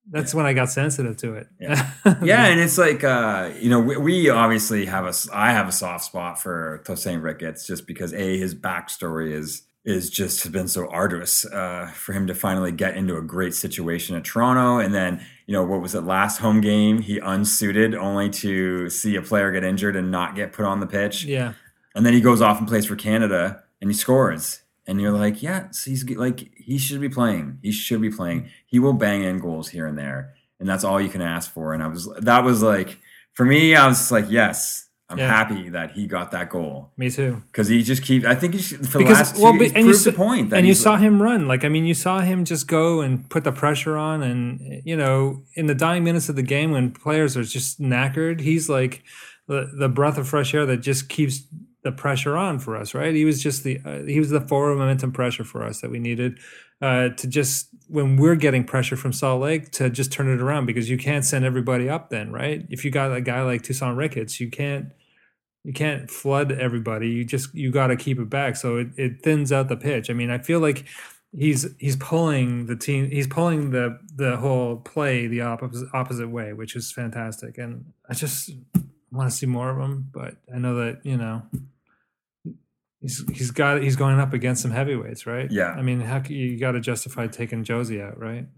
that's 0.09 0.33
when 0.33 0.45
I 0.45 0.53
got 0.53 0.69
sensitive 0.69 1.17
to 1.17 1.35
it. 1.35 1.47
Yeah. 1.59 1.91
Yeah, 2.23 2.45
and 2.45 2.59
it's 2.59 2.77
like 2.77 3.03
uh, 3.03 3.51
you 3.59 3.69
know, 3.69 3.81
we, 3.81 3.97
we 3.97 4.29
obviously 4.29 4.85
have 4.85 5.05
a 5.05 5.13
I 5.33 5.51
have 5.51 5.67
a 5.67 5.73
soft 5.73 6.05
spot 6.05 6.41
for 6.41 6.81
Tosaint 6.85 7.21
Ricketts 7.21 7.67
just 7.67 7.85
because 7.85 8.13
a 8.13 8.37
his 8.37 8.55
backstory 8.55 9.33
is 9.33 9.63
is 9.87 10.09
just 10.09 10.43
has 10.43 10.51
been 10.51 10.67
so 10.67 10.85
arduous 10.89 11.45
uh, 11.45 11.89
for 11.93 12.11
him 12.11 12.27
to 12.27 12.35
finally 12.35 12.73
get 12.73 12.97
into 12.97 13.15
a 13.15 13.21
great 13.21 13.53
situation 13.53 14.17
at 14.17 14.25
Toronto. 14.25 14.79
And 14.79 14.93
then, 14.93 15.25
you 15.45 15.53
know, 15.53 15.63
what 15.63 15.81
was 15.81 15.95
it 15.95 16.01
last 16.01 16.39
home 16.39 16.59
game? 16.59 17.01
He 17.01 17.19
unsuited 17.19 17.95
only 17.95 18.29
to 18.31 18.89
see 18.89 19.15
a 19.15 19.21
player 19.21 19.49
get 19.49 19.63
injured 19.63 19.95
and 19.95 20.11
not 20.11 20.35
get 20.35 20.51
put 20.51 20.65
on 20.65 20.81
the 20.81 20.87
pitch. 20.87 21.23
Yeah. 21.23 21.53
And 21.95 22.05
then 22.05 22.13
he 22.13 22.19
goes 22.19 22.41
off 22.41 22.59
and 22.59 22.67
plays 22.67 22.85
for 22.85 22.97
Canada 22.97 23.63
and 23.79 23.89
he 23.89 23.95
scores. 23.95 24.61
And 24.87 25.01
you're 25.01 25.11
like, 25.11 25.43
yeah, 25.43 25.69
so 25.71 25.91
he's 25.91 26.07
like, 26.09 26.49
he 26.55 26.77
should 26.77 27.01
be 27.01 27.09
playing. 27.09 27.59
He 27.61 27.71
should 27.71 28.01
be 28.01 28.09
playing. 28.09 28.49
He 28.65 28.79
will 28.79 28.93
bang 28.93 29.23
in 29.23 29.39
goals 29.39 29.67
here 29.69 29.85
and 29.85 29.97
there. 29.97 30.33
And 30.59 30.67
that's 30.69 30.83
all 30.85 30.99
you 31.01 31.09
can 31.09 31.21
ask 31.21 31.51
for. 31.51 31.73
And 31.73 31.83
I 31.83 31.87
was, 31.87 32.07
that 32.21 32.43
was 32.43 32.63
like, 32.63 32.97
for 33.33 33.45
me, 33.45 33.75
I 33.75 33.85
was 33.87 34.11
like, 34.11 34.25
yes, 34.29 34.85
I'm 35.09 35.17
Yeah. 35.19 35.27
happy 35.27 35.69
that 35.69 35.91
he 35.91 36.07
got 36.07 36.31
that 36.31 36.49
goal 36.49 36.91
Me 36.97 37.09
too. 37.09 37.41
because 37.51 37.67
he 37.67 37.83
just 37.83 38.01
keeps. 38.03 38.25
I 38.25 38.35
think 38.35 38.53
he 38.55 38.59
should, 38.61 38.87
for 38.87 38.97
the 38.97 39.03
Because 39.05 39.17
last 39.19 39.35
two, 39.35 39.41
well, 39.43 39.53
he's 39.53 39.71
but- 39.71 39.77
and 39.77 39.85
you 39.87 39.91
proved 39.93 40.05
the 40.05 40.11
point. 40.13 40.49
That 40.49 40.57
and 40.59 40.67
you 40.67 40.73
saw 40.73 40.97
him 40.97 41.21
run. 41.21 41.47
Like 41.47 41.63
I 41.63 41.69
mean, 41.69 41.85
you 41.85 41.93
saw 41.93 42.19
him 42.19 42.43
just 42.43 42.67
go 42.67 42.99
and 43.01 43.29
put 43.29 43.43
the 43.45 43.53
pressure 43.53 43.95
on, 43.95 44.21
and 44.21 44.81
you 44.83 44.97
know, 44.97 45.43
in 45.53 45.67
the 45.67 45.75
dying 45.75 46.03
minutes 46.03 46.27
of 46.27 46.35
the 46.35 46.41
game 46.43 46.71
when 46.71 46.91
players 46.91 47.37
are 47.37 47.43
just 47.45 47.79
knackered, 47.79 48.41
he's 48.41 48.67
like 48.67 49.01
the 49.47 49.71
the 49.79 49.87
breath 49.87 50.17
of 50.17 50.27
fresh 50.27 50.53
air 50.53 50.65
that 50.65 50.77
just 50.81 51.07
keeps 51.07 51.43
the 51.83 51.91
pressure 51.91 52.35
on 52.35 52.59
for 52.59 52.75
us. 52.75 52.93
Right? 52.93 53.13
He 53.13 53.25
was 53.25 53.41
just 53.41 53.63
the 53.63 53.79
uh, 53.85 54.03
he 54.03 54.19
was 54.19 54.29
the 54.29 54.41
forward 54.41 54.77
momentum 54.77 55.11
pressure 55.11 55.43
for 55.43 55.63
us 55.63 55.81
that 55.81 55.91
we 55.91 55.99
needed 55.99 56.39
uh, 56.81 57.09
to 57.09 57.27
just 57.27 57.69
when 57.87 58.17
we're 58.17 58.35
getting 58.35 58.63
pressure 58.63 58.95
from 58.95 59.13
Salt 59.13 59.41
Lake 59.41 59.71
to 59.71 59.89
just 59.89 60.11
turn 60.11 60.29
it 60.29 60.41
around 60.41 60.65
because 60.65 60.89
you 60.89 60.97
can't 60.97 61.25
send 61.25 61.45
everybody 61.45 61.89
up 61.89 62.09
then, 62.09 62.31
right? 62.31 62.65
If 62.69 62.83
you 62.83 62.91
got 62.91 63.13
a 63.13 63.21
guy 63.21 63.41
like 63.41 63.63
Tosaint 63.63 63.97
Ricketts, 63.97 64.39
you 64.39 64.49
can't 64.49 64.91
you 65.63 65.73
can't 65.73 66.09
flood 66.09 66.51
everybody. 66.51 67.09
You 67.09 67.25
just 67.25 67.53
you 67.53 67.71
got 67.71 67.87
to 67.87 67.95
keep 67.95 68.19
it 68.19 68.29
back, 68.29 68.55
so 68.55 68.77
it, 68.77 68.87
it 68.95 69.23
thins 69.23 69.51
out 69.51 69.69
the 69.69 69.77
pitch. 69.77 70.09
I 70.09 70.13
mean, 70.13 70.29
I 70.29 70.37
feel 70.37 70.59
like 70.59 70.85
he's 71.35 71.67
he's 71.79 71.95
pulling 71.95 72.67
the 72.67 72.75
team. 72.75 73.09
He's 73.09 73.27
pulling 73.27 73.71
the 73.71 73.99
the 74.15 74.37
whole 74.37 74.77
play 74.77 75.27
the 75.27 75.41
opposite 75.41 75.89
opposite 75.93 76.29
way, 76.29 76.53
which 76.53 76.75
is 76.75 76.91
fantastic. 76.91 77.57
And 77.57 77.85
I 78.09 78.13
just 78.13 78.51
want 79.11 79.29
to 79.29 79.35
see 79.35 79.45
more 79.45 79.69
of 79.69 79.77
him. 79.77 80.09
But 80.11 80.35
I 80.53 80.57
know 80.57 80.75
that 80.75 81.05
you 81.05 81.17
know 81.17 81.43
he's 83.01 83.23
he's 83.33 83.51
got 83.51 83.81
he's 83.81 83.95
going 83.95 84.19
up 84.19 84.33
against 84.33 84.61
some 84.61 84.71
heavyweights, 84.71 85.25
right? 85.25 85.49
Yeah. 85.51 85.71
I 85.71 85.81
mean, 85.81 86.01
how 86.01 86.21
you 86.27 86.57
got 86.59 86.71
to 86.71 86.79
justify 86.79 87.27
taking 87.27 87.63
Jozy 87.63 88.01
out, 88.01 88.19
right? 88.19 88.47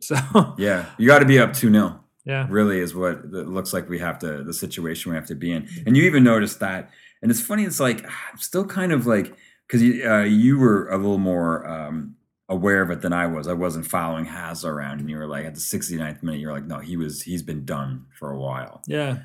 So 0.00 0.14
yeah, 0.58 0.86
you 0.96 1.08
got 1.08 1.18
to 1.18 1.24
be 1.24 1.40
up 1.40 1.54
two 1.54 1.72
0 1.72 1.98
yeah, 2.24 2.46
Really 2.48 2.78
is 2.78 2.94
what 2.94 3.14
it 3.14 3.48
looks 3.48 3.72
like. 3.72 3.88
We 3.88 3.98
have 3.98 4.20
to 4.20 4.44
the 4.44 4.54
situation 4.54 5.10
we 5.10 5.16
have 5.16 5.26
to 5.26 5.34
be 5.34 5.50
in. 5.50 5.68
And 5.86 5.96
you 5.96 6.04
even 6.04 6.22
noticed 6.22 6.60
that. 6.60 6.90
And 7.20 7.32
it's 7.32 7.40
funny. 7.40 7.64
It's 7.64 7.80
like 7.80 8.04
I'm 8.04 8.38
still 8.38 8.64
kind 8.64 8.92
of 8.92 9.08
like 9.08 9.34
because 9.66 9.82
you, 9.82 10.08
uh, 10.08 10.22
you 10.22 10.56
were 10.56 10.88
a 10.90 10.96
little 10.96 11.18
more. 11.18 11.66
Um, 11.68 12.14
aware 12.50 12.80
of 12.80 12.90
it 12.90 13.02
than 13.02 13.12
I 13.12 13.26
was. 13.26 13.46
I 13.46 13.52
wasn't 13.52 13.86
following 13.86 14.24
Haz 14.24 14.64
around, 14.64 15.00
and 15.00 15.10
you 15.10 15.18
were 15.18 15.26
like 15.26 15.44
at 15.44 15.54
the 15.54 15.60
69th 15.60 16.22
minute, 16.22 16.40
you're 16.40 16.52
like, 16.52 16.64
no, 16.64 16.78
he 16.78 16.96
was 16.96 17.20
he's 17.20 17.42
been 17.42 17.66
done 17.66 18.06
for 18.18 18.30
a 18.30 18.38
while. 18.38 18.80
yeah, 18.86 19.18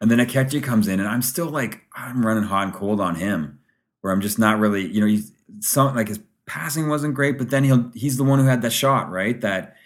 And 0.00 0.10
then 0.10 0.18
Akechi 0.18 0.62
comes 0.62 0.88
in, 0.88 1.00
and 1.00 1.08
I'm 1.08 1.22
still 1.22 1.48
like, 1.48 1.82
I'm 1.94 2.24
running 2.24 2.44
hot 2.44 2.64
and 2.64 2.74
cold 2.74 3.00
on 3.00 3.14
him, 3.14 3.58
where 4.00 4.12
I'm 4.12 4.20
just 4.20 4.38
not 4.38 4.58
really, 4.58 4.86
you 4.86 5.00
know, 5.00 5.06
he's 5.06 5.32
some 5.60 5.94
like 5.94 6.08
his 6.08 6.20
passing 6.46 6.88
wasn't 6.88 7.14
great, 7.14 7.38
but 7.38 7.50
then 7.50 7.64
he'll 7.64 7.90
he's 7.94 8.16
the 8.16 8.24
one 8.24 8.38
who 8.38 8.46
had 8.46 8.62
that 8.62 8.72
shot, 8.72 9.10
right? 9.10 9.40
That 9.40 9.76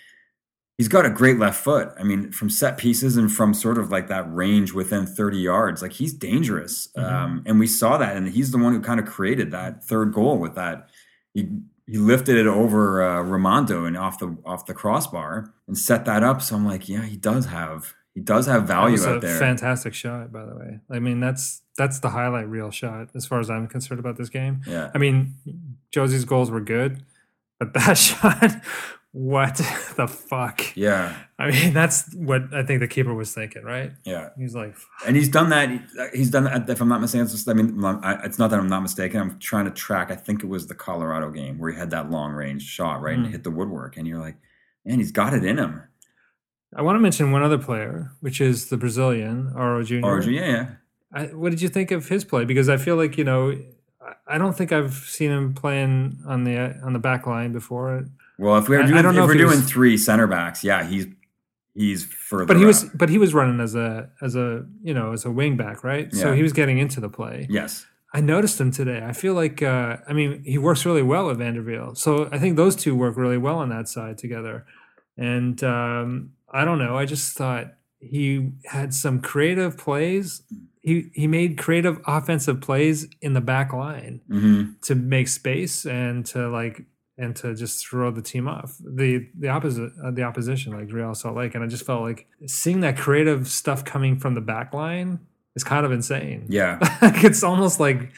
he's 0.77 0.89
got 0.89 1.07
a 1.07 1.11
great 1.11 1.39
left 1.39 1.63
foot. 1.63 1.93
I 1.99 2.05
mean, 2.05 2.31
from 2.33 2.51
set 2.51 2.79
pieces 2.79 3.17
and 3.17 3.31
from 3.31 3.53
sort 3.53 3.79
of 3.79 3.91
like 3.91 4.09
that 4.09 4.33
range 4.35 4.73
within 4.73 5.07
30 5.07 5.39
yards, 5.39 5.83
like 5.83 5.93
he's 5.93 6.15
dangerous. 6.15 6.89
Um, 6.97 7.43
and 7.47 7.59
we 7.59 7.67
saw 7.67 7.99
that, 7.99 8.17
and 8.17 8.29
he's 8.29 8.51
the 8.51 8.59
one 8.59 8.73
who 8.73 8.81
kind 8.81 9.01
of 9.01 9.07
created 9.07 9.51
that 9.51 9.85
third 9.85 10.13
goal 10.13 10.39
with 10.39 10.55
that. 10.55 10.89
He 11.35 11.49
he 11.87 11.97
lifted 11.97 12.37
it 12.37 12.47
over 12.47 13.03
uh, 13.03 13.23
Rimando 13.23 13.87
and 13.87 13.97
off 13.97 14.19
the 14.19 14.37
off 14.45 14.67
the 14.67 14.75
crossbar 14.75 15.53
and 15.67 15.77
set 15.77 16.05
that 16.05 16.23
up. 16.23 16.43
So 16.43 16.57
I'm 16.57 16.67
like, 16.67 16.89
yeah, 16.89 17.05
he 17.05 17.17
does 17.17 17.47
have 17.47 17.95
he 18.19 18.25
does 18.25 18.47
have 18.47 18.67
that 18.67 18.75
value 18.75 18.93
was 18.93 19.07
a 19.07 19.15
out 19.15 19.21
there. 19.23 19.39
fantastic 19.39 19.95
shot, 19.95 20.33
by 20.33 20.45
the 20.45 20.57
way. 20.57 20.81
I 20.91 20.99
mean, 20.99 21.21
that's 21.21 21.63
that's 21.77 22.01
the 22.01 22.11
highlight 22.11 22.49
reel 22.49 22.71
shot 22.71 23.11
as 23.15 23.25
far 23.27 23.39
as 23.41 23.49
I'm 23.51 23.67
concerned 23.69 24.01
about 24.01 24.17
this 24.17 24.29
game. 24.29 24.63
Yeah. 24.67 24.91
I 24.95 24.99
mean, 24.99 25.35
Jozy's 25.93 26.25
goals 26.25 26.51
were 26.51 26.61
good, 26.61 27.05
but 27.61 27.73
that 27.75 27.95
shot, 28.09 28.61
what 29.13 29.57
the 29.97 30.07
fuck? 30.09 30.77
Yeah, 30.77 31.15
I 31.39 31.51
mean, 31.51 31.73
that's 31.73 32.13
what 32.15 32.53
I 32.53 32.63
think 32.63 32.81
the 32.81 32.89
keeper 32.89 33.15
was 33.15 33.33
thinking, 33.33 33.63
right? 33.63 33.93
yeah, 34.05 34.31
He's 34.37 34.55
like, 34.55 34.75
and 35.07 35.17
he's 35.17 35.29
done 35.29 35.49
that. 35.51 35.71
He's 36.13 36.31
done 36.31 36.45
that. 36.45 36.69
If 36.69 36.81
I'm 36.81 36.89
not 36.89 37.01
mistaken, 37.01 37.29
I 37.49 37.55
mean, 37.55 37.83
it's 38.25 38.39
not 38.39 38.51
that 38.51 38.59
I'm 38.59 38.69
not 38.69 38.81
mistaken. 38.83 39.21
I'm 39.21 39.39
trying 39.39 39.65
to 39.67 39.71
track. 39.71 40.11
I 40.11 40.17
think 40.17 40.43
it 40.43 40.47
was 40.49 40.67
the 40.67 40.75
Colorado 40.75 41.31
game 41.31 41.59
where 41.59 41.71
he 41.73 41.79
had 41.79 41.91
that 41.91 42.11
long 42.11 42.33
range 42.33 42.63
shot 42.63 43.01
right 43.01 43.17
and 43.17 43.27
Mm. 43.27 43.31
hit 43.31 43.45
the 43.45 43.51
woodwork, 43.51 43.97
and 43.97 44.07
you're 44.07 44.19
like, 44.21 44.37
man, 44.85 44.99
he's 44.99 45.13
got 45.13 45.33
it 45.35 45.45
in 45.45 45.59
him. 45.59 45.83
I 46.77 46.83
want 46.83 46.97
to 46.97 47.01
mention 47.01 47.33
one 47.33 47.43
other 47.43 47.59
player, 47.59 48.13
which 48.21 48.41
is 48.41 48.69
the 48.69 48.77
Brazilian 48.77 49.53
Auro 49.57 49.83
Jr. 49.83 50.01
Or 50.05 50.21
yeah, 50.23 50.47
yeah, 50.47 50.67
I, 51.13 51.25
what 51.27 51.51
did 51.51 51.63
you 51.63 51.69
think 51.69 51.91
of 51.91 52.09
his 52.09 52.25
play? 52.25 52.45
Because 52.45 52.69
I 52.69 52.77
feel 52.77 52.97
like 52.97 53.17
you 53.17 53.25
know, 53.25 53.51
I- 54.01 54.15
I 54.35 54.39
don't 54.39 54.57
think 54.57 54.73
I've 54.73 54.95
seen 54.95 55.31
him 55.31 55.55
playing 55.55 56.19
on 56.27 56.45
the 56.45 56.77
on 56.85 56.93
the 56.93 56.99
back 56.99 57.27
line 57.27 57.53
before. 57.53 58.07
Well, 58.39 58.57
if 58.59 58.69
we're 58.69 58.81
I- 58.81 58.85
I 58.85 58.87
doing, 59.03 59.15
know 59.15 59.23
if 59.25 59.29
we're 59.29 59.35
doing 59.35 59.61
was- 59.61 59.71
three 59.71 59.97
center 59.97 60.27
backs, 60.27 60.63
yeah, 60.63 60.85
he's 60.85 61.07
he's 61.75 62.05
further. 62.05 62.45
But 62.47 62.59
he 62.59 62.65
was, 62.67 62.85
but 62.85 63.09
he 63.09 63.17
was 63.19 63.33
running 63.33 63.61
as 63.61 63.75
a 63.75 64.11
as 64.21 64.37
a 64.37 64.67
you 64.83 64.93
know 64.93 65.13
as 65.13 65.25
a 65.25 65.31
wing 65.31 65.57
back, 65.57 65.83
right? 65.85 66.13
So 66.15 66.33
he 66.35 66.43
was 66.43 66.53
getting 66.53 66.79
into 66.79 67.01
the 67.01 67.09
play. 67.09 67.47
yes, 67.49 67.87
I 68.13 68.21
noticed 68.21 68.61
him 68.61 68.71
today. 68.71 69.03
I 69.07 69.13
feel 69.13 69.35
like, 69.35 69.63
uh, 69.63 69.99
I 70.09 70.13
mean, 70.15 70.43
he 70.45 70.57
works 70.59 70.85
really 70.87 71.03
well 71.03 71.27
with 71.27 71.39
Van 71.39 71.55
der 71.55 71.63
Wiel. 71.63 71.95
So 71.97 72.29
I 72.33 72.39
think 72.39 72.57
those 72.57 72.75
two 72.77 72.95
work 72.95 73.17
really 73.17 73.37
well 73.39 73.59
on 73.59 73.69
that 73.71 73.87
side 73.89 74.17
together. 74.19 74.65
And 75.19 75.63
um, 75.65 76.31
I 76.53 76.65
don't 76.65 76.79
know. 76.79 76.97
I 76.97 77.05
just 77.05 77.37
thought 77.37 77.75
he 78.01 78.53
had 78.65 78.95
some 78.95 79.21
creative 79.21 79.77
plays. 79.77 80.43
He 80.81 81.11
he 81.15 81.27
made 81.27 81.59
creative 81.59 82.01
offensive 82.07 82.61
plays 82.61 83.09
in 83.21 83.33
the 83.35 83.41
back 83.41 83.73
line 83.73 84.21
hmm 84.29 84.65
to 84.83 84.95
make 84.95 85.29
space 85.29 85.85
and 85.85 86.25
to 86.27 86.49
like 86.49 86.85
and 87.19 87.35
to 87.35 87.55
just 87.55 87.87
throw 87.87 88.11
the 88.11 88.23
team 88.23 88.47
off 88.47 88.77
the 88.79 89.29
the 89.37 89.49
opposite 89.49 89.93
uh, 90.05 90.11
the 90.11 90.23
opposition 90.23 90.73
like 90.73 90.93
Real 90.93 91.15
Salt 91.15 91.37
Lake. 91.37 91.55
And 91.55 91.65
I 91.65 91.67
just 91.67 91.85
felt 91.85 92.03
like 92.03 92.27
seeing 92.47 92.81
that 92.81 92.97
creative 92.97 93.49
stuff 93.49 93.85
coming 93.85 94.19
from 94.19 94.35
the 94.35 94.41
back 94.41 94.73
line 94.73 95.19
is 95.57 95.65
kind 95.65 95.85
of 95.85 95.93
insane 95.93 96.47
yeah, 96.49 96.79
like 97.03 97.25
it's 97.25 97.43
almost 97.43 97.81
like 97.81 98.13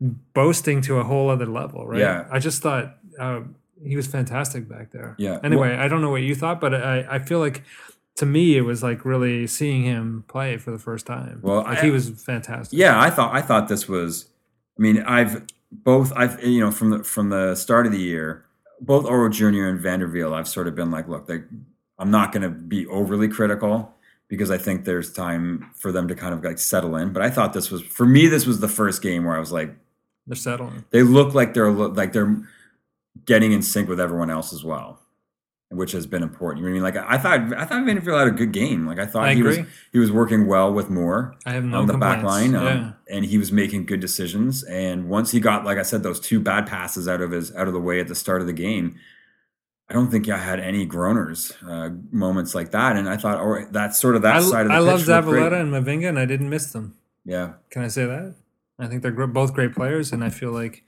boasting 0.00 0.80
to 0.82 0.98
a 0.98 1.04
whole 1.04 1.30
other 1.30 1.46
level, 1.46 1.86
right? 1.86 2.00
Yeah. 2.00 2.26
I 2.30 2.38
just 2.38 2.62
thought 2.62 2.96
uh, 3.18 3.40
he 3.84 3.96
was 3.96 4.06
fantastic 4.06 4.68
back 4.68 4.90
there. 4.92 5.14
Yeah. 5.18 5.38
Anyway, 5.44 5.74
I 5.76 5.88
don't 5.88 6.00
know 6.00 6.10
what 6.10 6.22
you 6.22 6.34
thought, 6.34 6.60
but 6.60 6.74
I, 6.74 7.06
I 7.10 7.18
feel 7.18 7.38
like 7.38 7.62
to 8.16 8.26
me 8.26 8.56
it 8.56 8.62
was 8.62 8.82
like 8.82 9.04
really 9.04 9.46
seeing 9.46 9.82
him 9.82 10.24
play 10.28 10.56
for 10.56 10.70
the 10.70 10.78
first 10.78 11.06
time. 11.06 11.40
Well, 11.42 11.62
like 11.62 11.78
I- 11.78 11.82
he 11.82 11.90
was 11.90 12.10
fantastic. 12.22 12.78
yeah. 12.78 13.00
I 13.00 13.10
thought 13.10 13.34
I 13.34 13.40
thought 13.42 13.68
this 13.68 13.88
was. 13.88 14.26
I 14.78 14.82
mean, 14.82 15.02
I've 15.02 15.42
both. 15.70 16.12
I've 16.16 16.42
you 16.44 16.60
know 16.60 16.70
from 16.70 16.90
the 16.90 17.04
from 17.04 17.30
the 17.30 17.54
start 17.54 17.86
of 17.86 17.92
the 17.92 17.98
year, 18.00 18.44
both 18.80 19.06
Auro 19.06 19.28
Jr. 19.28 19.66
and 19.68 19.80
Van 19.80 20.00
der 20.00 20.08
Wiel. 20.08 20.32
I've 20.34 20.48
sort 20.48 20.66
of 20.68 20.74
been 20.74 20.90
like, 20.90 21.06
look, 21.08 21.26
they, 21.26 21.42
I'm 21.98 22.10
not 22.10 22.32
going 22.32 22.42
to 22.42 22.48
be 22.50 22.86
overly 22.88 23.28
critical 23.28 23.94
because 24.28 24.50
I 24.50 24.58
think 24.58 24.84
there's 24.84 25.12
time 25.12 25.70
for 25.76 25.92
them 25.92 26.08
to 26.08 26.14
kind 26.14 26.34
of 26.34 26.42
like 26.42 26.58
settle 26.58 26.96
in. 26.96 27.12
But 27.12 27.22
I 27.22 27.30
thought 27.30 27.52
this 27.52 27.70
was 27.70 27.82
for 27.82 28.06
me. 28.06 28.26
This 28.26 28.46
was 28.46 28.58
the 28.60 28.68
first 28.68 29.00
game 29.02 29.24
where 29.24 29.36
I 29.36 29.38
was 29.38 29.52
like, 29.52 29.74
They're 30.26 30.34
settling. 30.34 30.84
they 30.90 31.02
look 31.02 31.34
like 31.34 31.54
they're 31.54 31.70
like 31.70 32.12
they're 32.12 32.36
getting 33.26 33.52
in 33.52 33.62
sync 33.62 33.88
with 33.88 34.00
everyone 34.00 34.30
else 34.30 34.52
as 34.52 34.62
well, 34.64 35.00
which 35.70 35.92
has 35.92 36.06
been 36.06 36.22
important. 36.22 36.64
You 36.64 36.70
know 36.70 36.80
what 36.80 36.88
I 36.88 36.92
mean? 36.92 37.02
Like 37.02 37.10
I 37.10 37.18
thought, 37.18 37.58
I 37.60 37.64
thought 37.64 37.84
Van 37.84 37.96
der 37.96 38.00
Wiel 38.02 38.18
had 38.18 38.28
a 38.28 38.32
good 38.32 38.52
game. 38.52 38.86
Like 38.86 38.98
I 38.98 39.06
thought 39.06 39.24
I 39.24 39.34
he 39.34 39.42
was 39.42 39.58
he 39.92 39.98
was 39.98 40.10
working 40.12 40.46
well 40.46 40.72
with 40.72 40.90
Moor 40.90 41.34
I 41.46 41.52
have 41.52 41.64
no 41.64 41.78
on 41.80 41.86
the 41.86 41.96
back 41.98 42.22
line, 42.22 42.54
um, 42.54 42.64
Yeah. 42.64 42.92
and 43.10 43.24
he 43.24 43.38
was 43.38 43.50
making 43.52 43.86
good 43.86 44.00
decisions. 44.00 44.62
And 44.64 45.08
once 45.08 45.30
he 45.30 45.40
got, 45.40 45.64
like 45.64 45.78
I 45.78 45.82
said, 45.82 46.02
those 46.02 46.20
two 46.20 46.40
bad 46.40 46.66
passes 46.66 47.08
out 47.08 47.20
of 47.20 47.30
his 47.30 47.54
out 47.54 47.66
of 47.68 47.74
the 47.74 47.80
way 47.80 48.00
at 48.00 48.08
the 48.08 48.14
start 48.14 48.40
of 48.40 48.46
the 48.46 48.52
game. 48.52 48.96
I 49.86 49.92
don't 49.92 50.10
think 50.10 50.30
I 50.30 50.38
had 50.38 50.60
any 50.60 50.86
groaners 50.86 51.52
uh, 51.62 51.94
moments 52.10 52.54
like 52.54 52.70
that, 52.70 52.96
and 52.96 53.06
I 53.06 53.18
thought, 53.18 53.38
oh, 53.38 53.66
that's 53.70 54.00
sort 54.00 54.16
of 54.16 54.22
that 54.22 54.36
I, 54.36 54.40
side 54.40 54.62
of 54.62 54.68
the 54.68 54.74
I 54.74 54.78
love 54.78 55.00
pitch 55.00 55.08
looked 55.08 55.26
great. 55.28 55.42
Zavaleta 55.42 55.60
and 55.60 55.70
Mavinga, 55.72 56.08
and 56.08 56.18
I 56.18 56.24
didn't 56.24 56.48
miss 56.48 56.72
them. 56.72 56.96
Yeah, 57.26 57.54
Can 57.70 57.82
I 57.82 57.88
say 57.88 58.06
that? 58.06 58.34
I 58.78 58.86
think 58.86 59.02
they're 59.02 59.12
both 59.26 59.52
great 59.52 59.74
players, 59.74 60.10
and 60.10 60.24
I 60.24 60.30
feel 60.30 60.52
like 60.52 60.83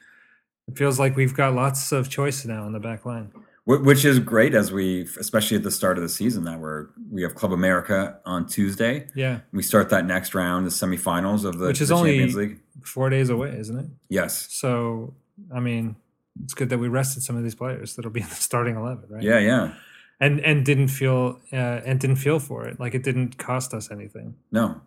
it 0.68 0.76
feels 0.76 0.98
like 0.98 1.16
we've 1.16 1.34
got 1.34 1.54
lots 1.54 1.92
of 1.92 2.08
choice 2.08 2.44
now 2.44 2.64
on 2.64 2.72
the 2.72 2.80
back 2.80 3.04
line. 3.06 3.30
Which 3.68 4.04
is 4.04 4.20
great 4.20 4.54
as 4.54 4.70
we, 4.70 5.08
especially 5.18 5.56
at 5.56 5.64
the 5.64 5.72
start 5.72 5.98
of 5.98 6.02
the 6.02 6.08
season, 6.08 6.44
that 6.44 6.60
we're 6.60 6.86
we 7.10 7.22
have 7.22 7.34
Club 7.34 7.52
America 7.52 8.20
on 8.24 8.46
Tuesday. 8.46 9.08
Yeah, 9.16 9.40
We 9.52 9.62
start 9.62 9.90
that 9.90 10.06
next 10.06 10.36
round, 10.36 10.66
the 10.66 10.70
semifinals 10.70 11.44
of 11.44 11.58
the, 11.58 11.66
Which 11.66 11.80
is 11.80 11.88
the 11.88 11.96
only- 11.96 12.10
Champions 12.12 12.36
League. 12.36 12.60
four 12.84 13.10
days 13.10 13.28
away, 13.28 13.56
isn't 13.58 13.76
it? 13.76 13.86
Yes, 14.08 14.46
So, 14.52 15.14
I 15.52 15.58
mean, 15.58 15.96
it's 16.44 16.54
good 16.54 16.68
that 16.68 16.78
we 16.78 16.86
rested 16.86 17.24
some 17.24 17.36
of 17.36 17.42
these 17.42 17.56
players 17.56 17.96
that'll 17.96 18.12
be 18.12 18.20
in 18.20 18.28
the 18.28 18.34
starting 18.36 18.76
eleven, 18.76 19.04
right? 19.08 19.22
yeah, 19.24 19.40
yeah. 19.40 19.72
and 20.20 20.38
and 20.42 20.64
didn't 20.64 20.88
feel 20.88 21.40
uh, 21.52 21.56
and 21.84 21.98
didn't 21.98 22.16
feel 22.16 22.38
for 22.38 22.68
it. 22.68 22.78
Like 22.78 22.94
it 22.94 23.02
didn't 23.02 23.36
cost 23.36 23.74
us 23.74 23.90
anything. 23.90 24.36
No, 24.52 24.80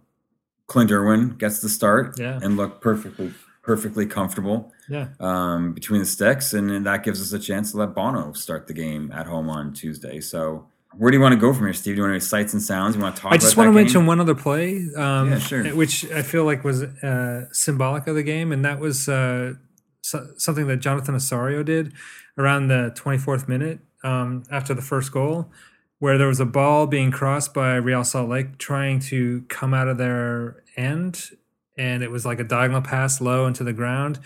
Clint 0.68 0.90
Irwin 0.92 1.36
gets 1.38 1.60
the 1.60 1.68
start, 1.70 2.18
Yeah. 2.18 2.40
and 2.42 2.56
looked 2.56 2.80
perfectly 2.82 3.34
perfectly 3.62 4.06
comfortable 4.06 4.72
Yeah. 4.90 5.08
um, 5.20 5.74
between 5.74 6.00
the 6.00 6.06
sticks, 6.06 6.54
and, 6.54 6.70
then 6.70 6.84
that 6.84 7.04
gives 7.04 7.22
us 7.22 7.32
a 7.32 7.40
chance 7.40 7.72
to 7.72 7.78
let 7.78 7.94
Bono 7.94 8.34
start 8.34 8.68
the 8.68 8.74
game 8.74 9.12
at 9.12 9.28
home 9.28 9.50
on 9.50 9.74
Tuesday. 9.74 10.20
So, 10.20 10.68
where 10.98 11.12
do 11.12 11.18
you 11.18 11.22
want 11.22 11.34
to 11.34 11.40
go 11.40 11.54
from 11.54 11.66
here, 11.66 11.74
Steve? 11.74 11.96
Do 11.96 11.98
you 11.98 12.04
want 12.04 12.14
any 12.14 12.20
sights 12.20 12.54
and 12.54 12.62
sounds? 12.62 12.96
You 12.96 13.02
want 13.02 13.16
to 13.16 13.22
talk? 13.22 13.32
I 13.32 13.38
just 13.38 13.56
want 13.56 13.68
to 13.68 13.72
that 13.72 13.80
mention 13.80 14.06
one 14.08 14.20
other 14.20 14.36
play, 14.36 14.86
um, 14.96 15.30
Yeah, 15.30 15.40
sure. 15.40 15.64
which 15.76 16.10
I 16.12 16.24
feel 16.24 16.46
like 16.46 16.64
was 16.64 16.82
uh, 16.84 17.46
symbolic 17.52 18.08
of 18.08 18.16
the 18.16 18.24
game, 18.24 18.52
and 18.52 18.66
that 18.66 18.80
was 18.80 19.08
uh, 19.08 19.54
so, 20.02 20.28
something 20.38 20.68
that 20.68 20.78
Jonathan 20.78 21.16
Osorio 21.16 21.64
did 21.64 21.94
around 22.38 22.70
the 22.70 22.92
24th 22.96 23.48
minute 23.48 23.80
um, 24.04 24.44
after 24.50 24.74
the 24.74 24.82
first 24.82 25.12
goal, 25.12 25.52
where 26.00 26.18
there 26.18 26.28
was 26.28 26.40
a 26.40 26.46
ball 26.46 26.88
being 26.88 27.12
crossed 27.12 27.54
by 27.54 27.76
Real 27.76 28.04
Salt 28.04 28.30
Lake 28.30 28.58
trying 28.58 29.00
to 29.02 29.44
come 29.50 29.74
out 29.74 29.88
of 29.88 29.98
their 29.98 30.64
end, 30.76 31.32
and 31.78 32.02
it 32.02 32.10
was 32.10 32.26
like 32.26 32.40
a 32.40 32.44
diagonal 32.44 32.82
pass 32.82 33.22
low 33.22 33.46
into 33.46 33.64
the 33.64 33.74
ground. 33.74 34.20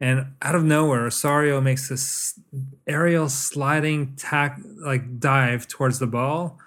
And 0.00 0.34
out 0.42 0.54
of 0.54 0.64
nowhere, 0.64 1.06
Osorio 1.06 1.60
makes 1.60 1.88
this 1.88 2.38
aerial 2.86 3.28
sliding 3.28 4.14
tack, 4.16 4.58
like 4.78 5.18
dive 5.18 5.66
towards 5.66 5.98
the 5.98 6.06
ball, 6.06 6.58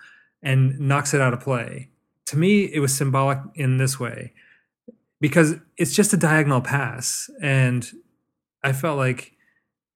and 0.41 0.79
knocks 0.79 1.13
it 1.13 1.21
out 1.21 1.33
of 1.33 1.39
play. 1.39 1.89
To 2.27 2.37
me, 2.37 2.63
it 2.65 2.79
was 2.79 2.95
symbolic 2.95 3.39
in 3.55 3.77
this 3.77 3.99
way 3.99 4.33
because 5.19 5.55
it's 5.77 5.93
just 5.93 6.13
a 6.13 6.17
diagonal 6.17 6.61
pass. 6.61 7.29
And 7.41 7.87
I 8.63 8.73
felt 8.73 8.97
like 8.97 9.33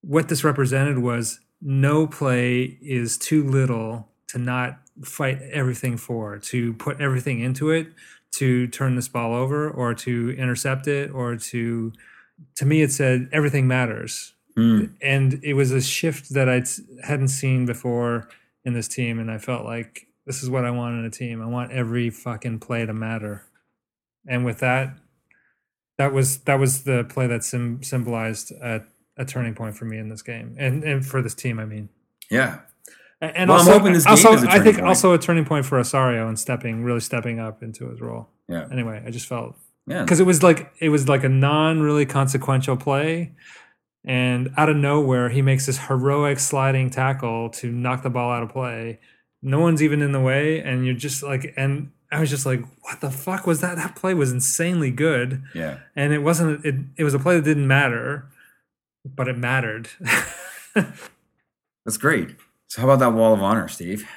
what 0.02 0.28
this 0.28 0.44
represented 0.44 1.00
was 1.00 1.40
no 1.62 2.06
play 2.08 2.78
is 2.82 3.18
too 3.18 3.44
little 3.44 4.10
to 4.28 4.38
not 4.38 4.80
fight 5.04 5.42
everything 5.52 5.98
for, 5.98 6.38
to 6.38 6.74
put 6.74 7.00
everything 7.00 7.40
into 7.40 7.72
it, 7.72 7.88
to 8.32 8.68
turn 8.68 8.96
this 8.96 9.08
ball 9.08 9.34
over 9.34 9.70
or 9.70 9.94
to 9.94 10.32
intercept 10.32 10.88
it 10.88 11.12
or 11.12 11.36
to 11.36 11.94
to 12.56 12.66
me 12.66 12.82
it 12.82 12.91
said 12.91 13.30
everything 13.32 13.68
matters 13.68 14.34
Hmm. 14.56 14.86
and 15.02 15.39
it 15.44 15.54
was 15.56 15.72
a 15.72 15.82
shift 15.82 16.30
that 16.36 16.48
I 16.48 16.64
hadn't 17.04 17.30
seen 17.30 17.66
before 17.66 18.30
in 18.64 18.74
this 18.74 18.88
team, 18.88 19.18
and 19.18 19.32
I 19.32 19.39
felt 19.39 19.66
like 19.66 20.06
this 20.28 20.44
is 20.44 20.50
what 20.50 20.64
I 20.64 20.70
want 20.70 21.00
in 21.00 21.06
a 21.06 21.10
team. 21.10 21.41
I 21.41 21.48
want 21.48 21.72
every 21.72 22.10
fucking 22.12 22.60
play 22.60 22.86
to 22.86 22.94
matter, 22.94 23.44
and 24.28 24.46
with 24.46 24.60
that, 24.60 24.96
that 25.98 26.14
was 26.14 26.38
that 26.44 26.60
was 26.60 26.84
the 26.84 27.04
play 27.04 27.26
that 27.28 27.44
sim- 27.44 27.82
symbolized 27.84 28.52
a, 28.52 28.84
a 29.18 29.26
turning 29.26 29.56
point 29.56 29.76
for 29.76 29.86
me 29.86 29.98
in 29.98 30.10
this 30.10 30.22
game, 30.22 30.56
and 30.60 30.84
and 30.84 31.06
for 31.06 31.22
this 31.24 31.34
team. 31.34 31.60
I 31.60 31.66
mean, 31.66 31.89
Yeah, 32.30 32.60
and 33.22 33.36
and 33.36 33.50
Well, 33.50 33.60
I'm 33.60 33.66
hoping 33.66 33.94
this 33.94 34.06
game 34.06 34.12
also 34.12 34.34
is 34.34 34.44
a 34.44 34.52
I 34.52 34.60
think 34.60 34.76
point. 34.78 34.88
also 34.88 35.14
a 35.14 35.18
turning 35.18 35.46
point 35.46 35.66
for 35.66 35.80
Osorio 35.80 36.28
and 36.28 36.38
stepping 36.39 36.84
really 36.84 37.00
stepping 37.00 37.39
up 37.39 37.64
into 37.64 37.89
his 37.89 38.00
role. 38.02 38.30
yeah, 38.48 38.68
Anyway, 38.72 39.02
I 39.06 39.10
just 39.10 39.28
felt 39.28 39.56
yeah. 39.88 40.04
because 40.04 40.20
it 40.20 40.26
was 40.26 40.44
like 40.44 40.74
it 40.80 40.90
was 40.90 41.08
like 41.08 41.24
a 41.24 41.30
non 41.30 41.82
really 41.82 42.06
consequential 42.06 42.78
play 42.78 43.32
and 44.06 44.52
out 44.58 44.70
of 44.70 44.76
nowhere 44.76 45.30
he 45.30 45.42
makes 45.42 45.66
this 45.66 45.78
heroic 45.88 46.40
sliding 46.40 46.90
tackle 46.90 47.50
to 47.50 47.72
knock 47.72 48.04
the 48.04 48.10
ball 48.10 48.32
out 48.32 48.44
of 48.44 48.50
play 48.50 49.00
no 49.42 49.60
one's 49.60 49.82
even 49.82 50.02
in 50.02 50.12
the 50.12 50.22
way 50.22 50.62
and 50.62 50.86
you're 50.86 50.96
just 50.96 51.24
like 51.24 51.54
and 51.56 51.92
i 52.12 52.20
was 52.20 52.30
just 52.30 52.46
like 52.46 52.62
what 52.82 53.00
the 53.02 53.10
fuck 53.10 53.48
was 53.48 53.62
that 53.62 53.76
that 53.76 53.96
play 53.96 54.14
was 54.14 54.32
insanely 54.32 54.92
good 54.92 55.42
yeah. 55.56 55.80
and 55.96 56.12
it 56.12 56.20
wasn't 56.20 56.64
it, 56.66 56.76
it 56.98 57.04
was 57.04 57.14
a 57.14 57.20
play 57.20 57.36
that 57.36 57.46
didn't 57.46 57.68
matter 57.68 58.26
but 59.06 59.28
it 59.28 59.38
mattered 59.38 59.90
That's 61.86 61.98
great. 61.98 62.36
So, 62.68 62.82
how 62.82 62.88
about 62.88 63.00
that 63.00 63.14
wall 63.14 63.34
of 63.34 63.42
honor, 63.42 63.68
Steve? 63.68 64.08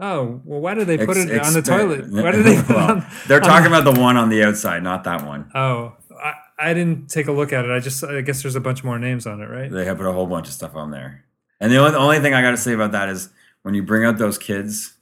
Oh 0.00 0.40
well 0.44 0.60
why 0.60 0.74
did 0.74 0.86
they 0.86 0.96
put 0.98 1.16
Ex- 1.16 1.30
it 1.30 1.40
on 1.42 1.52
the 1.52 1.62
toilet 1.62 2.10
why 2.10 2.30
did 2.30 2.44
they 2.44 2.56
put 2.62 2.70
it 2.70 2.76
Well, 2.76 2.90
on 2.92 3.06
They're 3.26 3.40
talking 3.40 3.66
about 3.66 3.84
the 3.84 4.00
one 4.00 4.16
on 4.16 4.28
the 4.28 4.42
outside, 4.44 4.82
not 4.82 5.04
that 5.04 5.24
one. 5.26 5.50
oh 5.54 5.94
I, 6.22 6.34
I 6.58 6.74
didn't 6.74 7.08
take 7.08 7.26
a 7.28 7.32
look 7.32 7.52
at 7.52 7.64
it 7.64 7.70
i 7.70 7.78
just 7.80 8.02
i 8.04 8.20
guess 8.20 8.42
there's 8.42 8.56
a 8.56 8.60
bunch 8.60 8.82
more 8.84 8.98
names 8.98 9.26
on 9.26 9.40
it 9.40 9.46
right 9.46 9.70
They 9.70 9.84
have 9.84 9.96
put 9.98 10.06
a 10.06 10.12
whole 10.12 10.26
bunch 10.26 10.46
of 10.48 10.54
stuff 10.54 10.74
on 10.76 10.90
there. 10.90 11.24
And 11.60 11.72
the 11.72 11.78
only, 11.78 11.90
the 11.90 11.98
only 11.98 12.20
thing 12.20 12.34
I 12.34 12.42
got 12.42 12.52
to 12.52 12.56
say 12.56 12.72
about 12.72 12.92
that 12.92 13.08
is 13.08 13.30
when 13.62 13.74
you 13.74 13.82
bring 13.82 14.04
out 14.04 14.16
those 14.18 14.38
kids 14.38 14.94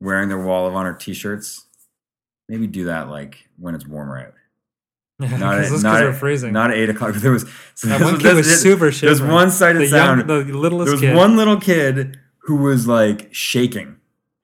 wearing 0.00 0.28
their 0.28 0.38
Wall 0.40 0.68
of 0.68 0.74
Honor 0.76 0.94
T-shirts, 0.94 1.66
maybe 2.48 2.68
do 2.68 2.84
that 2.84 3.08
like 3.08 3.48
when 3.58 3.74
it's 3.74 3.84
warmer 3.84 4.18
out. 4.20 4.34
Not 5.40 5.58
at, 5.58 5.68
those 5.68 5.82
not 5.82 5.94
kids 5.94 6.02
at, 6.02 6.06
are 6.06 6.12
freezing 6.12 6.52
Not 6.52 6.70
at 6.70 6.76
eight 6.76 6.90
o'clock. 6.90 7.14
There 7.16 7.32
was 7.32 7.44
so 7.74 7.88
That 7.88 8.00
one 8.02 8.18
kid 8.20 8.36
was 8.36 8.46
this- 8.46 8.62
super 8.62 8.84
There's 8.90 8.98
shivering. 8.98 9.32
one 9.32 9.50
sided 9.50 9.80
the 9.82 9.88
sound. 9.88 10.28
young, 10.28 10.46
the 10.46 10.52
littlest 10.56 10.84
there 10.86 10.92
was 10.92 11.00
kid. 11.00 11.16
one 11.16 11.36
little 11.36 11.58
kid 11.58 12.20
who 12.42 12.56
was 12.56 12.86
like 12.86 13.28
shaking. 13.34 13.96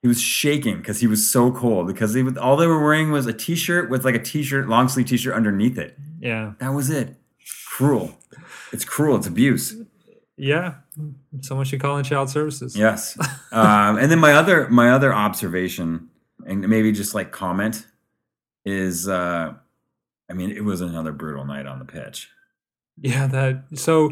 He 0.03 0.07
was 0.09 0.21
shaking 0.21 0.77
because 0.77 0.99
he 0.99 1.07
was 1.07 1.27
so 1.27 1.49
cold 1.51 1.87
because 1.87 2.13
they 2.13 2.21
all 2.37 2.57
they 2.57 2.67
were 2.67 2.83
wearing 2.83 3.11
was 3.11 3.25
a 3.25 3.31
t-shirt 3.33 3.89
with 3.89 4.03
like 4.03 4.15
a 4.15 4.19
t-shirt, 4.19 4.67
long 4.67 4.89
sleeve 4.89 5.07
t-shirt 5.07 5.33
underneath 5.33 5.77
it. 5.77 5.97
yeah, 6.19 6.51
That 6.59 6.73
was 6.73 6.89
it. 6.91 7.15
Cruel. 7.65 8.19
It's 8.73 8.83
cruel. 8.83 9.15
It's 9.15 9.27
abuse. 9.27 9.75
yeah. 10.35 10.75
Someone 11.41 11.65
should 11.65 11.79
call 11.79 11.97
in 11.97 12.03
child 12.03 12.29
services. 12.29 12.75
Yes. 12.75 13.17
um, 13.53 13.97
and 13.97 14.11
then 14.11 14.19
my 14.19 14.33
other 14.33 14.67
my 14.67 14.91
other 14.91 15.13
observation, 15.13 16.09
and 16.45 16.67
maybe 16.67 16.91
just 16.91 17.15
like 17.15 17.31
comment, 17.31 17.87
is 18.65 19.07
uh, 19.07 19.53
I 20.29 20.33
mean, 20.33 20.51
it 20.51 20.65
was 20.65 20.81
another 20.81 21.13
brutal 21.13 21.45
night 21.45 21.65
on 21.65 21.79
the 21.79 21.85
pitch. 21.85 22.29
yeah. 23.01 23.25
That 23.27 23.63
so 23.75 24.11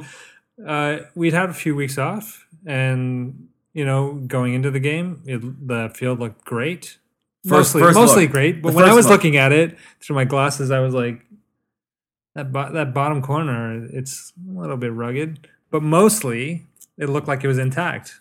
uh, 0.66 1.00
we'd 1.16 1.34
had 1.34 1.50
a 1.50 1.54
few 1.54 1.76
weeks 1.76 1.98
off, 1.98 2.48
and 2.66 3.50
you 3.74 3.86
know, 3.86 4.14
going 4.28 4.54
into 4.54 4.70
the 4.72 4.80
game, 4.80 5.22
it, 5.26 5.40
the 5.68 5.92
field 5.96 6.20
looked 6.20 6.44
great. 6.46 6.98
First- 7.44 7.76
mostly, 7.76 7.82
first 7.82 7.96
mostly 7.96 8.24
look. 8.24 8.32
great. 8.32 8.62
But 8.62 8.70
The 8.72 8.76
when 8.76 8.86
I 8.86 8.94
was 8.94 9.06
look. 9.08 9.14
looking 9.18 9.38
at 9.38 9.52
it 9.52 9.78
through 10.00 10.16
my 10.16 10.26
glasses, 10.26 10.70
I 10.72 10.80
was 10.80 10.94
like, 10.94 11.26
that 12.36 12.52
bo- 12.52 12.72
that 12.72 12.94
bottom 12.94 13.22
corner, 13.22 13.86
it's 13.92 14.32
a 14.50 14.60
little 14.60 14.78
bit 14.78 14.94
rugged. 14.94 15.48
But 15.70 15.84
mostly, 15.84 16.68
it 16.98 17.08
looked 17.10 17.28
like 17.28 17.44
it 17.44 17.48
was 17.48 17.58
intact 17.58 18.20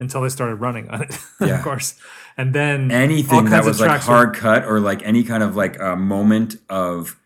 until 0.00 0.22
they 0.22 0.28
started 0.28 0.56
running 0.56 0.88
on 0.90 1.02
it. 1.02 1.18
Yeah. 1.40 1.58
of 1.58 1.64
course, 1.64 1.98
and 2.36 2.54
then 2.54 2.90
Anything 2.92 3.46
that 3.46 3.64
was 3.64 3.80
like 3.80 3.88
tracks 3.88 4.06
were- 4.06 4.14
hard 4.14 4.34
cut 4.36 4.64
or 4.64 4.78
like 4.78 5.02
any 5.02 5.24
kind 5.24 5.42
of 5.42 5.56
like 5.56 5.78
a 5.80 5.96
moment 5.96 6.56
of 6.68 7.18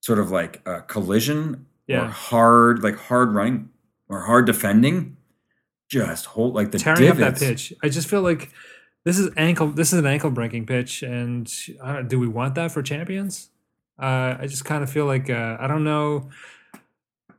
sort 0.00 0.18
of 0.20 0.30
like 0.30 0.60
a 0.66 0.82
collision 0.82 1.66
or 1.88 2.06
hard 2.06 2.82
like 2.84 2.96
hard 2.96 3.34
running 3.34 3.68
or 4.08 4.20
hard 4.20 4.46
defending, 4.46 5.16
just 6.00 6.26
hold 6.26 6.54
like 6.54 6.70
the 6.70 6.78
tearing 6.78 7.08
up 7.08 7.16
that 7.18 7.38
pitch. 7.38 7.72
I 7.82 7.88
just 7.88 8.08
feel 8.08 8.22
like 8.22 8.50
this 9.04 9.18
is 9.18 9.30
ankle. 9.36 9.68
This 9.68 9.92
is 9.92 9.98
an 9.98 10.06
ankle 10.06 10.30
breaking 10.30 10.66
pitch, 10.66 11.02
and 11.02 11.52
uh, 11.82 12.02
do 12.02 12.18
we 12.18 12.28
want 12.28 12.54
that 12.54 12.72
for 12.72 12.82
champions? 12.82 13.50
Uh, 13.98 14.36
I 14.40 14.46
just 14.48 14.64
kind 14.64 14.82
of 14.82 14.90
feel 14.90 15.06
like 15.06 15.30
uh, 15.30 15.56
I 15.60 15.66
don't 15.66 15.84
know. 15.84 16.30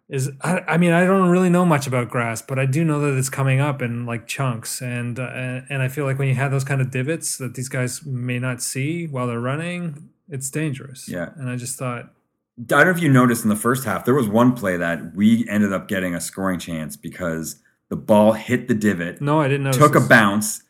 Is 0.08 0.30
I, 0.41 0.62
I 0.68 0.78
mean 0.78 0.91
I 0.91 1.03
don't 1.06 1.30
really 1.30 1.49
know 1.49 1.66
much 1.66 1.88
about 1.88 2.10
grass, 2.10 2.41
but 2.41 2.60
I 2.60 2.68
do 2.68 2.84
know 2.84 2.99
that 2.99 3.18
it's 3.18 3.30
coming 3.30 3.60
up 3.60 3.82
in 3.82 4.06
like 4.06 4.28
chunks, 4.28 4.82
and 4.82 5.20
uh, 5.20 5.62
and 5.70 5.82
I 5.82 5.88
feel 5.88 6.06
like 6.06 6.20
when 6.20 6.28
you 6.28 6.36
have 6.36 6.51
those 6.51 6.64
kind 6.64 6.82
of 6.82 6.91
divots 6.91 7.38
that 7.38 7.56
these 7.56 7.70
guys 7.70 8.06
may 8.06 8.38
not 8.38 8.62
see 8.62 9.08
while 9.08 9.26
they're 9.26 9.39
running, 9.39 10.10
it's 10.30 10.49
dangerous. 10.49 11.10
Yeah. 11.10 11.30
and 11.36 11.49
I 11.49 11.56
just 11.56 11.78
thought, 11.78 12.12
I 12.58 12.64
don't 12.64 12.86
know 12.86 12.91
if 12.91 13.01
you 13.01 13.10
noticed 13.10 13.43
in 13.43 13.49
the 13.49 13.56
first 13.56 13.84
half, 13.84 14.06
there 14.06 14.14
was 14.14 14.28
one 14.28 14.53
play 14.53 14.78
that 14.78 15.16
we 15.16 15.47
ended 15.49 15.74
up 15.74 15.88
getting 15.88 16.16
a 16.16 16.22
scoring 16.22 16.60
chance 16.60 16.95
because 16.95 17.60
the 17.90 17.96
ball 17.96 18.34
hit 18.34 18.68
the 18.68 18.74
divot, 18.74 19.22
no, 19.22 19.42
I 19.42 19.48
didn't 19.48 19.64
know. 19.64 19.72
took 19.72 19.96
a 19.96 20.02
bounce. 20.02 20.64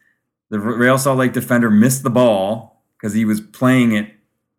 The 0.50 0.60
Real 0.60 0.98
Salt 0.98 1.18
Lake 1.18 1.34
defender 1.34 1.72
missed 1.72 2.04
the 2.04 2.10
ball 2.10 2.84
because 2.98 3.14
he 3.14 3.26
was 3.26 3.42
playing 3.42 3.94
it 3.94 4.12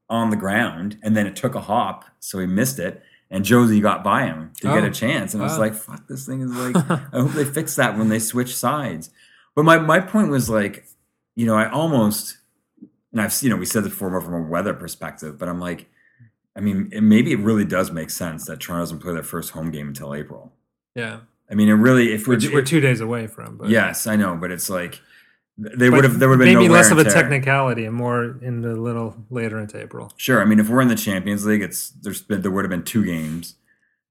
on 0.09 0.31
the 0.31 0.37
ground, 0.37 0.99
and 1.03 1.17
then 1.17 1.27
it 1.27 1.37
took 1.37 1.55
a 1.55 1.61
hop, 1.61 2.05
so 2.21 2.39
he 2.39 2.47
missed 2.47 2.79
it. 2.79 3.03
And 3.29 3.45
Jozy 3.45 3.83
got 3.83 4.05
by 4.05 4.25
him 4.27 4.53
to 4.61 4.69
get 4.69 4.85
Oh. 4.85 4.87
a 4.87 4.91
chance, 4.91 5.35
and 5.35 5.43
I 5.43 5.47
was 5.47 5.57
oh. 5.57 5.61
like, 5.61 5.75
"Fuck, 5.75 6.07
this 6.07 6.27
thing 6.27 6.43
is 6.43 6.51
like." 6.53 6.77
I 6.91 7.21
hope 7.21 7.33
they 7.33 7.45
fix 7.45 7.75
that 7.77 7.99
when 7.99 8.09
they 8.09 8.21
switch 8.21 8.55
sides. 8.55 9.11
But 9.57 9.65
my 9.65 9.79
my 9.79 9.99
point 10.01 10.29
was 10.31 10.49
like, 10.49 10.87
you 11.35 11.45
know, 11.45 11.57
I 11.57 11.69
almost, 11.69 12.37
and 13.13 13.21
I've 13.21 13.37
you 13.43 13.51
know 13.51 13.57
we 13.57 13.67
said 13.67 13.83
this 13.83 13.91
before 13.91 14.11
more 14.11 14.21
from 14.21 14.35
a 14.35 14.43
weather 14.49 14.75
perspective, 14.75 15.39
but 15.39 15.49
I'm 15.49 15.59
like, 15.59 15.89
I 16.55 16.61
mean, 16.61 16.89
it, 16.93 17.01
maybe 17.03 17.33
it 17.33 17.41
really 17.41 17.65
does 17.65 17.91
make 17.91 18.11
sense 18.11 18.45
that 18.47 18.61
Toronto 18.61 18.83
doesn't 18.83 19.01
play 19.01 19.13
their 19.13 19.23
first 19.25 19.51
home 19.51 19.71
game 19.73 19.89
until 19.89 20.15
April. 20.15 20.53
Yeah, 20.95 21.21
I 21.51 21.55
mean, 21.55 21.69
it 21.69 21.75
really 21.75 22.13
if 22.13 22.27
we're, 22.27 22.39
we're, 22.39 22.55
we're 22.55 22.63
two 22.63 22.81
days 22.81 23.01
away 23.01 23.27
from. 23.27 23.57
But 23.57 23.69
yes, 23.69 24.07
I 24.07 24.17
know, 24.17 24.37
but 24.37 24.51
it's 24.51 24.69
like 24.69 25.01
they 25.59 25.89
would 25.89 26.05
have 26.05 26.19
there 26.19 26.29
would 26.29 26.41
have 26.41 26.47
been 26.47 26.55
maybe 26.55 26.69
no 26.69 26.75
less 26.75 26.91
of 26.91 26.99
a 26.99 27.05
technicality 27.05 27.85
and 27.85 27.95
more 27.95 28.37
in 28.43 28.61
the 28.63 28.75
little 28.75 29.17
later 29.31 29.59
into 29.59 29.81
April. 29.81 30.13
Sure, 30.17 30.43
I 30.43 30.45
mean, 30.45 30.59
if 30.59 30.69
we're 30.69 30.81
in 30.83 30.89
the 30.89 30.97
Champions 30.97 31.47
League, 31.47 31.63
it's 31.63 31.91
there's 31.91 32.23
been, 32.23 32.43
there 32.43 32.51
would 32.51 32.65
have 32.65 32.71
been 32.71 32.83
two 32.85 33.05
games 33.05 33.55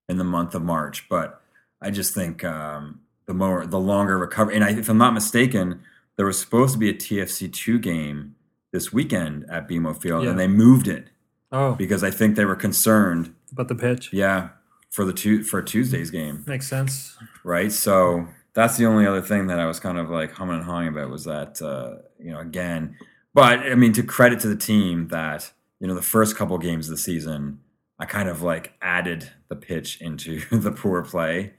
in 0.09 0.17
the 0.17 0.23
month 0.23 0.55
of 0.55 0.61
March, 0.61 1.07
but 1.09 1.41
I 1.81 1.91
just 1.91 2.13
think 2.13 2.43
um, 2.43 3.01
the 3.25 3.33
more 3.33 3.65
the 3.65 3.79
longer 3.79 4.17
recovery, 4.17 4.55
and 4.55 4.63
I, 4.63 4.71
if 4.71 4.89
I'm 4.89 4.97
not 4.97 5.13
mistaken, 5.13 5.81
there 6.15 6.25
was 6.25 6.39
supposed 6.39 6.73
to 6.73 6.79
be 6.79 6.89
a 6.89 6.93
TFC 6.93 7.51
two 7.51 7.79
game 7.79 8.36
this 8.71 8.91
weekend 8.93 9.45
at 9.49 9.67
BMO 9.69 9.99
Field, 10.01 10.23
Yeah. 10.23 10.31
and 10.31 10.39
they 10.39 10.47
moved 10.47 10.88
it 10.88 11.09
Oh, 11.51 11.73
because 11.75 12.03
I 12.03 12.11
think 12.11 12.36
they 12.36 12.45
were 12.45 12.55
concerned, 12.55 13.33
about 13.51 13.67
the 13.67 13.75
pitch 13.75 14.11
yeah, 14.11 14.49
for 14.96 15.06
the 15.06 15.14
two 15.14 15.43
for 15.43 15.62
Tuesday's 15.62 16.10
game, 16.10 16.43
makes 16.48 16.68
sense. 16.68 17.18
right? 17.43 17.72
So 17.72 18.28
that's 18.54 18.78
the 18.78 18.86
only 18.86 19.06
other 19.06 19.22
thing 19.22 19.48
that 19.48 19.60
I 19.60 19.66
was 19.66 19.80
kind 19.80 19.98
of 19.98 20.10
like 20.10 20.32
humming 20.32 20.56
and 20.56 20.64
hawing 20.64 20.88
about 20.88 21.10
was 21.10 21.26
that 21.26 21.62
uh, 21.62 22.02
you 22.20 22.32
know 22.32 22.39
again, 22.39 22.98
but 23.34 23.60
I 23.60 23.76
mean 23.76 23.93
to 23.93 24.04
credit 24.04 24.39
to 24.41 24.48
the 24.48 24.56
team 24.56 25.10
that 25.10 25.52
you 25.80 25.88
know 25.88 25.96
the 25.96 26.02
first 26.02 26.38
couple 26.38 26.58
games 26.58 26.88
of 26.88 26.91
the 26.91 27.02
season 27.02 27.60
I 27.98 28.06
kind 28.06 28.28
of 28.28 28.41
like 28.41 28.74
added 28.82 29.32
the 29.48 29.56
pitch 29.56 30.02
into 30.02 30.41
the 30.52 30.72
poor 30.72 31.04
play. 31.04 31.54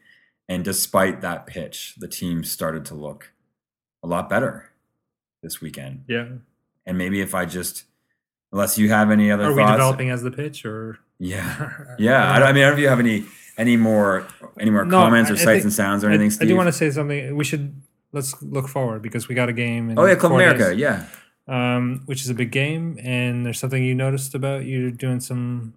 And 0.49 0.65
despite 0.65 1.23
that 1.23 1.47
pitch, 1.47 1.95
the 1.99 2.09
team 2.09 2.45
started 2.45 2.85
to 2.87 2.95
look 2.95 3.33
a 4.03 4.07
lot 4.07 4.31
better 4.31 4.71
this 5.43 5.61
weekend. 5.61 6.05
Yeah. 6.07 6.29
And 6.85 6.99
maybe 6.99 7.21
if 7.21 7.35
I 7.35 7.47
just, 7.47 7.85
unless 8.53 8.79
you 8.79 8.91
have 8.91 9.11
any 9.11 9.31
other 9.31 9.45
Are 9.45 9.53
we 9.53 9.63
thoughts, 9.63 9.73
developing 9.73 10.11
as 10.11 10.23
the 10.23 10.31
pitch 10.31 10.65
or? 10.65 10.99
Yeah, 11.19 11.71
yeah. 11.99 12.33
I, 12.33 12.39
don't- 12.39 12.49
I 12.49 12.53
mean, 12.53 12.63
I 12.65 12.67
don't 12.67 12.71
know 12.71 12.73
if 12.75 12.79
you 12.81 12.89
have 12.89 13.01
any 13.01 13.25
any 13.59 13.77
more 13.77 14.27
any 14.61 14.71
more 14.71 14.85
No, 14.85 14.99
comments 15.03 15.31
or 15.31 15.35
I 15.35 15.39
sights 15.39 15.65
and 15.65 15.73
sounds 15.73 16.05
or 16.05 16.09
I- 16.09 16.15
anything. 16.15 16.27
I, 16.27 16.31
Steve? 16.31 16.49
do 16.49 16.57
want 16.57 16.69
to 16.69 16.73
say 16.73 16.91
something. 16.91 17.35
We 17.37 17.45
should 17.45 17.75
let's 18.13 18.41
look 18.43 18.69
forward 18.69 19.03
because 19.03 19.29
we 19.29 19.35
got 19.35 19.49
a 19.49 19.53
game. 19.53 19.91
In 19.91 19.99
Oh 19.99 20.05
yeah, 20.05 20.15
Club 20.15 20.33
America. 20.33 20.71
days, 20.71 20.79
Yeah. 20.79 21.07
um, 21.49 22.03
which 22.07 22.23
is 22.23 22.29
a 22.29 22.35
big 22.35 22.51
game, 22.51 22.99
and 23.03 23.45
there's 23.47 23.59
something 23.59 23.83
you 23.83 23.95
noticed 23.95 24.35
about 24.35 24.65
you 24.65 24.91
doing 24.91 25.21
some. 25.21 25.75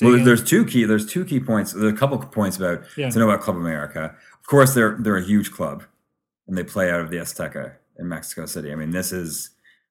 Well, 0.00 0.24
there's 0.24 0.42
two 0.42 0.64
key. 0.64 0.84
There's 0.84 1.06
two 1.06 1.24
key 1.24 1.38
points. 1.38 1.72
There's 1.72 1.92
a 1.92 1.96
couple 1.96 2.18
points 2.18 2.56
about 2.56 2.82
Yeah. 2.96 3.10
to 3.10 3.18
know 3.18 3.28
about 3.30 3.40
Club 3.42 3.56
America. 3.56 4.16
Of 4.40 4.46
course, 4.46 4.74
they're 4.74 4.96
they're 4.98 5.16
a 5.16 5.22
huge 5.24 5.52
club, 5.52 5.84
and 6.48 6.58
they 6.58 6.64
play 6.64 6.90
out 6.90 7.00
of 7.00 7.10
the 7.10 7.18
Azteca 7.18 7.74
in 7.98 8.08
Mexico 8.08 8.46
City. 8.46 8.72
I 8.72 8.74
mean, 8.74 8.90
this 8.90 9.12
is 9.12 9.50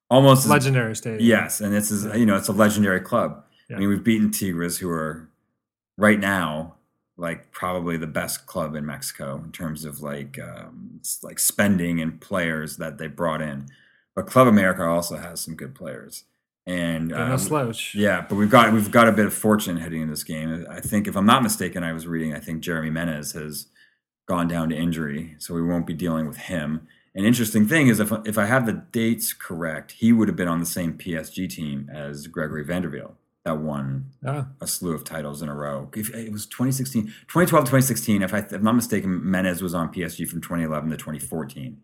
almost 0.09 0.43
as- 0.45 0.49
legendary 0.51 0.95
stadium. 0.97 1.23
Yes, 1.25 1.61
and 1.61 1.73
this 1.73 1.91
is 1.91 2.03
you 2.17 2.25
know 2.25 2.35
it's 2.35 2.49
a 2.49 2.53
legendary 2.53 2.99
club. 2.99 3.45
Yeah. 3.71 3.77
I 3.77 3.79
mean, 3.79 3.89
we've 3.89 4.03
beaten 4.03 4.31
Tigres, 4.31 4.77
who 4.77 4.89
are 4.89 5.29
right 5.97 6.19
now 6.19 6.75
like 7.15 7.51
probably 7.51 7.95
the 7.95 8.07
best 8.07 8.47
club 8.47 8.75
in 8.75 8.85
Mexico 8.85 9.39
in 9.41 9.51
terms 9.51 9.85
of 9.85 10.01
like 10.01 10.37
um, 10.39 10.99
like 11.23 11.39
spending 11.39 12.01
and 12.01 12.19
players 12.19 12.77
that 12.77 12.97
they 12.97 13.07
brought 13.07 13.41
in. 13.41 13.67
But 14.13 14.27
Club 14.27 14.47
America 14.47 14.83
also 14.83 15.15
has 15.15 15.39
some 15.39 15.55
good 15.55 15.73
players, 15.73 16.25
and 16.65 17.09
no 17.09 17.15
uh, 17.15 17.37
slouch. 17.37 17.95
yeah, 17.95 18.25
but 18.27 18.35
we've 18.35 18.49
got 18.49 18.73
we've 18.73 18.91
got 18.91 19.07
a 19.07 19.13
bit 19.13 19.25
of 19.25 19.33
fortune 19.33 19.77
heading 19.77 20.01
in 20.01 20.09
this 20.09 20.25
game. 20.25 20.65
I 20.69 20.81
think, 20.81 21.07
if 21.07 21.15
I'm 21.15 21.25
not 21.25 21.43
mistaken, 21.43 21.81
I 21.81 21.93
was 21.93 22.07
reading. 22.07 22.33
I 22.33 22.39
think 22.39 22.61
Jeremy 22.61 22.89
Menez 22.89 23.33
has 23.33 23.67
gone 24.27 24.49
down 24.49 24.67
to 24.69 24.75
injury, 24.75 25.35
so 25.39 25.53
we 25.53 25.63
won't 25.63 25.87
be 25.87 25.93
dealing 25.93 26.27
with 26.27 26.37
him. 26.37 26.87
An 27.15 27.23
interesting 27.23 27.65
thing 27.65 27.87
is, 27.87 28.01
if 28.01 28.11
if 28.25 28.37
I 28.37 28.47
have 28.47 28.65
the 28.65 28.83
dates 28.91 29.31
correct, 29.31 29.93
he 29.93 30.11
would 30.11 30.27
have 30.27 30.35
been 30.35 30.49
on 30.49 30.59
the 30.59 30.65
same 30.65 30.97
PSG 30.97 31.49
team 31.49 31.89
as 31.93 32.27
Gregory 32.27 32.65
Van 32.65 32.81
der 32.81 32.89
Wiel 32.89 33.15
that 33.43 33.57
won 33.57 34.05
Ah, 34.25 34.47
a 34.61 34.67
slew 34.67 34.93
of 34.93 35.03
titles 35.03 35.41
in 35.41 35.49
a 35.49 35.55
row. 35.55 35.89
If- 35.95 36.13
It 36.13 36.31
was 36.31 36.45
2016, 36.45 37.05
2012, 37.27 37.65
2016. 37.65 38.21
If, 38.21 38.33
I, 38.33 38.39
if 38.39 38.53
I'm 38.53 38.63
not 38.63 38.75
mistaken, 38.75 39.19
Menez 39.21 39.61
was 39.61 39.73
on 39.73 39.91
PSG 39.91 40.27
from 40.27 40.41
2011 40.41 40.89
to 40.91 40.97
2014. 40.97 41.77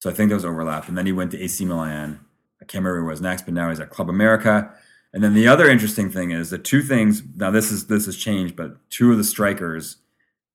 So 0.00 0.10
I 0.10 0.12
think 0.12 0.30
those 0.30 0.44
overlap. 0.44 0.88
And 0.88 0.98
then 0.98 1.06
he 1.06 1.12
went 1.12 1.30
to 1.30 1.40
AC 1.42 1.64
Milan. 1.64 2.20
I 2.60 2.64
can't 2.64 2.84
remember 2.84 3.00
who 3.00 3.06
was 3.06 3.20
next, 3.20 3.42
but 3.44 3.54
now 3.54 3.68
he's 3.68 3.80
at 3.80 3.90
Club 3.90 4.08
America. 4.10 4.72
And 5.12 5.22
then 5.22 5.34
the 5.34 5.46
other 5.46 5.68
interesting 5.70 6.10
thing 6.10 6.32
is 6.32 6.50
the 6.50 6.58
two 6.58 6.82
things. 6.82 7.22
Now 7.36 7.50
this 7.52 7.70
is 7.70 7.86
this 7.86 8.06
has 8.06 8.16
changed, 8.16 8.56
but 8.56 8.76
two 8.90 9.12
of 9.12 9.16
the 9.18 9.24
strikers 9.24 9.98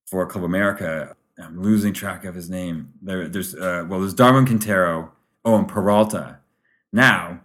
for 0.05 0.25
Club 0.25 0.43
America. 0.43 1.15
I'm 1.41 1.61
losing 1.61 1.93
track 1.93 2.25
of 2.25 2.35
his 2.35 2.49
name. 2.49 2.91
There, 3.01 3.29
there's 3.29 3.55
uh, 3.55 3.85
well, 3.87 4.01
there's 4.01 4.13
Darwin 4.13 4.45
Quintero. 4.45 5.13
Oh, 5.45 5.55
and 5.55 5.67
Peralta. 5.69 6.39
Now, 6.91 7.39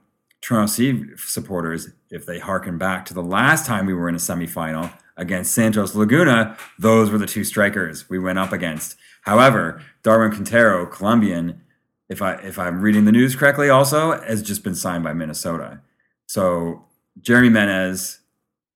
Toronto 0.44 0.70
C 0.70 1.04
supporters, 1.16 1.88
if 2.10 2.26
they 2.26 2.38
harken 2.38 2.76
back 2.76 3.06
to 3.06 3.14
the 3.14 3.22
last 3.22 3.64
time 3.64 3.86
we 3.86 3.94
were 3.94 4.10
in 4.10 4.14
a 4.14 4.18
semifinal 4.18 4.92
against 5.16 5.54
Santos 5.54 5.94
Laguna, 5.94 6.58
those 6.78 7.10
were 7.10 7.16
the 7.16 7.24
two 7.24 7.44
strikers 7.44 8.10
we 8.10 8.18
went 8.18 8.38
up 8.38 8.52
against. 8.52 8.98
However, 9.22 9.80
Darwin 10.02 10.32
Quintero, 10.32 10.84
Colombian, 10.84 11.62
if 12.10 12.20
I 12.20 12.34
if 12.34 12.58
I'm 12.58 12.82
reading 12.82 13.06
the 13.06 13.12
news 13.12 13.34
correctly, 13.34 13.70
also 13.70 14.20
has 14.20 14.42
just 14.42 14.62
been 14.62 14.74
signed 14.74 15.02
by 15.02 15.14
Minnesota. 15.14 15.80
So 16.26 16.84
Jeremy 17.22 17.48
Menez, 17.48 18.18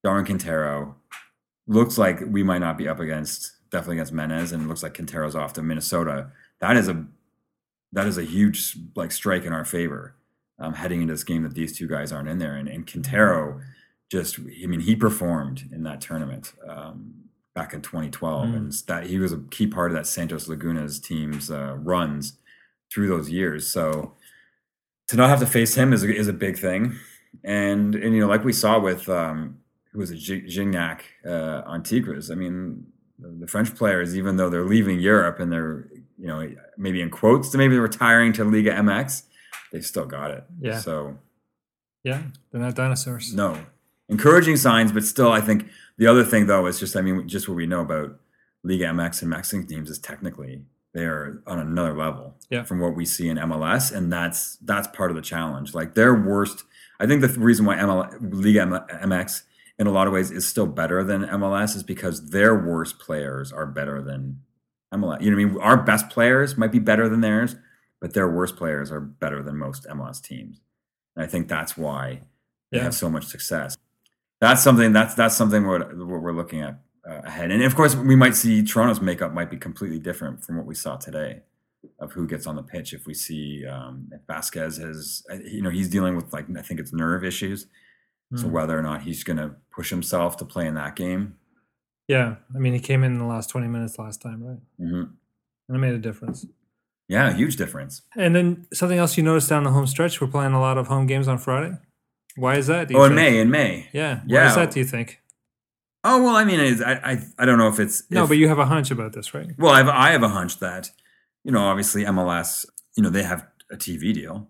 Darwin 0.03 0.25
Quintero, 0.25 0.97
looks 1.66 1.99
like 1.99 2.21
we 2.27 2.43
might 2.43 2.62
not 2.62 2.79
be 2.79 2.89
up 2.89 2.99
against 2.99 3.53
definitely 3.71 3.97
against 3.97 4.14
Menez, 4.14 4.55
and 4.55 4.69
looks 4.69 4.83
like 4.83 4.95
Quintero's 4.95 5.37
off 5.37 5.53
to 5.53 5.62
Minnesota. 5.62 6.31
That 6.61 6.79
is 6.79 6.89
a 6.89 7.05
that 7.93 8.07
is 8.07 8.16
a 8.16 8.25
huge 8.25 8.75
like 8.97 9.12
strike 9.12 9.45
in 9.45 9.53
our 9.53 9.66
favor 9.66 10.14
um, 10.59 10.75
heading 10.75 11.03
into 11.03 11.15
this 11.15 11.25
game 11.25 11.43
that 11.45 11.55
these 11.55 11.77
two 11.77 11.87
guys 11.89 12.13
aren't 12.13 12.29
in 12.29 12.39
there. 12.39 12.57
And, 12.57 12.69
and 12.69 12.91
Quintero 12.91 13.61
just, 14.11 14.39
I 14.41 14.67
mean, 14.67 14.81
he 14.81 14.97
performed 14.97 15.69
in 15.73 15.83
that 15.85 16.01
tournament 16.01 16.53
um, 16.69 17.15
back 17.55 17.75
in 17.75 17.83
2012, 17.83 18.49
Mm. 18.49 18.57
and 18.57 18.73
that 18.87 19.05
he 19.07 19.19
was 19.19 19.33
a 19.33 19.39
key 19.51 19.67
part 19.67 19.91
of 19.91 19.97
that 19.97 20.07
Santos 20.07 20.49
Laguna's 20.49 20.99
team's 20.99 21.51
uh, 21.51 21.75
runs 21.79 22.35
through 22.93 23.09
those 23.09 23.31
years. 23.31 23.67
So 23.69 24.15
to 25.09 25.17
not 25.17 25.29
have 25.31 25.41
to 25.41 25.47
face 25.47 25.75
him 25.75 25.93
is 25.93 26.03
a, 26.05 26.15
is 26.15 26.29
a 26.29 26.33
big 26.33 26.59
thing. 26.59 26.95
And 27.45 27.95
and 27.95 28.15
you 28.15 28.21
know, 28.21 28.27
like 28.27 28.45
we 28.45 28.53
saw 28.53 28.79
with 28.79 29.09
um, 29.09 29.59
who 29.93 29.99
was 29.99 30.11
it, 30.11 30.17
Gi- 30.17 30.43
Gignac 30.49 31.01
uh, 31.27 31.63
on 31.67 31.83
Tigres. 31.83 32.31
I 32.31 32.35
mean, 32.35 32.87
the, 33.19 33.47
French 33.47 33.75
players, 33.75 34.17
even 34.17 34.37
though 34.37 34.49
they're 34.49 34.65
leaving 34.65 34.99
Europe 35.01 35.39
and 35.41 35.53
they're 35.53 35.89
you 36.19 36.27
know 36.27 36.51
maybe 36.79 37.03
in 37.03 37.11
quotes, 37.11 37.51
to 37.51 37.59
maybe 37.59 37.75
they're 37.75 37.83
retiring 37.83 38.33
to 38.35 38.45
Liga 38.45 38.73
MX, 38.73 39.25
they've 39.73 39.85
still 39.87 40.07
got 40.07 40.31
it. 40.31 40.45
Yeah. 40.61 40.79
So 40.79 41.19
yeah, 42.05 42.23
they're 42.51 42.61
not 42.61 42.75
dinosaurs. 42.75 43.35
no, 43.35 43.59
encouraging 44.09 44.57
signs, 44.57 44.93
but 44.93 45.05
still, 45.05 45.33
I 45.33 45.41
think 45.41 45.69
the 45.97 46.07
other 46.07 46.25
thing 46.25 46.47
though 46.47 46.66
is 46.66 46.79
just 46.79 46.97
I 46.97 47.01
mean 47.03 47.29
just 47.29 47.49
what 47.49 47.57
we 47.57 47.66
know 47.66 47.81
about 47.81 48.19
Liga 48.64 48.85
MX 48.87 49.23
and 49.23 49.31
Mexican 49.31 49.66
teams 49.66 49.91
is 49.91 49.99
technically 49.99 50.62
they 50.95 51.05
are 51.05 51.43
on 51.47 51.59
another 51.59 51.93
level 51.93 52.35
Yeah. 52.51 52.64
from 52.64 52.81
what 52.81 52.97
we 52.97 53.05
see 53.05 53.29
in 53.29 53.37
MLS, 53.37 53.93
and 53.95 54.12
that's 54.12 54.57
that's 54.57 54.89
part 54.89 55.11
of 55.11 55.16
the 55.16 55.23
challenge. 55.23 55.75
Like 55.75 55.95
their 55.95 56.14
worst, 56.14 56.64
I 56.99 57.07
think 57.07 57.21
the 57.21 57.29
reason 57.29 57.66
why 57.66 57.77
ML, 57.77 58.19
Liga 58.33 58.87
MX 59.05 59.43
in 59.79 59.87
a 59.87 59.91
lot 59.93 60.07
of 60.09 60.12
ways 60.12 60.31
is 60.33 60.49
still 60.49 60.66
better 60.66 61.05
than 61.05 61.23
MLS 61.27 61.77
is 61.77 61.83
because 61.85 62.31
their 62.31 62.55
worst 62.55 62.99
players 62.99 63.53
are 63.53 63.66
better 63.66 64.03
than 64.03 64.41
MLS. 64.93 65.21
You 65.21 65.31
know 65.31 65.37
what 65.37 65.43
I 65.43 65.53
mean? 65.53 65.61
Our 65.61 65.77
best 65.77 66.09
players 66.11 66.57
might 66.57 66.73
be 66.73 66.79
better 66.81 67.09
than 67.09 67.21
theirs, 67.21 67.55
but 68.01 68.14
their 68.14 68.28
worst 68.28 68.57
players 68.57 68.90
are 68.90 69.01
better 69.01 69.42
than 69.42 69.57
most 69.57 69.86
MLS 69.88 70.20
teams. 70.22 70.61
And 71.16 71.24
I 71.24 71.28
think 71.28 71.49
that's 71.49 71.76
why 71.76 72.22
they 72.70 72.78
Yeah. 72.78 72.84
have 72.84 72.94
so 72.94 73.11
much 73.11 73.26
success. 73.26 73.76
That's 74.40 74.62
something 74.62 74.92
that's 74.92 75.14
that's 75.14 75.36
something 75.36 75.66
what, 75.66 75.96
what 75.96 76.20
we're 76.22 76.32
looking 76.32 76.61
at 76.62 76.80
uh, 77.09 77.22
ahead. 77.24 77.51
And 77.51 77.62
of 77.62 77.74
course, 77.74 77.96
we 77.96 78.14
might 78.16 78.36
see 78.36 78.62
Toronto's 78.62 79.01
makeup 79.01 79.32
might 79.32 79.51
be 79.51 79.57
completely 79.57 79.99
different 79.99 80.44
from 80.44 80.57
what 80.57 80.66
we 80.66 80.74
saw 80.74 80.96
today 80.96 81.42
of 81.99 82.12
who 82.12 82.26
gets 82.26 82.46
on 82.46 82.55
the 82.57 82.62
pitch. 82.62 82.92
If 82.92 83.07
we 83.07 83.14
see 83.14 83.66
um, 83.66 84.09
if 84.12 84.20
Vazquez 84.26 84.78
has, 84.80 85.24
uh, 85.30 85.34
you 85.34 85.62
know, 85.62 85.70
he's 85.70 85.88
dealing 85.88 86.14
with 86.16 86.32
like 86.32 86.46
I 86.57 86.62
think 86.62 86.78
it's 86.80 86.92
nerve 86.92 87.24
issues. 87.24 87.66
So 88.36 88.46
Hmm. 88.46 88.53
whether 88.53 88.78
or 88.78 88.82
not 88.82 89.03
he's 89.03 89.24
going 89.24 89.38
to 89.38 89.57
push 89.72 89.88
himself 89.90 90.36
to 90.36 90.44
play 90.44 90.66
in 90.66 90.74
that 90.74 90.96
game, 90.96 91.38
Yeah, 92.09 92.36
I 92.55 92.59
mean, 92.59 92.74
he 92.74 92.80
came 92.80 93.03
in 93.05 93.18
the 93.18 93.24
last 93.24 93.49
20 93.51 93.68
minutes 93.68 93.99
last 93.99 94.20
time, 94.22 94.42
right? 94.42 94.59
hmm 94.78 95.03
And 95.68 95.76
it 95.76 95.78
made 95.78 95.94
a 95.94 95.99
difference. 95.99 96.46
Yeah, 97.09 97.33
huge 97.33 97.57
difference. 97.57 98.03
And 98.17 98.35
then 98.37 98.67
something 98.73 98.99
else 98.99 99.17
you 99.17 99.23
noticed 99.23 99.49
down 99.49 99.65
the 99.65 99.71
home 99.71 99.87
stretch, 99.87 100.21
we're 100.21 100.27
playing 100.29 100.53
a 100.53 100.61
lot 100.61 100.79
of 100.79 100.87
home 100.89 101.07
games 101.07 101.27
on 101.29 101.39
Friday. 101.39 101.77
Why 102.37 102.57
is 102.57 102.67
that? 102.69 102.89
do 102.89 102.95
you 102.95 103.01
Oh, 103.01 103.05
in 103.05 103.11
think? 103.17 103.17
May, 103.17 103.41
in 103.41 103.51
May. 103.51 103.89
Yeah. 103.93 104.17
Why 104.19 104.23
Yeah. 104.27 104.49
is 104.51 104.55
that, 104.55 104.71
do 104.71 104.79
you 104.81 104.87
think? 104.87 105.21
Oh 106.05 106.23
well, 106.23 106.37
I 106.37 106.45
mean, 106.45 106.61
I 106.61 106.93
I, 107.13 107.19
I 107.39 107.45
don't 107.45 107.59
know 107.59 107.69
if 107.69 107.81
it's 107.81 108.05
No, 108.11 108.23
if- 108.23 108.29
but 108.29 108.39
you 108.39 108.47
have 108.49 108.61
a 108.61 108.67
hunch 108.67 108.91
about 108.93 109.13
this, 109.15 109.35
right? 109.35 109.49
Well, 109.59 109.73
I 109.73 109.79
have, 109.79 109.89
I 109.89 110.11
have 110.13 110.23
a 110.23 110.29
hunch 110.29 110.59
that, 110.61 110.91
you 111.45 111.51
know, 111.51 111.61
obviously 111.61 112.05
MLS, 112.05 112.65
you 112.97 113.03
know, 113.03 113.11
they 113.11 113.25
have 113.25 113.47
a 113.71 113.77
TV 113.77 114.15
deal, 114.15 114.49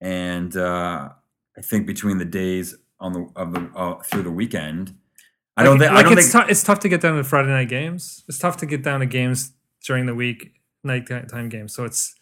and 0.00 0.56
uh, 0.56 1.10
I 1.56 1.60
think 1.60 1.86
between 1.86 2.18
the 2.18 2.24
days 2.24 2.74
on 3.00 3.12
the 3.12 3.28
of 3.36 3.52
the 3.52 3.70
uh, 3.76 3.98
through 4.02 4.22
the 4.22 4.30
weekend, 4.30 4.94
I 5.56 5.62
don't 5.62 5.78
Like- 5.78 5.88
think 5.88 5.94
like 5.96 6.06
I 6.06 6.08
don't 6.08 6.18
it's, 6.18 6.32
think 6.32 6.44
tou- 6.46 6.50
it's 6.50 6.62
tough 6.62 6.80
to 6.80 6.88
get 6.88 7.00
down 7.02 7.16
to 7.18 7.24
Friday 7.24 7.48
night 7.50 7.68
games. 7.68 8.24
It's 8.28 8.38
tough 8.38 8.56
to 8.58 8.66
get 8.66 8.82
down 8.82 9.00
to 9.00 9.06
games 9.06 9.52
during 9.86 10.06
the 10.06 10.14
week, 10.14 10.54
nighttime 10.84 11.48
games. 11.48 11.74
So 11.74 11.84
it's 11.84 12.14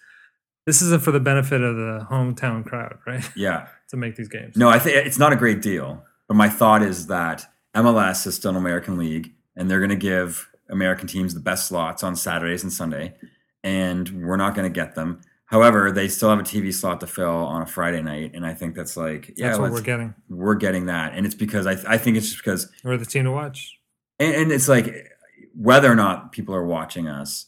this 0.67 0.83
isn't 0.83 1.03
for 1.03 1.13
the 1.13 1.21
benefit 1.21 1.63
of 1.63 1.77
the 1.77 2.07
hometown 2.11 2.65
crowd, 2.65 2.99
right? 3.07 3.25
yeah. 3.37 3.69
to 3.91 3.97
make 3.97 4.17
these 4.17 4.29
games. 4.29 4.57
No, 4.57 4.69
I 4.69 4.79
think 4.79 4.97
it's 4.97 5.19
not 5.19 5.33
a 5.33 5.37
great 5.37 5.63
deal. 5.63 6.03
But 6.29 6.35
my 6.35 6.49
thought 6.49 6.83
is 6.83 7.07
that 7.07 7.47
MLS 7.77 8.27
is 8.27 8.35
still 8.35 8.51
an 8.51 8.57
American 8.57 8.99
league, 8.99 9.33
and 9.55 9.71
they're 9.71 9.79
going 9.79 9.91
to 9.91 9.97
give 9.97 10.51
American 10.69 11.07
teams 11.07 11.35
the 11.35 11.41
best 11.41 11.67
slots 11.67 12.03
on 12.03 12.17
Saturdays 12.17 12.65
and 12.65 12.73
Sunday, 12.73 13.15
and 13.63 14.27
we're 14.27 14.37
not 14.37 14.57
going 14.57 14.71
to 14.71 14.75
get 14.75 14.97
them. 14.97 15.21
However, 15.45 15.93
they 15.93 16.09
still 16.09 16.31
have 16.31 16.41
a 16.41 16.43
TV 16.43 16.75
slot 16.75 16.99
to 17.01 17.07
fill 17.07 17.29
on 17.29 17.63
a 17.63 17.67
Friday 17.67 18.03
night, 18.03 18.33
and 18.35 18.45
I 18.45 18.55
think 18.55 18.75
that's 18.75 18.97
like 18.97 19.35
yeah, 19.37 19.49
That's 19.51 19.61
what 19.61 19.71
we're 19.71 19.81
getting. 19.83 20.15
we're 20.29 20.57
getting 20.57 20.87
that, 20.87 21.13
and 21.15 21.25
it's 21.25 21.37
because 21.37 21.69
I 21.69 21.77
I 21.87 21.99
think 21.99 22.17
it's 22.17 22.27
just 22.27 22.39
because 22.39 22.69
We're 22.83 22.97
the 22.97 23.07
team 23.07 23.25
to 23.25 23.31
watch. 23.31 23.79
and, 24.19 24.35
and 24.35 24.53
it's 24.53 24.69
like 24.69 25.13
whether 25.55 25.91
or 25.91 25.95
not 25.95 26.33
people 26.33 26.55
are 26.57 26.67
watching 26.67 27.07
us, 27.07 27.47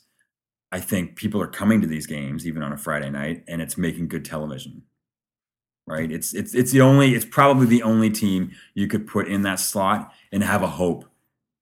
I 0.71 0.81
think 0.81 1.17
people 1.17 1.41
are 1.41 1.47
coming 1.47 1.81
to 1.81 1.87
these 1.87 2.07
games 2.07 2.47
even 2.47 2.63
on 2.63 2.73
a 2.73 2.77
Friday 2.77 3.11
night, 3.11 3.45
and 3.49 3.63
it's 3.63 3.79
making 3.79 4.09
good 4.09 4.25
television. 4.25 4.83
Right? 5.87 6.13
It's 6.13 6.35
it's 6.35 6.55
it's 6.55 6.71
the 6.71 6.83
only 6.83 7.15
it's 7.15 7.25
probably 7.25 7.67
the 7.67 7.83
only 7.83 8.11
team 8.11 8.53
you 8.75 8.87
could 8.87 9.07
put 9.07 9.27
in 9.29 9.43
that 9.43 9.59
slot 9.59 10.13
and 10.31 10.43
have 10.43 10.63
a 10.63 10.67
hope 10.67 11.07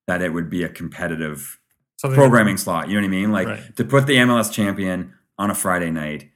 that 0.09 0.21
it 0.23 0.33
would 0.33 0.51
be 0.51 0.65
a 0.65 0.69
competitive 0.69 1.61
Something 1.99 2.17
programming 2.17 2.57
slot. 2.57 2.89
You 2.89 2.95
know 2.95 3.03
what 3.03 3.07
I 3.07 3.11
mean? 3.11 3.33
Like 3.33 3.49
Right. 3.49 3.77
to 3.77 3.85
put 3.85 4.07
the 4.07 4.17
MLS 4.17 4.53
champion 4.53 5.15
on 5.39 5.51
a 5.51 5.55
Friday 5.55 5.91
night, 5.91 6.31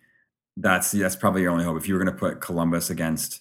that's 0.56 0.92
that's 0.92 1.16
probably 1.16 1.42
your 1.42 1.50
only 1.50 1.64
hope. 1.64 1.76
If 1.76 1.88
you 1.88 1.94
were 1.94 2.02
going 2.02 2.14
to 2.14 2.18
put 2.18 2.40
Columbus 2.40 2.90
against, 2.90 3.40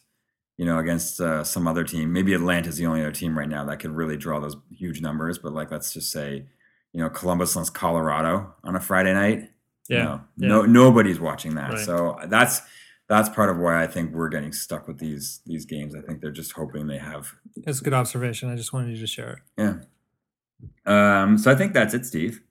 you 0.58 0.66
know, 0.66 0.80
against 0.80 1.22
uh, 1.22 1.44
some 1.44 1.68
other 1.68 1.84
team. 1.84 2.12
Maybe 2.12 2.34
Atlanta's 2.34 2.78
the 2.78 2.86
only 2.88 3.02
other 3.02 3.12
team 3.12 3.38
right 3.38 3.48
now 3.48 3.66
that 3.66 3.80
could 3.80 3.92
really 3.92 4.18
draw 4.18 4.40
those 4.40 4.58
huge 4.72 5.00
numbers. 5.00 5.38
But 5.38 5.54
like, 5.54 5.72
let's 5.72 5.94
just 5.94 6.12
say, 6.12 6.46
you 6.94 7.02
know, 7.02 7.10
Columbus 7.10 7.56
against 7.56 7.74
Colorado 7.74 8.54
on 8.64 8.76
a 8.76 8.80
Friday 8.80 9.14
night. 9.14 9.50
you 9.88 9.98
Yeah, 9.98 10.04
know, 10.04 10.22
yeah. 10.38 10.48
no, 10.48 10.62
nobody's 10.64 11.20
watching 11.20 11.56
that. 11.56 11.72
Right. 11.72 11.86
So 11.86 12.18
that's 12.28 12.62
that's 13.08 13.30
part 13.30 13.50
of 13.50 13.58
why 13.58 13.82
I 13.84 13.88
think 13.88 14.14
we're 14.14 14.30
getting 14.30 14.52
stuck 14.54 14.88
with 14.88 15.00
these 15.00 15.42
these 15.46 15.66
games. 15.66 15.96
I 15.96 16.02
think 16.02 16.22
they're 16.22 16.32
just 16.32 16.52
hoping 16.54 16.88
they 16.88 16.98
have. 17.00 17.34
It's 17.66 17.82
a 17.82 17.84
good 17.84 17.94
observation. 17.94 18.50
I 18.52 18.56
just 18.56 18.72
wanted 18.74 18.92
you 18.96 19.00
to 19.02 19.08
share 19.08 19.32
it. 19.34 19.40
Yeah. 19.58 21.22
Um. 21.24 21.38
So 21.38 21.52
I 21.52 21.56
think 21.56 21.74
that's 21.74 21.94
it, 21.94 22.06
Steve. 22.06 22.42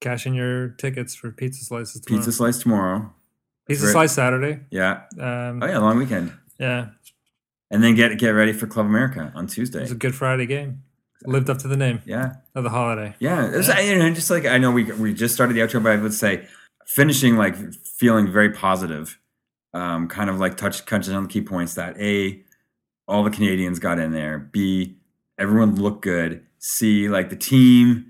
Cash 0.00 0.26
in 0.26 0.34
your 0.34 0.68
tickets 0.70 1.14
for 1.14 1.30
pizza 1.32 1.64
slices 1.64 2.00
tomorrow. 2.02 2.20
Pizza 2.20 2.32
slice 2.32 2.58
tomorrow. 2.58 3.12
pizza 3.66 3.84
Great. 3.84 3.92
slice 3.92 4.12
Saturday. 4.12 4.60
Yeah. 4.70 5.02
Um, 5.18 5.62
Oh 5.62 5.66
yeah, 5.66 5.78
long 5.78 5.96
weekend. 5.98 6.32
yeah, 6.60 6.88
And 7.70 7.82
then 7.82 7.94
get 7.94 8.18
get 8.18 8.30
ready 8.30 8.52
for 8.52 8.66
Club 8.66 8.86
America 8.86 9.32
on 9.34 9.46
Tuesday. 9.46 9.82
It's 9.82 9.90
a 9.92 9.94
Good 9.94 10.14
Friday 10.14 10.44
game. 10.46 10.82
Lived 11.26 11.50
up 11.50 11.58
to 11.58 11.68
the 11.68 11.76
name 11.76 12.00
Yeah. 12.04 12.36
of 12.54 12.64
the 12.64 12.70
holiday. 12.70 13.14
Yeah, 13.18 13.50
was, 13.50 13.68
you 13.68 13.98
know, 13.98 14.10
just 14.12 14.30
like 14.30 14.46
I 14.46 14.58
know 14.58 14.70
we 14.70 14.84
we 14.92 15.12
just 15.14 15.34
started 15.34 15.54
the 15.54 15.60
outro, 15.60 15.82
but 15.82 15.92
I 15.92 15.96
would 15.96 16.14
say 16.14 16.46
finishing 16.86 17.36
like 17.36 17.56
feeling 17.84 18.30
very 18.30 18.50
positive, 18.50 19.18
um, 19.74 20.08
kind 20.08 20.30
of 20.30 20.38
like 20.38 20.56
touch 20.56 20.84
touching 20.86 21.14
on 21.14 21.24
the 21.24 21.28
key 21.28 21.42
points 21.42 21.74
that 21.74 21.98
a 22.00 22.42
all 23.08 23.22
the 23.24 23.30
Canadians 23.30 23.78
got 23.78 23.98
in 23.98 24.12
there. 24.12 24.38
B 24.38 24.96
everyone 25.38 25.74
looked 25.76 26.02
good. 26.02 26.44
C 26.58 27.08
like 27.08 27.30
the 27.30 27.36
team, 27.36 28.06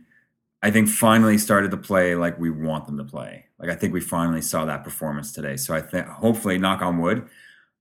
I 0.62 0.70
think 0.70 0.88
finally 0.88 1.38
started 1.38 1.70
to 1.72 1.76
play 1.76 2.14
like 2.14 2.38
we 2.38 2.50
want 2.50 2.86
them 2.86 2.96
to 2.98 3.04
play. 3.04 3.46
Like 3.58 3.70
I 3.70 3.74
think 3.74 3.92
we 3.94 4.00
finally 4.00 4.42
saw 4.42 4.64
that 4.66 4.84
performance 4.84 5.32
today. 5.32 5.56
So 5.56 5.74
I 5.74 5.80
think 5.80 6.06
hopefully, 6.06 6.58
knock 6.58 6.82
on 6.82 6.98
wood, 6.98 7.28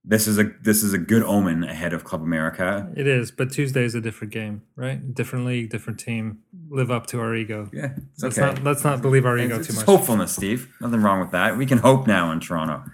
this 0.08 0.28
is 0.28 0.38
a 0.38 0.44
this 0.62 0.82
is 0.84 0.92
a 0.92 0.98
good 0.98 1.22
omen 1.24 1.64
ahead 1.64 1.92
of 1.92 2.04
Club 2.04 2.22
America. 2.22 2.90
It 2.96 3.06
is, 3.08 3.30
but 3.32 3.50
Tuesday 3.50 3.84
is 3.84 3.94
a 3.96 4.00
different 4.00 4.32
game, 4.32 4.62
right? 4.76 5.14
Different 5.14 5.44
league, 5.46 5.68
different 5.70 5.98
team. 5.98 6.38
Live 6.70 6.90
up 6.90 7.06
to 7.08 7.20
our 7.20 7.34
ego. 7.34 7.68
Yeah, 7.72 7.94
it's 8.14 8.22
Let's 8.22 8.38
okay. 8.38 8.46
not 8.54 8.62
let's 8.64 8.84
not 8.84 9.02
believe 9.02 9.26
our 9.26 9.36
ego 9.36 9.58
It's 9.58 9.68
too 9.68 9.74
much. 9.74 9.84
hopefulness, 9.84 10.32
Steve. 10.32 10.72
Nothing 10.80 11.02
wrong 11.02 11.20
with 11.20 11.32
that. 11.32 11.58
We 11.58 11.66
can 11.66 11.78
hope 11.78 12.06
now 12.06 12.30
in 12.30 12.38
Toronto. 12.40 12.84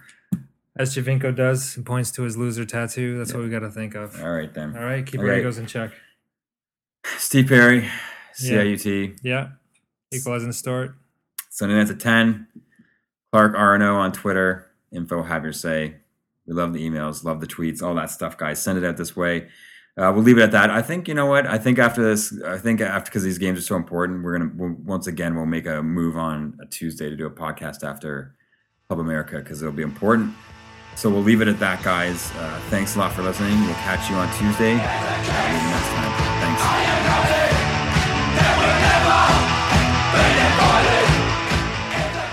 As 0.74 0.96
Giovinco 0.96 1.36
does, 1.36 1.76
and 1.76 1.84
points 1.84 2.10
to 2.12 2.22
his 2.22 2.38
loser 2.38 2.64
tattoo. 2.64 3.18
That's 3.18 3.34
what 3.34 3.42
we 3.42 3.50
got 3.50 3.58
to 3.60 3.70
think 3.70 3.94
of. 3.94 4.18
All 4.22 4.30
right 4.32 4.52
then. 4.52 4.74
All 4.74 4.82
right, 4.82 5.04
keep 5.04 5.20
All 5.20 5.26
your 5.26 5.34
right. 5.34 5.40
egos 5.42 5.58
in 5.58 5.66
check. 5.66 5.90
Steve 7.18 7.48
Perry, 7.48 7.88
CIUT. 8.40 9.18
Yeah, 9.22 9.48
equalizing 10.14 10.48
the 10.48 10.54
start. 10.54 10.94
Sunday 11.50 11.74
nights 11.74 11.90
at 11.90 12.00
10. 12.00 12.46
Clark 13.32 13.54
RNO 13.54 13.96
on 13.96 14.12
Twitter. 14.12 14.70
Info, 14.90 15.22
have 15.22 15.44
your 15.44 15.52
say. 15.52 15.96
We 16.46 16.54
love 16.54 16.72
the 16.72 16.88
emails, 16.88 17.24
love 17.24 17.40
the 17.40 17.46
tweets, 17.46 17.82
all 17.82 17.94
that 17.94 18.10
stuff, 18.10 18.36
guys. 18.36 18.60
Send 18.60 18.78
it 18.78 18.84
out 18.84 18.96
this 18.96 19.16
way. 19.16 19.48
Uh, 19.96 20.10
we'll 20.14 20.24
leave 20.24 20.38
it 20.38 20.42
at 20.42 20.52
that. 20.52 20.70
I 20.70 20.80
think 20.80 21.06
you 21.06 21.14
know 21.14 21.26
what. 21.26 21.46
I 21.46 21.58
think 21.58 21.78
after 21.78 22.02
this, 22.02 22.34
I 22.44 22.56
think 22.56 22.80
after 22.80 23.10
because 23.10 23.22
these 23.22 23.38
games 23.38 23.58
are 23.58 23.62
so 23.62 23.76
important, 23.76 24.22
we're 24.24 24.38
gonna 24.38 24.50
we'll, 24.54 24.76
once 24.84 25.06
again 25.06 25.34
we'll 25.36 25.46
make 25.46 25.66
a 25.66 25.82
move 25.82 26.16
on 26.16 26.58
a 26.62 26.66
Tuesday 26.66 27.10
to 27.10 27.16
do 27.16 27.26
a 27.26 27.30
podcast 27.30 27.84
after 27.84 28.34
Club 28.88 29.00
America 29.00 29.36
because 29.36 29.60
it'll 29.60 29.74
be 29.74 29.82
important. 29.82 30.34
So 30.96 31.10
we'll 31.10 31.22
leave 31.22 31.40
it 31.42 31.48
at 31.48 31.58
that, 31.60 31.82
guys. 31.82 32.30
Uh, 32.36 32.60
thanks 32.70 32.96
a 32.96 32.98
lot 32.98 33.12
for 33.12 33.22
listening. 33.22 33.58
We'll 33.60 33.74
catch 33.76 34.08
you 34.10 34.16
on 34.16 34.28
Tuesday. 34.36 34.76
Next 34.76 35.88
time. 35.88 36.12
Thanks. 36.40 37.51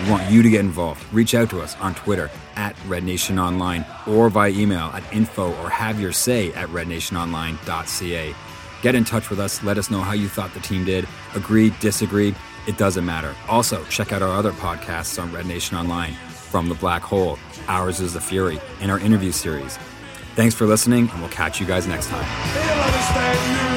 Want 0.10 0.30
you 0.30 0.42
to 0.42 0.50
get 0.50 0.62
involved. 0.62 1.04
Reach 1.14 1.36
out 1.36 1.50
to 1.52 1.62
us 1.62 1.78
on 1.78 1.94
Twitter 1.96 2.30
at 2.56 2.76
Red 2.88 3.04
Nation 3.04 3.40
Online 3.40 3.86
or 4.08 4.30
by 4.30 4.50
email 4.50 4.88
at 4.88 5.04
info 5.14 5.54
or 5.62 5.70
have 5.70 6.00
your 6.00 6.12
say 6.12 6.52
at 6.54 6.68
rednationonline.ca. 6.70 8.36
Get 8.82 8.96
in 8.96 9.04
touch 9.04 9.30
with 9.30 9.40
us. 9.40 9.64
Let 9.64 9.78
us 9.78 9.92
know 9.92 10.02
how 10.02 10.14
you 10.14 10.28
thought 10.28 10.54
the 10.54 10.60
team 10.62 10.86
did. 10.86 11.08
Agree, 11.36 11.72
disagree, 11.80 12.34
it 12.68 12.78
doesn't 12.78 13.06
matter. 13.06 13.36
Also, 13.48 13.84
check 13.86 14.12
out 14.12 14.22
our 14.22 14.36
other 14.36 14.52
podcasts 14.52 15.22
on 15.22 15.32
Red 15.32 15.46
Nation 15.46 15.78
Online 15.78 16.14
From 16.14 16.70
the 16.70 16.76
Black 16.76 17.02
Hole, 17.02 17.38
Ours 17.68 18.00
is 18.00 18.14
the 18.14 18.22
Fury, 18.22 18.60
and 18.82 18.90
our 18.90 19.00
interview 19.00 19.32
series. 19.32 19.78
Thanks 20.36 20.56
for 20.56 20.66
listening, 20.66 21.10
and 21.10 21.20
we'll 21.20 21.30
catch 21.30 21.60
you 21.60 21.66
guys 21.66 21.88
next 21.88 22.08
time. 22.08 23.69